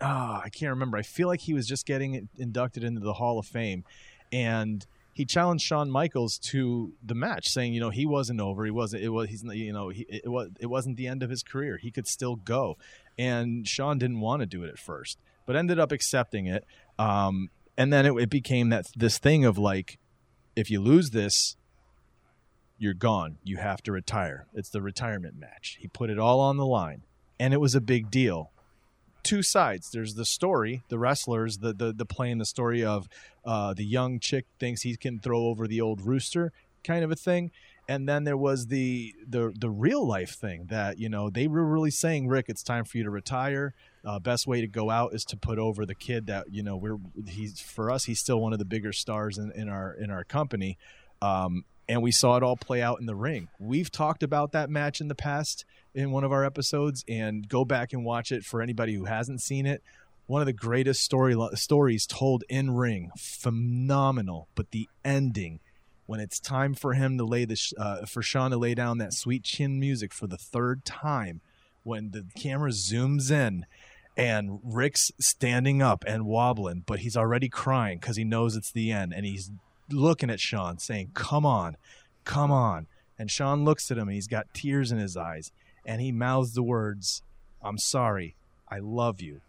Oh, 0.00 0.40
I 0.42 0.48
can't 0.52 0.70
remember. 0.70 0.96
I 0.96 1.02
feel 1.02 1.28
like 1.28 1.42
he 1.42 1.54
was 1.54 1.68
just 1.68 1.86
getting 1.86 2.28
inducted 2.36 2.82
into 2.82 3.00
the 3.00 3.12
Hall 3.12 3.38
of 3.38 3.46
Fame, 3.46 3.84
and 4.32 4.84
he 5.12 5.24
challenged 5.24 5.64
Shawn 5.64 5.90
Michaels 5.90 6.38
to 6.38 6.92
the 7.02 7.14
match, 7.14 7.48
saying, 7.48 7.74
you 7.74 7.80
know, 7.80 7.90
he 7.90 8.06
wasn't 8.06 8.40
over. 8.40 8.64
He 8.64 8.70
wasn't. 8.70 9.02
It 9.02 9.08
was. 9.08 9.28
He's. 9.28 9.42
You 9.42 9.72
know, 9.72 9.88
he, 9.88 10.06
it 10.08 10.28
was. 10.28 10.50
It 10.60 10.66
wasn't 10.66 10.96
the 10.96 11.08
end 11.08 11.22
of 11.22 11.30
his 11.30 11.42
career. 11.42 11.76
He 11.76 11.90
could 11.90 12.06
still 12.06 12.36
go. 12.36 12.76
And 13.18 13.66
Shawn 13.66 13.98
didn't 13.98 14.20
want 14.20 14.40
to 14.40 14.46
do 14.46 14.62
it 14.62 14.68
at 14.68 14.78
first, 14.78 15.18
but 15.46 15.56
ended 15.56 15.78
up 15.78 15.92
accepting 15.92 16.46
it. 16.46 16.64
Um, 16.98 17.48
and 17.76 17.92
then 17.92 18.06
it, 18.06 18.12
it 18.14 18.30
became 18.30 18.68
that 18.70 18.86
this 18.96 19.18
thing 19.18 19.44
of 19.44 19.58
like, 19.58 19.98
if 20.54 20.70
you 20.70 20.80
lose 20.80 21.10
this, 21.10 21.56
you're 22.78 22.94
gone. 22.94 23.38
You 23.44 23.58
have 23.58 23.82
to 23.82 23.92
retire. 23.92 24.46
It's 24.54 24.70
the 24.70 24.80
retirement 24.80 25.34
match. 25.38 25.76
He 25.80 25.88
put 25.88 26.10
it 26.10 26.18
all 26.18 26.40
on 26.40 26.56
the 26.56 26.66
line, 26.66 27.02
and 27.38 27.52
it 27.52 27.60
was 27.60 27.74
a 27.74 27.80
big 27.80 28.10
deal 28.10 28.52
two 29.22 29.42
sides. 29.42 29.90
There's 29.90 30.14
the 30.14 30.24
story, 30.24 30.82
the 30.88 30.98
wrestlers, 30.98 31.58
the 31.58 31.72
the, 31.72 31.92
the 31.92 32.06
playing 32.06 32.38
the 32.38 32.44
story 32.44 32.84
of 32.84 33.08
uh, 33.44 33.74
the 33.74 33.84
young 33.84 34.20
chick 34.20 34.46
thinks 34.58 34.82
he 34.82 34.96
can 34.96 35.18
throw 35.18 35.46
over 35.46 35.66
the 35.66 35.80
old 35.80 36.00
rooster 36.02 36.52
kind 36.84 37.04
of 37.04 37.10
a 37.10 37.16
thing. 37.16 37.50
And 37.88 38.08
then 38.08 38.22
there 38.22 38.36
was 38.36 38.68
the 38.68 39.14
the 39.26 39.52
the 39.58 39.68
real 39.68 40.06
life 40.06 40.30
thing 40.30 40.66
that 40.70 40.98
you 40.98 41.08
know 41.08 41.28
they 41.28 41.48
were 41.48 41.64
really 41.64 41.90
saying, 41.90 42.28
Ric, 42.28 42.46
it's 42.48 42.62
time 42.62 42.84
for 42.84 42.98
you 42.98 43.04
to 43.04 43.10
retire. 43.10 43.74
Uh, 44.04 44.18
best 44.20 44.46
way 44.46 44.60
to 44.60 44.68
go 44.68 44.90
out 44.90 45.12
is 45.12 45.24
to 45.26 45.36
put 45.36 45.58
over 45.58 45.84
the 45.84 45.94
kid 45.94 46.26
that 46.28 46.46
you 46.52 46.62
know 46.62 46.76
we're 46.76 46.98
he's 47.26 47.60
for 47.60 47.90
us 47.90 48.04
he's 48.04 48.20
still 48.20 48.40
one 48.40 48.52
of 48.52 48.58
the 48.60 48.64
bigger 48.64 48.92
stars 48.92 49.38
in, 49.38 49.50
in 49.52 49.68
our 49.68 49.92
in 49.94 50.10
our 50.10 50.22
company. 50.22 50.78
Um, 51.20 51.64
and 51.88 52.00
we 52.00 52.12
saw 52.12 52.36
it 52.36 52.44
all 52.44 52.56
play 52.56 52.80
out 52.80 53.00
in 53.00 53.06
the 53.06 53.16
ring. 53.16 53.48
We've 53.58 53.90
talked 53.90 54.22
about 54.22 54.52
that 54.52 54.70
match 54.70 55.00
in 55.00 55.08
the 55.08 55.16
past 55.16 55.64
in 55.94 56.10
one 56.10 56.24
of 56.24 56.32
our 56.32 56.44
episodes, 56.44 57.04
and 57.08 57.48
go 57.48 57.64
back 57.64 57.92
and 57.92 58.04
watch 58.04 58.32
it 58.32 58.44
for 58.44 58.62
anybody 58.62 58.94
who 58.94 59.04
hasn't 59.04 59.40
seen 59.40 59.66
it. 59.66 59.82
One 60.26 60.40
of 60.42 60.46
the 60.46 60.52
greatest 60.52 61.02
story 61.02 61.36
stories 61.54 62.06
told 62.06 62.44
in 62.48 62.70
ring, 62.70 63.10
phenomenal. 63.18 64.48
But 64.54 64.70
the 64.70 64.88
ending, 65.04 65.60
when 66.06 66.20
it's 66.20 66.38
time 66.38 66.74
for 66.74 66.94
him 66.94 67.18
to 67.18 67.24
lay 67.24 67.44
the 67.44 67.60
uh, 67.76 68.06
for 68.06 68.22
Shawn 68.22 68.52
to 68.52 68.56
lay 68.56 68.74
down 68.74 68.98
that 68.98 69.12
sweet 69.12 69.42
chin 69.42 69.80
music 69.80 70.12
for 70.12 70.26
the 70.28 70.38
third 70.38 70.84
time, 70.84 71.40
when 71.82 72.12
the 72.12 72.26
camera 72.38 72.70
zooms 72.70 73.30
in 73.30 73.66
and 74.16 74.60
Ric's 74.62 75.10
standing 75.18 75.82
up 75.82 76.04
and 76.06 76.26
wobbling, 76.26 76.84
but 76.86 77.00
he's 77.00 77.16
already 77.16 77.48
crying 77.48 77.98
because 77.98 78.16
he 78.16 78.24
knows 78.24 78.54
it's 78.54 78.70
the 78.70 78.92
end, 78.92 79.12
and 79.14 79.24
he's 79.24 79.50
looking 79.90 80.30
at 80.30 80.40
Shawn 80.40 80.78
saying, 80.78 81.10
Come 81.14 81.46
on, 81.46 81.76
come 82.24 82.50
on. 82.50 82.86
And 83.18 83.30
Shawn 83.30 83.64
looks 83.64 83.90
at 83.90 83.98
him 83.98 84.08
and 84.08 84.14
he's 84.14 84.26
got 84.26 84.52
tears 84.54 84.90
in 84.92 84.98
his 84.98 85.16
eyes. 85.16 85.52
And 85.90 86.00
he 86.00 86.12
mouths 86.12 86.52
the 86.52 86.62
words, 86.62 87.24
I'm 87.60 87.76
sorry. 87.76 88.36
I 88.68 88.78
love 88.78 89.20
you. 89.20 89.40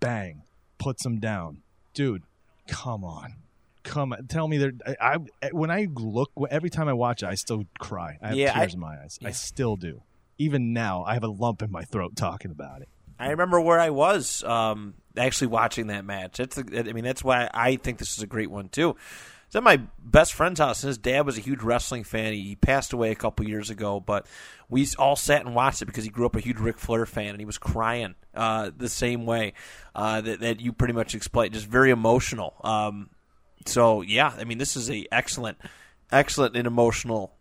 Bang. 0.00 0.44
Puts 0.78 1.04
him 1.04 1.20
down. 1.20 1.58
Dude, 1.92 2.22
come 2.66 3.04
on. 3.04 3.34
Come 3.82 4.14
on. 4.14 4.26
Tell 4.26 4.48
me 4.48 4.56
that 4.56 4.96
I, 4.98 5.18
I, 5.42 5.48
when 5.50 5.70
I 5.70 5.88
look 5.94 6.30
every 6.50 6.70
time 6.70 6.88
I 6.88 6.94
watch 6.94 7.22
it, 7.22 7.26
I 7.26 7.34
still 7.34 7.64
cry. 7.78 8.16
I 8.22 8.28
have 8.28 8.36
yeah, 8.38 8.54
tears 8.54 8.72
I, 8.72 8.74
in 8.74 8.80
my 8.80 9.02
eyes. 9.02 9.18
Yeah. 9.20 9.28
I 9.28 9.32
still 9.32 9.76
do. 9.76 10.00
Even 10.38 10.72
now, 10.72 11.04
I 11.04 11.12
have 11.12 11.24
a 11.24 11.28
lump 11.28 11.60
in 11.60 11.70
my 11.70 11.84
throat 11.84 12.16
talking 12.16 12.50
about 12.50 12.80
it. 12.80 12.88
I 13.18 13.28
remember 13.28 13.60
where 13.60 13.78
I 13.78 13.90
was 13.90 14.42
um, 14.44 14.94
actually 15.14 15.48
watching 15.48 15.88
that 15.88 16.06
match. 16.06 16.38
That's 16.38 16.56
I 16.56 16.62
mean 16.94 17.04
that's 17.04 17.22
why 17.22 17.50
I 17.52 17.76
think 17.76 17.98
this 17.98 18.16
is 18.16 18.22
a 18.22 18.26
great 18.26 18.50
one 18.50 18.70
too 18.70 18.96
was 19.52 19.56
at 19.56 19.62
my 19.62 19.82
best 19.98 20.32
friend's 20.32 20.60
house, 20.60 20.82
and 20.82 20.88
his 20.88 20.98
dad 20.98 21.26
was 21.26 21.36
a 21.36 21.40
huge 21.40 21.62
wrestling 21.62 22.04
fan. 22.04 22.32
He 22.32 22.56
passed 22.56 22.92
away 22.92 23.10
a 23.10 23.14
couple 23.14 23.46
years 23.46 23.68
ago, 23.68 24.00
but 24.00 24.26
we 24.70 24.86
all 24.98 25.16
sat 25.16 25.44
and 25.44 25.54
watched 25.54 25.82
it 25.82 25.86
because 25.86 26.04
he 26.04 26.10
grew 26.10 26.24
up 26.24 26.36
a 26.36 26.40
huge 26.40 26.58
Ric 26.58 26.78
Flair 26.78 27.04
fan, 27.04 27.30
and 27.30 27.38
he 27.38 27.44
was 27.44 27.58
crying 27.58 28.14
uh, 28.34 28.70
the 28.74 28.88
same 28.88 29.26
way 29.26 29.52
uh, 29.94 30.22
that, 30.22 30.40
that, 30.40 30.60
you 30.60 30.72
pretty 30.72 30.94
much 30.94 31.14
explained. 31.14 31.52
Just 31.52 31.66
very 31.66 31.90
emotional. 31.90 32.54
Um, 32.64 33.10
so 33.66 34.00
yeah, 34.00 34.32
I 34.38 34.44
mean, 34.44 34.58
this 34.58 34.76
is 34.76 34.90
a 34.90 35.06
excellent, 35.12 35.58
excellent 36.10 36.56
and 36.56 36.66
emotional, 36.66 37.34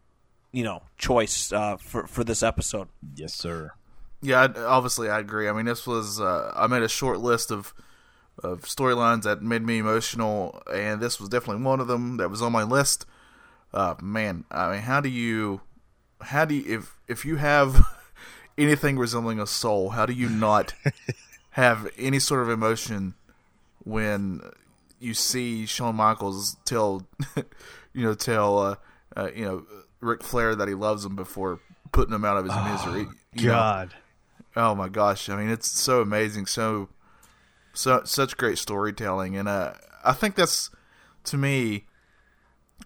you 0.51 0.63
know, 0.63 0.83
choice 0.97 1.53
uh, 1.53 1.77
for 1.77 2.07
for 2.07 2.23
this 2.23 2.43
episode. 2.43 2.89
Yes, 3.15 3.33
sir. 3.33 3.71
Yeah, 4.21 4.47
obviously 4.57 5.09
I 5.09 5.19
agree. 5.19 5.47
I 5.47 5.53
mean, 5.53 5.65
this 5.65 5.87
was 5.87 6.19
uh, 6.19 6.51
I 6.55 6.67
made 6.67 6.83
a 6.83 6.89
short 6.89 7.19
list 7.19 7.51
of 7.51 7.73
of 8.39 8.61
storylines 8.61 9.23
that 9.23 9.41
made 9.41 9.63
me 9.63 9.79
emotional, 9.79 10.61
and 10.73 10.99
this 10.99 11.19
was 11.19 11.29
definitely 11.29 11.63
one 11.63 11.79
of 11.79 11.87
them 11.87 12.17
that 12.17 12.29
was 12.29 12.41
on 12.41 12.51
my 12.51 12.63
list. 12.63 13.05
Uh, 13.73 13.95
man, 14.01 14.45
I 14.51 14.71
mean, 14.71 14.81
how 14.81 15.01
do 15.01 15.09
you, 15.09 15.61
how 16.21 16.45
do 16.45 16.55
you, 16.55 16.77
if 16.77 16.97
if 17.07 17.25
you 17.25 17.37
have 17.37 17.85
anything 18.57 18.97
resembling 18.97 19.39
a 19.39 19.47
soul, 19.47 19.91
how 19.91 20.05
do 20.05 20.13
you 20.13 20.29
not 20.29 20.73
have 21.51 21.89
any 21.97 22.19
sort 22.19 22.41
of 22.41 22.49
emotion 22.49 23.13
when 23.83 24.41
you 24.99 25.13
see 25.13 25.65
Shawn 25.65 25.95
Michaels 25.95 26.57
tell, 26.65 27.07
you 27.93 28.03
know, 28.03 28.13
tell, 28.13 28.59
uh, 28.59 28.75
uh, 29.15 29.29
you 29.35 29.45
know, 29.45 29.65
Ric 29.99 30.23
Flair 30.23 30.55
that 30.55 30.67
he 30.67 30.73
loves 30.73 31.05
him 31.05 31.15
before 31.15 31.59
putting 31.91 32.13
him 32.13 32.25
out 32.25 32.37
of 32.37 32.45
his 32.45 32.53
oh, 32.55 32.71
misery? 32.71 33.07
God. 33.37 33.89
Know? 33.89 33.95
Oh 34.63 34.75
my 34.75 34.89
gosh! 34.89 35.29
I 35.29 35.37
mean, 35.37 35.49
it's 35.49 35.69
so 35.69 36.01
amazing, 36.01 36.45
so 36.45 36.89
so 37.73 38.01
such 38.05 38.37
great 38.37 38.57
storytelling, 38.57 39.35
and 39.37 39.47
uh, 39.47 39.73
I 40.03 40.13
think 40.13 40.35
that's 40.35 40.69
to 41.25 41.37
me, 41.37 41.85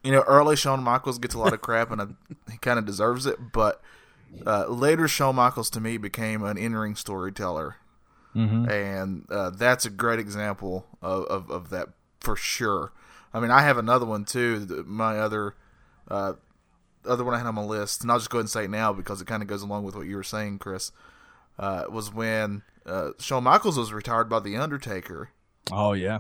you 0.04 0.12
know, 0.12 0.22
early 0.22 0.56
Shawn 0.56 0.84
Michaels 0.84 1.20
gets 1.20 1.36
a 1.36 1.40
lot 1.40 1.54
of 1.54 1.62
crap, 1.62 1.92
and 1.92 2.02
uh, 2.02 2.08
he 2.52 2.58
kind 2.58 2.80
of 2.80 2.86
deserves 2.86 3.26
it. 3.26 3.38
But 3.54 3.82
uh, 4.46 4.68
later, 4.68 5.08
Shawn 5.08 5.36
Michaels 5.36 5.70
to 5.72 5.82
me 5.82 5.98
became 5.98 6.44
an 6.44 6.58
in-ring 6.58 6.96
storyteller, 6.96 7.78
mm-hmm. 8.36 8.70
and 8.70 9.26
uh, 9.30 9.50
that's 9.52 9.86
a 9.86 9.90
great 9.90 10.20
example 10.20 10.86
of, 11.02 11.26
of, 11.26 11.50
of 11.50 11.70
that 11.70 11.90
for 12.20 12.36
sure. 12.36 12.92
I 13.34 13.40
mean, 13.40 13.52
I 13.52 13.62
have 13.62 13.78
another 13.78 14.06
one 14.06 14.26
too. 14.26 14.86
My 14.88 15.20
other 15.20 15.56
uh, 16.10 16.34
other 17.06 17.24
one 17.24 17.34
I 17.34 17.38
had 17.38 17.48
on 17.48 17.56
my 17.56 17.64
list, 17.64 18.02
and 18.02 18.12
I'll 18.12 18.20
just 18.20 18.30
go 18.30 18.38
ahead 18.38 18.44
and 18.44 18.50
say 18.50 18.66
it 18.66 18.70
now 18.70 18.94
because 18.94 19.22
it 19.22 19.28
kind 19.28 19.42
of 19.42 19.48
goes 19.48 19.62
along 19.62 19.84
with 19.84 19.96
what 19.96 20.08
you 20.08 20.16
were 20.16 20.24
saying, 20.24 20.60
Chris. 20.60 20.92
Uh, 21.58 21.86
was 21.90 22.14
when 22.14 22.64
uh, 22.86 23.12
Shawn 23.20 23.44
Michaels 23.44 23.78
was 23.78 23.94
retired 23.94 24.30
by 24.30 24.40
the 24.40 24.58
Undertaker. 24.58 25.30
Oh 25.72 25.94
yeah, 25.94 26.20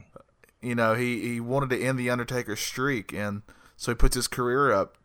you 0.61 0.75
know 0.75 0.93
he 0.95 1.21
he 1.21 1.39
wanted 1.39 1.69
to 1.71 1.81
end 1.81 1.99
the 1.99 2.09
Undertaker's 2.09 2.59
streak, 2.59 3.13
and 3.13 3.43
so 3.77 3.91
he 3.91 3.95
puts 3.95 4.15
his 4.15 4.27
career 4.27 4.71
up 4.71 4.97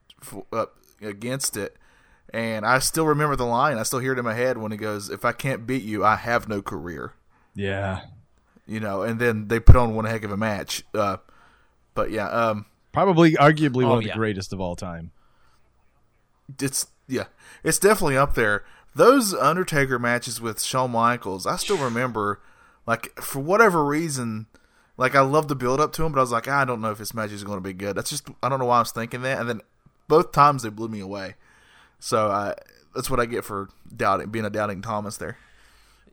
up 0.53 0.77
against 1.01 1.57
it. 1.57 1.77
And 2.33 2.65
I 2.65 2.79
still 2.79 3.07
remember 3.07 3.35
the 3.35 3.45
line. 3.45 3.77
I 3.77 3.83
still 3.83 3.99
hear 3.99 4.13
it 4.13 4.19
in 4.19 4.25
my 4.25 4.35
head 4.35 4.57
when 4.57 4.71
he 4.71 4.79
goes, 4.79 5.11
"If 5.11 5.25
I 5.25 5.33
can't 5.33 5.67
beat 5.67 5.83
you, 5.83 6.05
I 6.05 6.17
have 6.17 6.49
no 6.49 6.63
career." 6.63 7.15
Yeah, 7.55 8.03
you 8.67 8.81
know. 8.81 9.03
And 9.03 9.21
then 9.21 9.49
they 9.49 9.59
put 9.59 9.77
on 9.77 9.95
one 9.95 10.05
heck 10.05 10.23
of 10.23 10.31
a 10.31 10.37
match. 10.37 10.85
Uh, 10.95 11.17
but 11.95 12.11
yeah, 12.13 12.29
um, 12.29 12.67
probably 12.93 13.33
arguably 13.33 13.85
oh, 13.85 13.89
one 13.89 13.99
of 13.99 14.05
yeah. 14.05 14.13
the 14.13 14.19
greatest 14.19 14.53
of 14.53 14.61
all 14.61 14.77
time. 14.77 15.11
It's 16.61 16.87
yeah, 17.09 17.25
it's 17.65 17.79
definitely 17.79 18.17
up 18.17 18.35
there 18.35 18.65
those 18.95 19.35
Undertaker 19.35 19.99
matches 19.99 20.41
with 20.41 20.63
Shawn 20.63 20.91
Michaels, 20.93 21.47
I 21.47 21.57
still 21.57 21.79
remember. 21.79 22.41
Like 22.87 23.15
for 23.21 23.41
whatever 23.41 23.85
reason, 23.85 24.47
like 24.97 25.15
I 25.15 25.21
love 25.21 25.49
the 25.49 25.55
build 25.55 25.81
up 25.81 25.93
to 25.95 26.05
him, 26.05 26.13
but 26.13 26.19
I 26.19 26.23
was 26.23 26.33
like, 26.33 26.49
I 26.49 26.65
don't 26.65 26.81
know 26.81 26.91
if 26.91 26.99
this 26.99 27.15
match 27.15 27.31
is 27.31 27.45
going 27.45 27.59
to 27.59 27.63
be 27.63 27.73
good. 27.73 27.95
That's 27.97 28.11
just 28.11 28.29
I 28.43 28.49
don't 28.49 28.59
know 28.59 28.65
why 28.65 28.77
I 28.77 28.81
was 28.81 28.91
thinking 28.93 29.23
that. 29.23 29.39
And 29.39 29.49
then 29.49 29.61
both 30.09 30.33
times 30.33 30.63
they 30.63 30.71
blew 30.71 30.89
me 30.89 31.01
away. 31.01 31.35
So 32.01 32.29
uh, 32.29 32.55
that's 32.95 33.11
what 33.11 33.21
I 33.21 33.27
get 33.27 33.45
for 33.45 33.69
doubting 33.95 34.31
being 34.31 34.45
a 34.45 34.51
doubting 34.51 34.83
Thomas 34.83 35.19
there. 35.19 35.37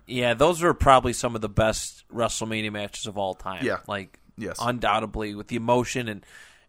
Yeah, 0.06 0.36
those 0.36 0.62
were 0.62 0.74
probably 0.74 1.14
some 1.14 1.36
of 1.36 1.42
the 1.42 1.50
best 1.50 2.04
WrestleMania 2.14 2.72
matches 2.72 3.08
of 3.08 3.18
all 3.18 3.34
time. 3.34 3.66
Yeah. 3.66 3.80
like 3.88 4.20
Yes. 4.38 4.58
undoubtedly 4.62 5.34
with 5.34 5.48
the 5.48 5.56
emotion 5.56 6.08
and 6.08 6.24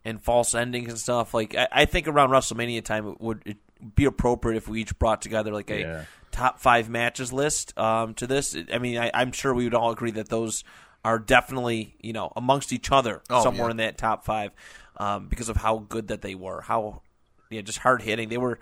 and 0.04 0.22
false 0.22 0.54
endings 0.54 0.88
and 0.88 0.98
stuff. 0.98 1.34
Like 1.34 1.54
I, 1.54 1.68
I 1.70 1.84
think 1.84 2.08
around 2.08 2.30
WrestleMania 2.30 2.82
time 2.82 3.06
it 3.08 3.20
would 3.20 3.42
it 3.44 3.56
be 3.94 4.04
appropriate 4.04 4.56
if 4.56 4.68
we 4.68 4.80
each 4.80 4.98
brought 4.98 5.22
together 5.22 5.52
like 5.52 5.70
a 5.70 5.80
Yeah. 5.80 6.04
top 6.30 6.58
five 6.60 6.88
matches 6.88 7.32
list 7.32 7.76
um, 7.78 8.14
to 8.14 8.26
this. 8.26 8.56
I 8.72 8.78
mean, 8.78 8.98
I, 8.98 9.10
I'm 9.14 9.32
sure 9.32 9.54
we 9.54 9.64
would 9.64 9.74
all 9.74 9.90
agree 9.90 10.10
that 10.12 10.28
those 10.28 10.64
are 11.04 11.18
definitely 11.18 11.94
you 12.00 12.12
know 12.12 12.32
amongst 12.36 12.72
each 12.72 12.90
other 12.90 13.22
Oh, 13.30 13.42
somewhere 13.42 13.68
yeah. 13.68 13.70
in 13.72 13.76
that 13.78 13.98
top 13.98 14.24
five 14.24 14.50
um, 14.96 15.28
because 15.28 15.48
of 15.48 15.56
how 15.58 15.78
good 15.88 16.08
that 16.08 16.22
they 16.22 16.34
were. 16.34 16.60
How 16.62 17.02
yeah, 17.50 17.60
just 17.60 17.78
hard 17.78 18.02
hitting. 18.02 18.28
They 18.28 18.36
were 18.38 18.58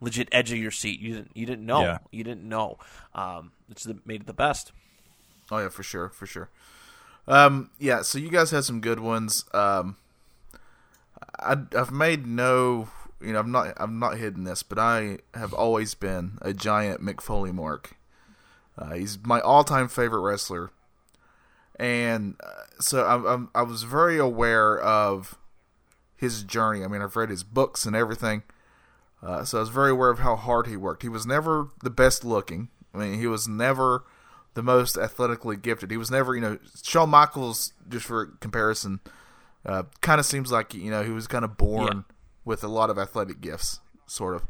legit 0.00 0.28
edge 0.32 0.50
of 0.52 0.58
your 0.58 0.70
seat. 0.70 1.00
You 1.00 1.14
didn't 1.14 1.30
you 1.34 1.46
didn't 1.46 1.66
know. 1.66 1.82
Yeah. 1.82 1.98
You 2.10 2.24
didn't 2.24 2.48
know. 2.48 2.78
Um, 3.14 3.52
it's 3.70 3.84
the, 3.84 3.98
made 4.06 4.22
it 4.22 4.26
the 4.26 4.32
best. 4.32 4.72
Oh 5.50 5.58
yeah, 5.58 5.68
for 5.68 5.82
sure, 5.82 6.08
for 6.10 6.26
sure. 6.26 6.48
Um, 7.28 7.70
yeah, 7.78 8.02
so 8.02 8.18
you 8.18 8.30
guys 8.30 8.50
had 8.50 8.64
some 8.64 8.80
good 8.80 8.98
ones. 9.00 9.44
Um, 9.52 9.96
I, 11.38 11.56
I've 11.76 11.90
made 11.92 12.26
no, 12.26 12.88
you 13.20 13.32
know, 13.32 13.40
I'm 13.40 13.50
not, 13.50 13.74
I'm 13.76 13.98
not 13.98 14.18
hidden 14.18 14.44
this, 14.44 14.62
but 14.62 14.78
I 14.78 15.18
have 15.34 15.52
always 15.52 15.94
been 15.94 16.38
a 16.42 16.52
giant 16.52 17.02
Mick 17.02 17.20
Foley 17.20 17.52
mark. 17.52 17.96
Uh, 18.78 18.94
he's 18.94 19.18
my 19.24 19.40
all-time 19.40 19.88
favorite 19.88 20.20
wrestler, 20.20 20.70
and 21.78 22.36
uh, 22.42 22.62
so 22.80 23.04
I'm, 23.04 23.26
I'm, 23.26 23.50
I 23.54 23.62
was 23.62 23.82
very 23.82 24.18
aware 24.18 24.78
of 24.78 25.36
his 26.16 26.42
journey. 26.42 26.84
I 26.84 26.88
mean, 26.88 27.02
I've 27.02 27.16
read 27.16 27.30
his 27.30 27.42
books 27.42 27.84
and 27.86 27.94
everything. 27.94 28.42
Uh, 29.22 29.44
so 29.44 29.58
I 29.58 29.60
was 29.60 29.68
very 29.68 29.90
aware 29.90 30.08
of 30.08 30.20
how 30.20 30.34
hard 30.34 30.66
he 30.66 30.76
worked. 30.76 31.02
He 31.02 31.08
was 31.08 31.26
never 31.26 31.68
the 31.82 31.90
best 31.90 32.24
looking. 32.24 32.68
I 32.94 32.98
mean, 32.98 33.18
he 33.18 33.26
was 33.26 33.46
never 33.46 34.04
the 34.54 34.62
most 34.62 34.96
athletically 34.96 35.56
gifted. 35.56 35.90
He 35.90 35.96
was 35.96 36.10
never, 36.10 36.34
you 36.34 36.40
know, 36.40 36.58
Shawn 36.82 37.10
Michaels, 37.10 37.72
just 37.88 38.06
for 38.06 38.26
comparison, 38.40 39.00
uh, 39.66 39.82
kind 40.00 40.18
of 40.20 40.26
seems 40.26 40.50
like, 40.50 40.72
you 40.72 40.90
know, 40.90 41.02
he 41.02 41.10
was 41.10 41.26
kind 41.26 41.44
of 41.44 41.56
born 41.58 42.04
Yeah. 42.08 42.14
With 42.50 42.62
a 42.64 42.68
lot 42.68 42.90
of 42.90 42.98
athletic 42.98 43.40
gifts, 43.40 43.80
sort 44.06 44.34
of. 44.34 44.46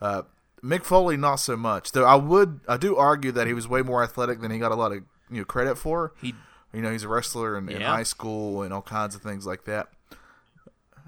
Uh, 0.00 0.22
Mick 0.62 0.84
Foley, 0.84 1.16
not 1.16 1.36
so 1.36 1.56
much. 1.56 1.90
Though 1.92 2.04
I 2.04 2.14
would, 2.14 2.60
I 2.68 2.76
do 2.76 2.96
argue 2.96 3.32
that 3.32 3.46
he 3.48 3.52
was 3.52 3.66
way 3.66 3.82
more 3.82 4.02
athletic 4.02 4.40
than 4.40 4.50
he 4.52 4.58
got 4.58 4.70
a 4.70 4.76
lot 4.76 4.92
of, 4.92 4.98
you 5.30 5.38
know, 5.40 5.44
credit 5.44 5.76
for. 5.76 6.12
He 6.20 6.34
You 6.72 6.80
know, 6.82 6.90
he's 6.92 7.02
a 7.02 7.08
wrestler 7.08 7.58
in, 7.58 7.68
in 7.68 7.80
high 7.96 8.02
school 8.04 8.62
and 8.62 8.72
all 8.72 8.80
kinds 8.82 9.14
of 9.16 9.22
things 9.22 9.44
like 9.44 9.64
that. 9.64 9.88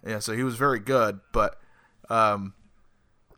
Yeah, 0.07 0.19
so 0.19 0.33
he 0.35 0.43
was 0.43 0.57
very 0.57 0.81
good, 0.81 1.21
but 1.33 1.59
um, 2.11 2.53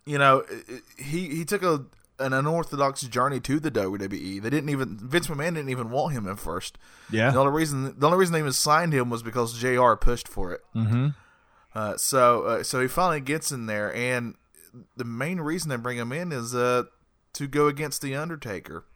you 0.05 0.18
know, 0.18 0.38
it- 0.51 0.64
it- 0.68 0.82
he 0.97 1.28
he 1.36 1.44
took 1.44 1.62
a 1.62 1.84
an 2.18 2.32
unorthodox 2.32 3.03
journey 3.03 3.38
to 3.40 3.61
the 3.61 3.70
WWE. 3.70 4.40
They 4.40 4.51
didn't 4.51 4.70
even 4.70 4.97
Vince 4.99 5.26
McMahon 5.28 5.55
didn't 5.55 5.68
even 5.68 5.90
want 5.90 6.14
him 6.14 6.26
at 6.26 6.38
first. 6.38 6.78
Yeah. 7.11 7.30
The 7.30 7.38
only 7.38 7.53
reason 7.53 7.94
the 7.99 8.07
only 8.07 8.18
reason 8.18 8.32
they 8.32 8.38
even 8.40 8.53
signed 8.53 8.92
him 8.94 9.11
was 9.11 9.22
because 9.22 9.53
J.R. 9.59 9.97
pushed 9.97 10.26
for 10.26 10.51
it. 10.53 10.62
Mm-hmm. 10.74 11.09
Uh, 11.77 11.95
so 11.99 12.45
uh, 12.45 12.62
so 12.62 12.81
he 12.81 12.89
finally 12.89 13.20
gets 13.20 13.53
in 13.53 13.66
there, 13.66 13.95
and 13.95 14.35
the 14.97 15.05
main 15.05 15.41
reason 15.41 15.68
they 15.68 15.77
bring 15.77 15.99
him 15.99 16.11
in 16.11 16.33
is 16.33 16.55
uh, 16.55 16.85
to 17.35 17.47
go 17.47 17.66
against 17.66 18.01
the 18.01 18.14
Undertaker. 18.14 18.87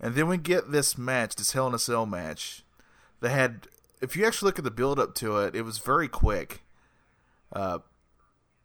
And 0.00 0.16
then 0.16 0.26
we 0.26 0.38
get 0.38 0.72
this 0.72 0.98
match, 0.98 1.36
this 1.36 1.52
Hell 1.52 1.68
in 1.68 1.74
a 1.74 1.78
Cell 1.78 2.04
match. 2.04 2.64
They 3.20 3.30
had, 3.30 3.68
if 4.00 4.16
you 4.16 4.26
actually 4.26 4.48
look 4.48 4.58
at 4.58 4.64
the 4.64 4.72
build 4.72 4.98
up 4.98 5.14
to 5.14 5.38
it, 5.38 5.54
it 5.54 5.62
was 5.62 5.78
very 5.78 6.08
quick. 6.08 6.64
Uh, 7.52 7.78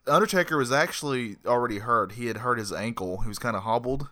Undertaker 0.08 0.58
was 0.58 0.72
actually 0.72 1.36
already 1.46 1.78
hurt. 1.78 2.14
He 2.14 2.26
had 2.26 2.38
hurt 2.38 2.58
his 2.58 2.74
ankle. 2.74 3.22
He 3.22 3.28
was 3.28 3.38
kind 3.38 3.56
of 3.56 3.62
hobbled. 3.62 4.10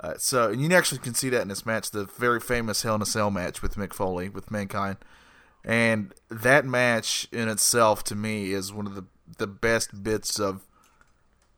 Uh, 0.00 0.14
so, 0.16 0.50
and 0.50 0.62
you 0.62 0.74
actually 0.74 1.00
can 1.00 1.12
see 1.12 1.28
that 1.28 1.42
in 1.42 1.48
this 1.48 1.66
match, 1.66 1.90
the 1.90 2.06
very 2.06 2.40
famous 2.40 2.80
Hell 2.80 2.94
in 2.94 3.02
a 3.02 3.06
Cell 3.06 3.30
match 3.30 3.60
with 3.60 3.74
Mick 3.74 3.92
Foley 3.92 4.30
with 4.30 4.50
Mankind. 4.50 4.96
And 5.66 6.14
that 6.30 6.64
match 6.64 7.26
in 7.32 7.48
itself, 7.48 8.04
to 8.04 8.14
me, 8.14 8.52
is 8.52 8.72
one 8.72 8.86
of 8.86 8.94
the 8.94 9.04
the 9.38 9.48
best 9.48 10.04
bits 10.04 10.38
of 10.38 10.64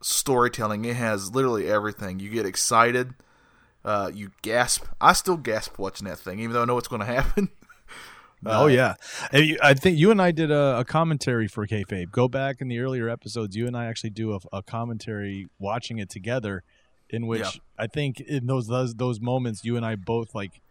storytelling. 0.01 0.83
It 0.83 0.95
has 0.95 1.33
literally 1.33 1.67
everything. 1.69 2.19
You 2.19 2.31
get 2.31 2.45
excited, 2.45 3.13
uh, 3.85 4.09
you 4.11 4.31
gasp. 4.41 4.85
I 4.99 5.13
still 5.13 5.37
gasp 5.37 5.77
watching 5.77 6.07
that 6.07 6.17
thing, 6.17 6.39
even 6.39 6.53
though 6.53 6.63
I 6.63 6.65
know 6.65 6.73
what's 6.73 6.87
going 6.87 7.01
to 7.05 7.05
happen. 7.05 7.49
oh 8.45 8.65
yeah, 8.65 8.95
and 9.31 9.45
you, 9.45 9.59
I 9.61 9.75
think 9.75 9.99
you 9.99 10.09
and 10.09 10.19
I 10.19 10.31
did 10.31 10.49
a, 10.49 10.79
a 10.79 10.85
commentary 10.85 11.47
for 11.47 11.67
kayfabe. 11.67 12.11
Go 12.11 12.27
back 12.27 12.61
in 12.61 12.67
the 12.67 12.79
earlier 12.79 13.09
episodes. 13.09 13.55
You 13.55 13.67
and 13.67 13.77
I 13.77 13.85
actually 13.85 14.11
do 14.11 14.33
a, 14.33 14.39
a 14.51 14.63
commentary 14.63 15.49
watching 15.59 15.99
it 15.99 16.09
together, 16.09 16.63
in 17.11 17.27
which 17.27 17.41
Yeah. 17.41 17.61
I 17.77 17.85
think 17.85 18.21
in 18.21 18.47
those, 18.47 18.67
those 18.67 18.95
those 18.95 19.19
moments, 19.19 19.63
you 19.63 19.77
and 19.77 19.85
I 19.85 19.95
both 19.95 20.33
like 20.33 20.61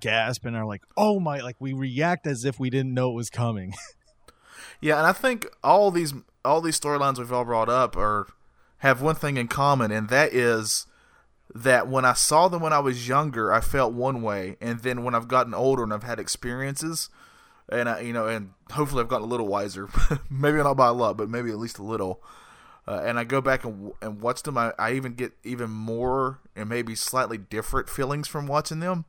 gasp 0.00 0.44
and 0.44 0.56
are 0.56 0.66
like, 0.66 0.82
"Oh 0.96 1.20
my!" 1.20 1.40
Like 1.40 1.56
we 1.58 1.72
react 1.72 2.26
as 2.26 2.44
if 2.44 2.58
we 2.58 2.70
didn't 2.70 2.94
know 2.94 3.10
it 3.10 3.14
was 3.14 3.30
coming. 3.30 3.74
Yeah, 4.80 4.98
and 4.98 5.06
I 5.06 5.12
think 5.12 5.46
all 5.64 5.90
these 5.90 6.12
all 6.44 6.60
these 6.60 6.78
storylines 6.78 7.18
we've 7.18 7.32
all 7.32 7.44
brought 7.44 7.68
up 7.68 7.96
are 7.96 8.26
have 8.78 9.00
one 9.00 9.14
thing 9.14 9.36
in 9.36 9.48
common, 9.48 9.90
and 9.90 10.08
that 10.08 10.32
is 10.32 10.86
that 11.54 11.88
when 11.88 12.04
I 12.04 12.12
saw 12.12 12.48
them 12.48 12.62
when 12.62 12.72
I 12.72 12.78
was 12.80 13.08
younger, 13.08 13.52
I 13.52 13.60
felt 13.60 13.94
one 13.94 14.22
way, 14.22 14.56
and 14.60 14.80
then 14.80 15.02
when 15.02 15.14
I've 15.14 15.28
gotten 15.28 15.54
older 15.54 15.82
and 15.82 15.92
I've 15.92 16.02
had 16.02 16.20
experiences, 16.20 17.08
and 17.68 17.88
I, 17.88 18.00
you 18.00 18.12
know, 18.12 18.26
and 18.26 18.50
hopefully 18.72 19.00
I've 19.00 19.08
gotten 19.08 19.26
a 19.26 19.30
little 19.30 19.48
wiser, 19.48 19.88
maybe 20.30 20.58
not 20.58 20.76
by 20.76 20.88
a 20.88 20.92
lot, 20.92 21.16
but 21.16 21.30
maybe 21.30 21.50
at 21.50 21.58
least 21.58 21.78
a 21.78 21.84
little. 21.84 22.22
Uh, 22.88 23.02
and 23.04 23.18
I 23.18 23.24
go 23.24 23.40
back 23.40 23.64
and, 23.64 23.92
and 24.00 24.20
watch 24.20 24.44
them. 24.44 24.56
I, 24.56 24.72
I 24.78 24.92
even 24.92 25.14
get 25.14 25.32
even 25.42 25.70
more 25.70 26.38
and 26.54 26.68
maybe 26.68 26.94
slightly 26.94 27.36
different 27.36 27.88
feelings 27.88 28.28
from 28.28 28.46
watching 28.46 28.78
them 28.78 29.06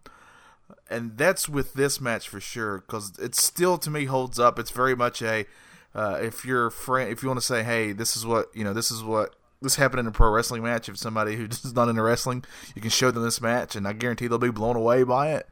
and 0.89 1.18
that's 1.18 1.47
with 1.49 1.74
this 1.74 1.99
match 2.01 2.28
for 2.30 2.39
sure 2.39 2.80
because 2.80 3.18
it 3.20 3.36
still 3.36 3.78
to 3.80 3.89
me 3.89 4.05
holds 4.05 4.39
up. 4.39 4.59
It's 4.59 4.72
very 4.72 4.95
much 4.95 5.22
a 5.22 5.45
uh, 5.95 6.20
if 6.22 6.45
you're 6.45 6.70
friend, 6.70 7.09
if 7.09 7.24
you 7.24 7.30
want 7.30 7.39
to 7.39 7.45
say, 7.45 7.63
hey, 7.63 7.91
this 7.91 8.15
is 8.15 8.26
what 8.26 8.47
you 8.53 8.63
know, 8.63 8.74
this 8.74 8.91
is 8.91 9.03
what 9.03 9.36
this 9.61 9.76
happened 9.76 9.99
in 10.01 10.07
a 10.07 10.11
pro 10.11 10.30
wrestling 10.30 10.63
match. 10.63 10.88
If 10.89 10.97
somebody 10.97 11.36
who's 11.36 11.74
not 11.76 11.89
into 11.89 12.01
wrestling, 12.03 12.43
you 12.76 12.82
can 12.82 12.91
show 12.91 13.11
them 13.11 13.24
this 13.24 13.41
match, 13.41 13.76
and 13.76 13.88
I 13.88 13.93
guarantee 13.93 14.28
they'll 14.28 14.38
be 14.38 14.51
blown 14.51 14.76
away 14.76 15.03
by 15.03 15.34
it. 15.34 15.47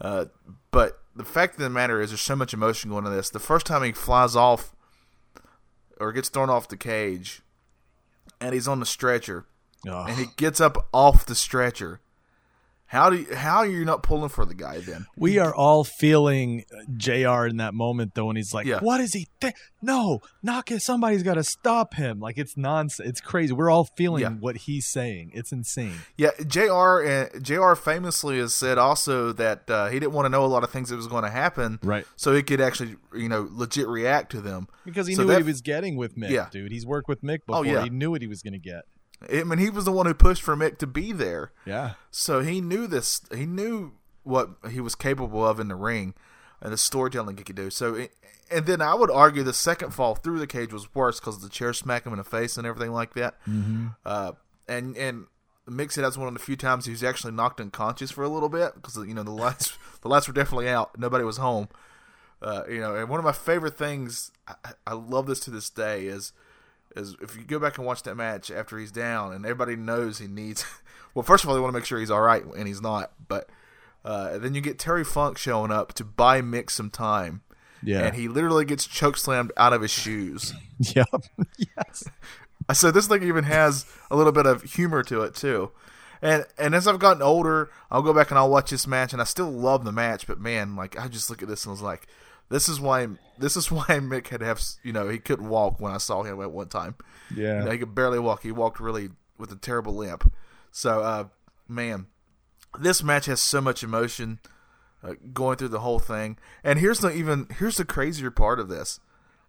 Uh, 0.00 0.26
but 0.70 1.00
the 1.16 1.24
fact 1.24 1.54
of 1.54 1.60
the 1.60 1.70
matter 1.70 2.00
is, 2.00 2.10
there's 2.10 2.20
so 2.20 2.36
much 2.36 2.52
emotion 2.54 2.90
going 2.90 3.04
into 3.04 3.16
this. 3.16 3.30
The 3.30 3.38
first 3.38 3.66
time 3.66 3.82
he 3.82 3.92
flies 3.92 4.36
off 4.36 4.74
or 5.98 6.12
gets 6.12 6.28
thrown 6.28 6.48
off 6.50 6.68
the 6.68 6.76
cage, 6.76 7.42
and 8.40 8.54
he's 8.54 8.68
on 8.68 8.80
the 8.80 8.86
stretcher, 8.86 9.46
Oh. 9.88 10.04
and 10.06 10.18
he 10.18 10.26
gets 10.36 10.60
up 10.60 10.88
off 10.92 11.24
the 11.26 11.34
stretcher. 11.34 12.00
How 12.90 13.08
do 13.08 13.18
you, 13.18 13.34
how 13.36 13.58
are 13.58 13.66
you 13.66 13.84
not 13.84 14.02
pulling 14.02 14.30
for 14.30 14.44
the 14.44 14.54
guy 14.54 14.78
then? 14.78 15.06
We 15.16 15.38
are 15.38 15.54
all 15.54 15.84
feeling 15.84 16.64
uh, 16.76 16.82
J.R. 16.96 17.46
in 17.46 17.58
that 17.58 17.72
moment 17.72 18.16
though, 18.16 18.28
and 18.30 18.36
he's 18.36 18.52
like, 18.52 18.66
Yeah. 18.66 18.80
"What 18.80 19.00
is 19.00 19.12
he? 19.12 19.28
Th- 19.40 19.54
no, 19.80 20.18
knock 20.42 20.72
it! 20.72 20.80
Somebody's 20.82 21.22
got 21.22 21.34
to 21.34 21.44
stop 21.44 21.94
him!" 21.94 22.18
Like 22.18 22.36
it's 22.36 22.56
nonsense. 22.56 23.08
It's 23.08 23.20
crazy. 23.20 23.52
We're 23.52 23.70
all 23.70 23.88
feeling 23.96 24.22
Yeah. 24.22 24.30
what 24.30 24.56
he's 24.56 24.88
saying. 24.90 25.30
It's 25.34 25.52
insane. 25.52 25.94
Yeah, 26.16 26.30
J.R. 26.44 27.00
and 27.00 27.44
J.R. 27.44 27.76
famously 27.76 28.38
has 28.38 28.54
said 28.54 28.76
also 28.76 29.32
that 29.34 29.70
uh, 29.70 29.86
he 29.88 30.00
didn't 30.00 30.12
want 30.12 30.26
to 30.26 30.30
know 30.30 30.44
a 30.44 30.46
lot 30.46 30.64
of 30.64 30.70
things 30.70 30.88
that 30.88 30.96
was 30.96 31.06
going 31.06 31.22
to 31.24 31.30
happen, 31.30 31.78
Right. 31.84 32.04
So 32.16 32.34
he 32.34 32.42
could 32.42 32.60
actually, 32.60 32.96
you 33.14 33.28
know, 33.28 33.48
legit 33.52 33.86
react 33.86 34.32
to 34.32 34.40
them. 34.40 34.66
Because 34.84 35.06
he 35.06 35.14
So 35.14 35.22
knew 35.22 35.28
that- 35.28 35.34
what 35.34 35.42
he 35.42 35.46
was 35.48 35.60
getting 35.60 35.96
with 35.96 36.16
Mick, 36.16 36.30
Yeah. 36.30 36.48
dude. 36.50 36.72
He's 36.72 36.84
worked 36.84 37.08
with 37.08 37.22
Mick 37.22 37.46
before. 37.46 37.60
Oh, 37.60 37.62
yeah. 37.62 37.84
He 37.84 37.90
knew 37.90 38.10
what 38.10 38.20
he 38.20 38.26
was 38.26 38.42
going 38.42 38.54
to 38.54 38.58
get. 38.58 38.82
I 39.32 39.44
mean, 39.44 39.58
he 39.58 39.70
was 39.70 39.84
the 39.84 39.92
one 39.92 40.06
who 40.06 40.14
pushed 40.14 40.42
for 40.42 40.56
Mick 40.56 40.78
to 40.78 40.86
be 40.86 41.12
there, 41.12 41.52
Yeah. 41.66 41.94
so 42.10 42.40
he 42.40 42.60
knew 42.60 42.86
this. 42.86 43.20
He 43.34 43.44
knew 43.46 43.92
what 44.22 44.50
he 44.70 44.80
was 44.80 44.94
capable 44.94 45.46
of 45.46 45.60
in 45.60 45.68
the 45.68 45.74
ring, 45.74 46.14
and 46.60 46.72
the 46.72 46.78
storytelling 46.78 47.36
he 47.36 47.44
could 47.44 47.56
do. 47.56 47.68
So, 47.70 47.94
it, 47.94 48.12
and 48.50 48.66
then 48.66 48.80
I 48.80 48.94
would 48.94 49.10
argue 49.10 49.42
the 49.42 49.52
second 49.52 49.92
fall 49.92 50.14
through 50.14 50.38
the 50.38 50.46
cage 50.46 50.72
was 50.72 50.94
worse 50.94 51.20
because 51.20 51.40
the 51.40 51.48
chair 51.48 51.72
smacked 51.72 52.06
him 52.06 52.12
in 52.12 52.18
the 52.18 52.24
face 52.24 52.56
and 52.56 52.66
everything 52.66 52.92
like 52.92 53.14
that. 53.14 53.34
Mm-hmm. 53.48 53.88
Uh, 54.04 54.32
and 54.68 54.96
and 54.96 55.26
Mick 55.68 55.92
said 55.92 56.02
that's 56.04 56.16
one 56.18 56.26
of 56.28 56.34
the 56.34 56.40
few 56.40 56.56
times 56.56 56.86
he 56.86 56.90
was 56.90 57.04
actually 57.04 57.32
knocked 57.32 57.60
unconscious 57.60 58.10
for 58.10 58.24
a 58.24 58.28
little 58.28 58.48
bit 58.48 58.74
because 58.74 58.96
you 58.96 59.14
know 59.14 59.22
the 59.22 59.30
lights 59.30 59.76
the 60.02 60.08
lights 60.08 60.26
were 60.28 60.34
definitely 60.34 60.68
out. 60.68 60.98
Nobody 60.98 61.24
was 61.24 61.36
home. 61.36 61.68
Uh, 62.42 62.62
you 62.70 62.80
know, 62.80 62.96
and 62.96 63.08
one 63.10 63.18
of 63.20 63.24
my 63.24 63.32
favorite 63.32 63.76
things 63.76 64.30
I, 64.48 64.54
I 64.86 64.94
love 64.94 65.26
this 65.26 65.40
to 65.40 65.50
this 65.50 65.68
day 65.68 66.06
is 66.06 66.32
is 66.96 67.16
if 67.20 67.36
you 67.36 67.42
go 67.44 67.58
back 67.58 67.78
and 67.78 67.86
watch 67.86 68.02
that 68.04 68.16
match 68.16 68.50
after 68.50 68.78
he's 68.78 68.90
down 68.92 69.32
and 69.32 69.44
everybody 69.44 69.76
knows 69.76 70.18
he 70.18 70.26
needs. 70.26 70.64
Well, 71.12 71.24
first 71.24 71.42
of 71.42 71.50
all, 71.50 71.56
they 71.56 71.60
want 71.60 71.72
to 71.74 71.76
make 71.76 71.86
sure 71.86 71.98
he's 71.98 72.08
all 72.12 72.20
right, 72.20 72.44
and 72.44 72.68
he's 72.68 72.80
not. 72.80 73.10
But 73.26 73.48
uh, 74.04 74.38
then 74.38 74.54
you 74.54 74.60
get 74.60 74.78
Terry 74.78 75.02
Funk 75.02 75.38
showing 75.38 75.72
up 75.72 75.92
to 75.94 76.04
buy 76.04 76.40
Mick 76.40 76.70
some 76.70 76.88
time, 76.88 77.42
Yeah. 77.82 78.06
and 78.06 78.14
he 78.14 78.28
literally 78.28 78.64
gets 78.64 78.86
choke 78.86 79.16
slammed 79.16 79.50
out 79.56 79.72
of 79.72 79.82
his 79.82 79.90
shoes. 79.90 80.54
yep. 80.78 81.08
yes. 81.58 82.04
I 82.68 82.74
said 82.74 82.94
this 82.94 83.08
thing 83.08 83.24
even 83.24 83.42
has 83.42 83.86
a 84.08 84.14
little 84.16 84.30
bit 84.30 84.46
of 84.46 84.62
humor 84.62 85.02
to 85.02 85.22
it 85.22 85.34
too. 85.34 85.72
And 86.22 86.46
and 86.56 86.76
as 86.76 86.86
I've 86.86 87.00
gotten 87.00 87.22
older, 87.22 87.70
I'll 87.90 88.02
go 88.02 88.14
back 88.14 88.30
and 88.30 88.38
I'll 88.38 88.48
watch 88.48 88.70
this 88.70 88.86
match, 88.86 89.12
and 89.12 89.20
I 89.20 89.24
still 89.24 89.50
love 89.50 89.84
the 89.84 89.90
match. 89.90 90.28
But 90.28 90.38
man, 90.38 90.76
like 90.76 90.96
I 90.96 91.08
just 91.08 91.28
look 91.28 91.42
at 91.42 91.48
this 91.48 91.64
and 91.64 91.70
i 91.70 91.72
was 91.72 91.82
like, 91.82 92.06
this 92.50 92.68
is 92.68 92.80
why 92.80 93.08
this 93.38 93.56
is 93.56 93.70
why 93.70 93.86
Mick 93.86 94.28
had 94.28 94.40
to 94.40 94.46
have 94.46 94.60
you 94.82 94.92
know 94.92 95.08
he 95.08 95.18
couldn't 95.18 95.48
walk 95.48 95.80
when 95.80 95.92
I 95.92 95.98
saw 95.98 96.22
him 96.22 96.40
at 96.42 96.50
one 96.50 96.68
time. 96.68 96.96
Yeah, 97.34 97.60
you 97.60 97.64
know, 97.64 97.70
he 97.70 97.78
could 97.78 97.94
barely 97.94 98.18
walk. 98.18 98.42
He 98.42 98.52
walked 98.52 98.80
really 98.80 99.10
with 99.38 99.50
a 99.50 99.56
terrible 99.56 99.94
limp. 99.94 100.32
So 100.70 101.00
uh, 101.00 101.24
man, 101.66 102.06
this 102.78 103.02
match 103.02 103.26
has 103.26 103.40
so 103.40 103.60
much 103.60 103.82
emotion 103.82 104.40
uh, 105.02 105.14
going 105.32 105.56
through 105.56 105.68
the 105.68 105.80
whole 105.80 105.98
thing. 105.98 106.36
And 106.62 106.78
here's 106.78 107.00
the 107.00 107.12
even 107.12 107.46
here's 107.58 107.76
the 107.76 107.84
crazier 107.84 108.30
part 108.30 108.60
of 108.60 108.68
this. 108.68 109.00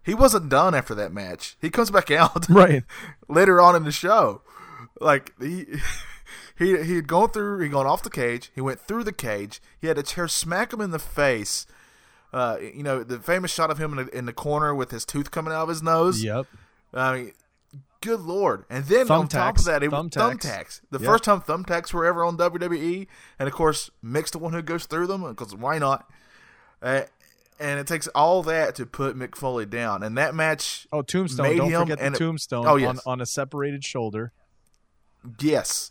He 0.04 0.14
wasn't 0.14 0.48
done 0.48 0.74
after 0.74 0.94
that 0.96 1.12
match. 1.12 1.56
He 1.60 1.70
comes 1.70 1.90
back 1.90 2.10
out 2.10 2.46
right 2.48 2.84
later 3.28 3.60
on 3.60 3.76
in 3.76 3.84
the 3.84 3.92
show. 3.92 4.42
Like 5.00 5.32
he 5.40 5.66
he 6.58 6.82
he 6.82 6.96
had 6.96 7.08
gone 7.08 7.30
through. 7.30 7.60
He 7.60 7.68
gone 7.68 7.86
off 7.86 8.02
the 8.02 8.10
cage. 8.10 8.50
He 8.54 8.60
went 8.60 8.80
through 8.80 9.04
the 9.04 9.12
cage. 9.12 9.60
He 9.80 9.88
had 9.88 9.98
a 9.98 10.02
chair 10.02 10.28
smack 10.28 10.72
him 10.72 10.80
in 10.80 10.90
the 10.90 10.98
face. 10.98 11.66
Uh, 12.32 12.56
you 12.60 12.82
know 12.82 13.02
the 13.04 13.18
famous 13.18 13.50
shot 13.52 13.70
of 13.70 13.78
him 13.78 13.98
in 13.98 14.06
the, 14.06 14.16
in 14.18 14.24
the 14.26 14.32
corner 14.32 14.74
with 14.74 14.90
his 14.90 15.04
tooth 15.04 15.30
coming 15.30 15.52
out 15.52 15.64
of 15.64 15.68
his 15.68 15.82
nose. 15.82 16.24
Yep. 16.24 16.46
I 16.94 17.14
mean, 17.14 17.32
good 18.00 18.20
lord! 18.20 18.64
And 18.70 18.84
then 18.86 19.06
thumbtacks. 19.06 19.10
on 19.10 19.28
top 19.28 19.58
of 19.58 19.64
that, 19.66 19.82
it 19.82 19.90
thumbtacks. 19.90 20.38
thumbtacks. 20.40 20.80
The 20.90 20.98
Yep. 20.98 21.06
first 21.06 21.24
time 21.24 21.40
thumbtacks 21.42 21.92
were 21.92 22.06
ever 22.06 22.24
on 22.24 22.36
WWE, 22.38 23.06
and 23.38 23.48
of 23.48 23.54
course, 23.54 23.90
Mick's 24.02 24.30
the 24.30 24.38
one 24.38 24.52
who 24.54 24.62
goes 24.62 24.86
through 24.86 25.08
them 25.08 25.22
because 25.28 25.54
why 25.54 25.78
not? 25.78 26.08
Uh, 26.82 27.02
and 27.60 27.78
it 27.78 27.86
takes 27.86 28.08
all 28.08 28.42
that 28.44 28.74
to 28.76 28.86
put 28.86 29.14
Mick 29.16 29.36
Foley 29.36 29.66
down, 29.66 30.02
and 30.02 30.16
that 30.16 30.34
match. 30.34 30.86
Oh, 30.90 31.02
tombstone! 31.02 31.46
made 31.46 31.58
Don't 31.58 31.70
him 31.70 31.80
forget 31.82 31.98
the 31.98 32.06
it- 32.06 32.14
tombstone 32.14 32.66
Oh, 32.66 32.76
yes. 32.76 33.00
on, 33.06 33.12
on 33.12 33.20
a 33.20 33.26
separated 33.26 33.84
shoulder. 33.84 34.32
Yes, 35.40 35.90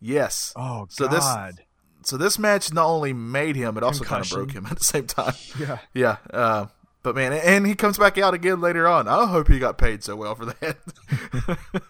yes. 0.00 0.52
Oh 0.56 0.86
So 0.90 1.06
this- 1.08 1.20
God! 1.24 1.62
So 2.02 2.16
this 2.16 2.38
match 2.38 2.72
not 2.72 2.86
only 2.86 3.12
made 3.12 3.56
him, 3.56 3.76
it 3.76 3.82
also 3.82 4.04
kind 4.04 4.24
of 4.24 4.30
broke 4.30 4.52
him 4.52 4.66
at 4.70 4.78
the 4.78 4.84
same 4.84 5.06
time. 5.06 5.34
yeah. 5.58 5.78
Yeah. 5.94 6.16
Uh, 6.32 6.66
but 7.02 7.14
man, 7.14 7.32
and 7.32 7.66
he 7.66 7.74
comes 7.74 7.96
back 7.98 8.18
out 8.18 8.34
again 8.34 8.60
later 8.60 8.86
on. 8.86 9.08
I 9.08 9.26
hope 9.26 9.48
he 9.48 9.58
got 9.58 9.78
paid 9.78 10.02
so 10.04 10.16
well 10.16 10.34
for 10.34 10.46
that. 10.46 10.76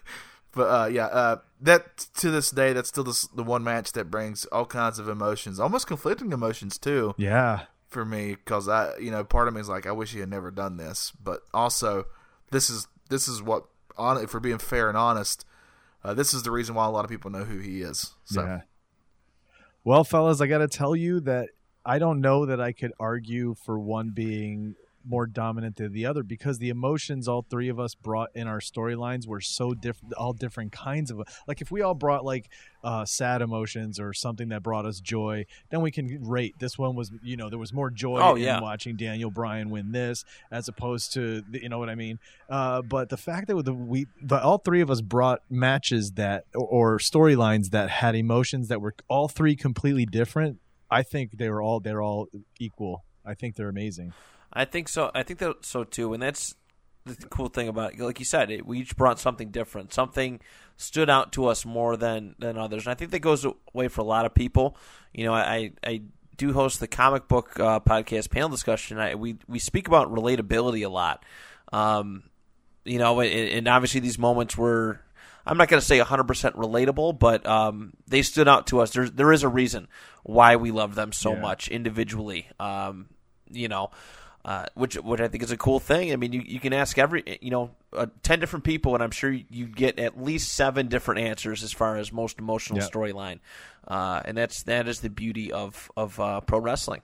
but 0.53 0.63
uh, 0.63 0.85
yeah, 0.87 1.05
uh, 1.05 1.37
that 1.61 1.97
to 2.17 2.31
this 2.31 2.49
day, 2.51 2.73
that's 2.73 2.89
still 2.89 3.03
the, 3.03 3.27
the 3.35 3.43
one 3.43 3.63
match 3.63 3.91
that 3.93 4.09
brings 4.11 4.45
all 4.45 4.65
kinds 4.65 4.99
of 4.99 5.07
emotions, 5.09 5.59
almost 5.59 5.87
conflicting 5.87 6.31
emotions 6.31 6.77
too, 6.77 7.13
Yeah. 7.17 7.61
for 7.87 8.05
me. 8.05 8.31
Because 8.35 8.67
I, 8.69 8.97
you 8.97 9.11
know, 9.11 9.23
part 9.23 9.47
of 9.47 9.53
me 9.53 9.61
is 9.61 9.69
like, 9.69 9.85
I 9.85 9.91
wish 9.91 10.11
he 10.13 10.19
had 10.19 10.29
never 10.29 10.51
done 10.51 10.77
this, 10.77 11.11
but 11.23 11.41
also, 11.53 12.05
this 12.51 12.69
is 12.69 12.87
this 13.09 13.27
is 13.27 13.41
what, 13.41 13.65
on 13.97 14.21
if 14.23 14.33
we're 14.33 14.39
being 14.39 14.57
fair 14.57 14.87
and 14.89 14.97
honest, 14.97 15.45
uh, 16.03 16.13
this 16.13 16.33
is 16.33 16.43
the 16.43 16.51
reason 16.51 16.75
why 16.75 16.85
a 16.85 16.89
lot 16.89 17.03
of 17.05 17.11
people 17.11 17.31
know 17.31 17.43
who 17.43 17.59
he 17.59 17.81
is. 17.81 18.13
So 18.25 18.43
Yeah. 18.43 18.61
Well, 19.83 20.03
fellas, 20.03 20.41
I 20.41 20.47
got 20.47 20.59
to 20.59 20.67
tell 20.67 20.95
you 20.95 21.19
that 21.21 21.49
I 21.85 21.97
don't 21.97 22.21
know 22.21 22.45
that 22.45 22.61
I 22.61 22.71
could 22.71 22.91
argue 22.99 23.55
for 23.55 23.79
one 23.79 24.11
being 24.11 24.75
more 25.07 25.25
dominant 25.25 25.75
than 25.77 25.91
the 25.93 26.05
other 26.05 26.23
because 26.23 26.57
the 26.59 26.69
emotions 26.69 27.27
all 27.27 27.45
three 27.49 27.69
of 27.69 27.79
us 27.79 27.95
brought 27.95 28.29
in 28.35 28.47
our 28.47 28.59
storylines 28.59 29.27
were 29.27 29.41
so 29.41 29.73
different 29.73 30.13
all 30.15 30.33
different 30.33 30.71
kinds 30.71 31.11
of 31.11 31.21
like 31.47 31.61
if 31.61 31.71
we 31.71 31.81
all 31.81 31.93
brought 31.93 32.23
like 32.25 32.49
uh 32.83 33.03
sad 33.05 33.41
emotions 33.41 33.99
or 33.99 34.13
something 34.13 34.49
that 34.49 34.61
brought 34.63 34.85
us 34.85 34.99
joy 34.99 35.45
then 35.69 35.81
we 35.81 35.91
can 35.91 36.23
rate. 36.27 36.55
This 36.59 36.77
one 36.77 36.95
was 36.95 37.11
you 37.23 37.37
know 37.37 37.49
there 37.49 37.59
was 37.59 37.73
more 37.73 37.89
joy 37.89 38.19
Oh, 38.21 38.35
in 38.35 38.41
yeah. 38.43 38.61
watching 38.61 38.95
daniel 38.95 39.31
bryan 39.31 39.69
win 39.69 39.91
this 39.91 40.23
as 40.51 40.67
opposed 40.67 41.13
to 41.13 41.41
the- 41.49 41.61
you 41.61 41.69
know 41.69 41.79
what 41.79 41.89
i 41.89 41.95
mean? 41.95 42.19
Uh 42.49 42.81
but 42.81 43.09
the 43.09 43.17
fact 43.17 43.47
that 43.47 43.63
the 43.65 43.73
we 43.73 44.07
the, 44.21 44.41
all 44.41 44.57
three 44.57 44.81
of 44.81 44.89
us 44.91 45.01
brought 45.01 45.41
matches 45.49 46.11
that 46.13 46.45
or, 46.55 46.95
or 46.95 46.97
storylines 46.99 47.69
that 47.71 47.89
had 47.89 48.15
emotions 48.15 48.67
that 48.67 48.81
were 48.81 48.93
all 49.07 49.27
three 49.27 49.55
completely 49.55 50.05
different 50.05 50.59
i 50.89 51.01
think 51.03 51.37
they 51.37 51.49
were 51.49 51.61
all 51.61 51.79
they're 51.79 52.01
all 52.01 52.27
equal. 52.59 53.03
I 53.23 53.35
think 53.35 53.55
they're 53.55 53.69
amazing 53.69 54.13
I 54.53 54.65
think 54.65 54.89
so. 54.89 55.11
I 55.13 55.23
think 55.23 55.39
that 55.39 55.65
so 55.65 55.83
too, 55.83 56.13
and 56.13 56.21
that's 56.21 56.55
the 57.05 57.15
cool 57.29 57.47
thing 57.47 57.67
about 57.67 57.93
it. 57.93 57.99
Like 57.99 58.19
you 58.19 58.25
said, 58.25 58.51
it, 58.51 58.65
we 58.65 58.79
each 58.79 58.95
brought 58.95 59.19
something 59.19 59.49
different. 59.49 59.93
Something 59.93 60.39
stood 60.77 61.09
out 61.09 61.31
to 61.33 61.45
us 61.47 61.65
more 61.65 61.97
than 61.97 62.35
than 62.39 62.57
others, 62.57 62.85
and 62.85 62.91
I 62.91 62.95
think 62.95 63.11
that 63.11 63.19
goes 63.19 63.45
away 63.73 63.87
for 63.87 64.01
a 64.01 64.05
lot 64.05 64.25
of 64.25 64.33
people. 64.33 64.77
You 65.13 65.25
know, 65.25 65.33
I 65.33 65.71
I 65.85 66.01
do 66.37 66.53
host 66.53 66.79
the 66.79 66.87
comic 66.87 67.27
book 67.27 67.59
uh, 67.59 67.79
podcast 67.79 68.29
panel 68.29 68.49
discussion. 68.49 68.97
I, 68.99 69.15
we 69.15 69.37
we 69.47 69.59
speak 69.59 69.87
about 69.87 70.11
relatability 70.13 70.85
a 70.85 70.89
lot. 70.89 71.23
Um, 71.71 72.23
you 72.83 72.97
know, 72.99 73.19
and, 73.19 73.31
and 73.49 73.67
obviously 73.67 73.99
these 73.99 74.17
moments 74.19 74.57
were. 74.57 74.99
I'm 75.43 75.57
not 75.57 75.69
going 75.69 75.79
to 75.79 75.85
say 75.85 75.97
100% 75.99 76.27
relatable, 76.53 77.17
but 77.17 77.47
um, 77.47 77.93
they 78.07 78.21
stood 78.21 78.47
out 78.47 78.67
to 78.67 78.79
us. 78.79 78.91
There's 78.91 79.11
there 79.11 79.31
is 79.31 79.41
a 79.41 79.47
reason 79.47 79.87
why 80.23 80.55
we 80.57 80.69
love 80.69 80.93
them 80.93 81.11
so 81.11 81.33
Yeah. 81.33 81.41
much 81.41 81.67
individually. 81.67 82.47
Um, 82.59 83.07
you 83.49 83.67
know, 83.67 83.89
uh, 84.45 84.65
which 84.75 84.95
which 84.95 85.21
I 85.21 85.27
think 85.27 85.43
is 85.43 85.51
a 85.51 85.57
cool 85.57 85.79
thing. 85.79 86.11
I 86.11 86.15
mean, 86.15 86.33
you, 86.33 86.41
you 86.45 86.59
can 86.59 86.73
ask 86.73 86.97
every 86.97 87.37
you 87.41 87.51
know 87.51 87.71
uh, 87.93 88.07
ten 88.23 88.39
different 88.39 88.65
people, 88.65 88.93
and 88.95 89.03
I'm 89.03 89.11
sure 89.11 89.31
you 89.31 89.67
get 89.67 89.99
at 89.99 90.21
least 90.21 90.53
seven 90.53 90.87
different 90.87 91.21
answers 91.21 91.63
as 91.63 91.71
far 91.71 91.97
as 91.97 92.11
most 92.11 92.39
emotional 92.39 92.79
Yeah. 92.79 92.87
storyline, 92.87 93.39
uh, 93.87 94.21
and 94.25 94.37
that's 94.37 94.63
that 94.63 94.87
is 94.87 95.01
the 95.01 95.09
beauty 95.09 95.51
of 95.51 95.91
of 95.95 96.19
uh, 96.19 96.41
pro 96.41 96.59
wrestling. 96.59 97.01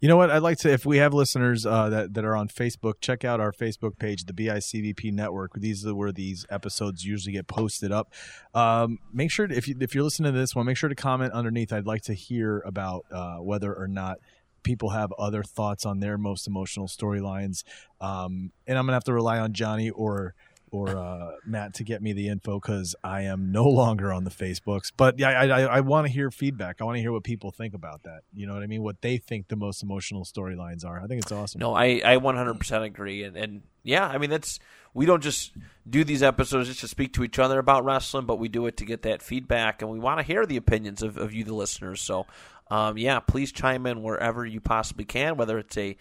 You 0.00 0.08
know 0.08 0.16
what? 0.16 0.28
I'd 0.28 0.42
like 0.42 0.58
to, 0.58 0.72
if 0.72 0.84
we 0.84 0.96
have 0.96 1.14
listeners 1.14 1.64
uh, 1.64 1.88
that 1.90 2.14
that 2.14 2.24
are 2.24 2.34
on 2.34 2.48
Facebook, 2.48 2.94
check 3.00 3.24
out 3.24 3.38
our 3.38 3.52
Facebook 3.52 3.96
page, 3.96 4.24
the 4.24 4.32
BICVP 4.32 5.12
Network. 5.12 5.52
These 5.54 5.86
are 5.86 5.94
where 5.94 6.10
these 6.10 6.44
episodes 6.50 7.04
usually 7.04 7.32
get 7.34 7.46
posted 7.46 7.92
up. 7.92 8.12
Um, 8.54 8.98
make 9.12 9.30
sure 9.30 9.46
to, 9.46 9.56
if 9.56 9.68
you 9.68 9.76
if 9.80 9.94
you're 9.94 10.02
listening 10.02 10.32
to 10.32 10.38
this 10.38 10.52
one, 10.56 10.66
make 10.66 10.76
sure 10.76 10.88
to 10.88 10.96
comment 10.96 11.32
underneath. 11.32 11.72
I'd 11.72 11.86
like 11.86 12.02
to 12.02 12.14
hear 12.14 12.58
about 12.66 13.06
uh, 13.12 13.36
whether 13.36 13.72
or 13.72 13.86
not 13.86 14.18
people 14.68 14.90
have 14.90 15.10
other 15.18 15.42
thoughts 15.42 15.86
on 15.86 15.98
their 15.98 16.18
most 16.18 16.46
emotional 16.46 16.86
storylines. 16.86 17.64
Um, 18.02 18.52
and 18.66 18.76
I'm 18.76 18.84
gonna 18.84 18.96
have 18.96 19.04
to 19.04 19.14
rely 19.14 19.38
on 19.38 19.54
Johnny 19.54 19.88
or 19.88 20.34
or 20.70 20.90
uh, 20.94 21.30
Matt 21.46 21.72
to 21.76 21.84
get 21.84 22.02
me 22.02 22.12
the 22.12 22.28
info 22.28 22.60
because 22.60 22.94
I 23.02 23.22
am 23.22 23.50
no 23.50 23.64
longer 23.80 24.12
on 24.12 24.24
the 24.24 24.30
Facebooks. 24.30 24.92
But 24.94 25.18
yeah, 25.18 25.30
I, 25.30 25.46
I, 25.46 25.60
I 25.62 25.80
want 25.80 26.06
to 26.06 26.12
hear 26.12 26.30
feedback. 26.30 26.82
I 26.82 26.84
want 26.84 26.96
to 26.96 27.00
hear 27.00 27.12
what 27.12 27.24
people 27.24 27.50
think 27.50 27.72
about 27.72 28.02
that. 28.02 28.20
You 28.34 28.46
know 28.46 28.52
what 28.52 28.62
I 28.62 28.66
mean? 28.66 28.82
What 28.82 29.00
they 29.00 29.16
think 29.16 29.48
the 29.48 29.56
most 29.56 29.82
emotional 29.82 30.26
storylines 30.26 30.84
are. 30.84 31.00
I 31.00 31.06
think 31.06 31.22
it's 31.22 31.32
awesome. 31.32 31.60
No, 31.60 31.74
I, 31.74 32.02
I 32.04 32.16
100% 32.18 32.82
agree. 32.84 33.22
And, 33.22 33.38
and 33.38 33.62
yeah, 33.82 34.06
I 34.06 34.18
mean, 34.18 34.28
that's 34.28 34.60
we 34.92 35.06
don't 35.06 35.22
just 35.22 35.52
do 35.88 36.04
these 36.04 36.22
episodes 36.22 36.68
just 36.68 36.80
to 36.80 36.88
speak 36.88 37.12
to 37.14 37.24
each 37.24 37.38
other 37.38 37.58
about 37.58 37.84
wrestling, 37.84 38.26
but 38.26 38.38
we 38.38 38.48
do 38.48 38.66
it 38.66 38.76
to 38.78 38.84
get 38.84 39.02
that 39.02 39.22
feedback, 39.22 39.80
and 39.80 39.90
we 39.90 39.98
want 39.98 40.18
to 40.18 40.24
hear 40.24 40.44
the 40.44 40.56
opinions 40.56 41.02
of, 41.02 41.16
of 41.16 41.32
you, 41.32 41.44
the 41.44 41.54
listeners. 41.54 42.00
So, 42.00 42.26
um, 42.70 42.98
yeah, 42.98 43.20
please 43.20 43.52
chime 43.52 43.86
in 43.86 44.02
wherever 44.02 44.44
you 44.44 44.60
possibly 44.60 45.04
can, 45.04 45.36
whether 45.36 45.58
it's 45.58 45.76
a 45.76 45.96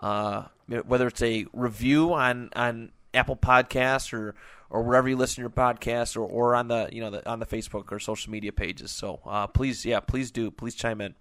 uh, 0.00 0.44
whether 0.86 1.06
it's 1.06 1.22
a 1.22 1.46
review 1.52 2.12
on 2.12 2.50
on 2.54 2.92
Apple 3.14 3.36
Podcasts 3.36 4.12
or 4.12 4.34
or 4.72 4.82
wherever 4.82 5.06
you 5.06 5.16
listen 5.16 5.36
to 5.36 5.40
your 5.42 5.50
podcast, 5.50 6.16
or, 6.16 6.20
or 6.20 6.54
on 6.54 6.68
the 6.68 6.88
you 6.90 7.00
know 7.00 7.10
the, 7.10 7.28
on 7.28 7.38
the 7.38 7.46
Facebook 7.46 7.92
or 7.92 7.98
social 7.98 8.32
media 8.32 8.52
pages. 8.52 8.90
So, 8.90 9.20
uh, 9.26 9.46
please, 9.46 9.84
yeah, 9.84 10.00
please 10.00 10.30
do, 10.30 10.50
please 10.50 10.74
chime 10.74 11.00
in. 11.00 11.14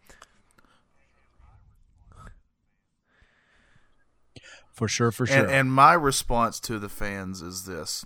For 4.72 4.88
sure, 4.88 5.12
for 5.12 5.28
sure. 5.28 5.38
And, 5.38 5.52
and 5.52 5.74
my 5.74 5.94
response 5.94 6.60
to 6.62 6.80
the 6.80 6.90
fans 6.90 7.42
is 7.42 7.66
this: 7.66 8.06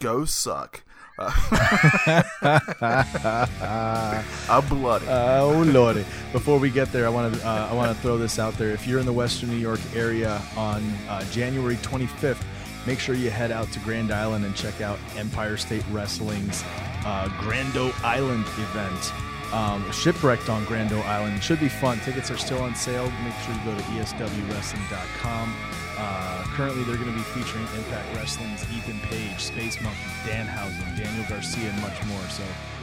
Go 0.00 0.24
suck. 0.24 0.82
Uh, 1.16 1.30
I'm 4.48 4.68
bloody. 4.68 5.06
Oh 5.08 5.64
lordy! 5.66 6.04
Before 6.32 6.58
we 6.58 6.70
get 6.70 6.90
there, 6.90 7.06
I 7.06 7.08
want 7.08 7.34
to 7.34 7.46
uh, 7.46 7.68
I 7.70 7.74
want 7.74 7.94
to 7.94 8.02
throw 8.02 8.18
this 8.18 8.38
out 8.38 8.54
there. 8.54 8.70
If 8.70 8.86
you're 8.86 8.98
in 8.98 9.06
the 9.06 9.12
Western 9.12 9.50
New 9.50 9.56
York 9.56 9.80
area 9.94 10.42
on 10.56 10.82
uh, 11.08 11.24
January 11.30 11.76
25th, 11.76 12.42
make 12.86 12.98
sure 12.98 13.14
you 13.14 13.30
head 13.30 13.52
out 13.52 13.70
to 13.72 13.78
Grand 13.80 14.10
Island 14.12 14.44
and 14.44 14.56
check 14.56 14.80
out 14.80 14.98
Empire 15.16 15.56
State 15.56 15.84
Wrestling's 15.92 16.64
uh, 17.04 17.28
Grando 17.40 17.92
Island 18.02 18.44
event. 18.58 19.12
Um, 19.52 19.88
shipwrecked 19.92 20.48
on 20.48 20.66
Grando 20.66 21.00
Island. 21.04 21.36
It 21.36 21.44
should 21.44 21.60
be 21.60 21.68
fun. 21.68 22.00
Tickets 22.00 22.28
are 22.32 22.36
still 22.36 22.60
on 22.60 22.74
sale. 22.74 23.08
Make 23.22 23.34
sure 23.44 23.54
you 23.54 23.64
go 23.64 23.76
to 23.76 23.82
eswwrestling.com. 23.84 25.54
Uh, 26.06 26.44
currently, 26.48 26.84
they're 26.84 26.96
going 26.96 27.10
to 27.10 27.16
be 27.16 27.22
featuring 27.22 27.64
Impact 27.76 28.14
Wrestling's 28.14 28.62
Ethan 28.76 29.00
Page, 29.08 29.40
Space 29.40 29.80
Monkey, 29.80 29.98
Danhausen, 30.26 30.96
Daniel 30.98 31.24
Garcia, 31.30 31.70
and 31.70 31.80
much 31.80 32.04
more. 32.04 32.20
So 32.28 32.42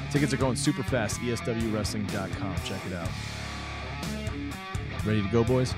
tickets 0.10 0.34
are 0.34 0.38
going 0.38 0.56
super 0.56 0.82
fast. 0.82 1.20
ESWWrestling.com. 1.20 2.56
Check 2.66 2.82
it 2.88 2.94
out. 2.94 3.10
Ready 5.06 5.22
to 5.22 5.30
go, 5.30 5.44
boys? 5.44 5.76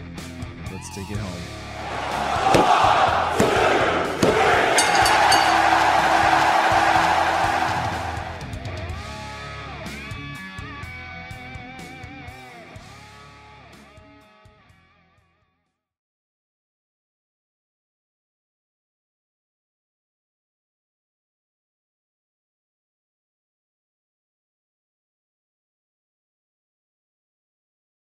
Let's 0.72 0.96
take 0.96 1.12
it 1.12 1.18
home. 1.18 1.42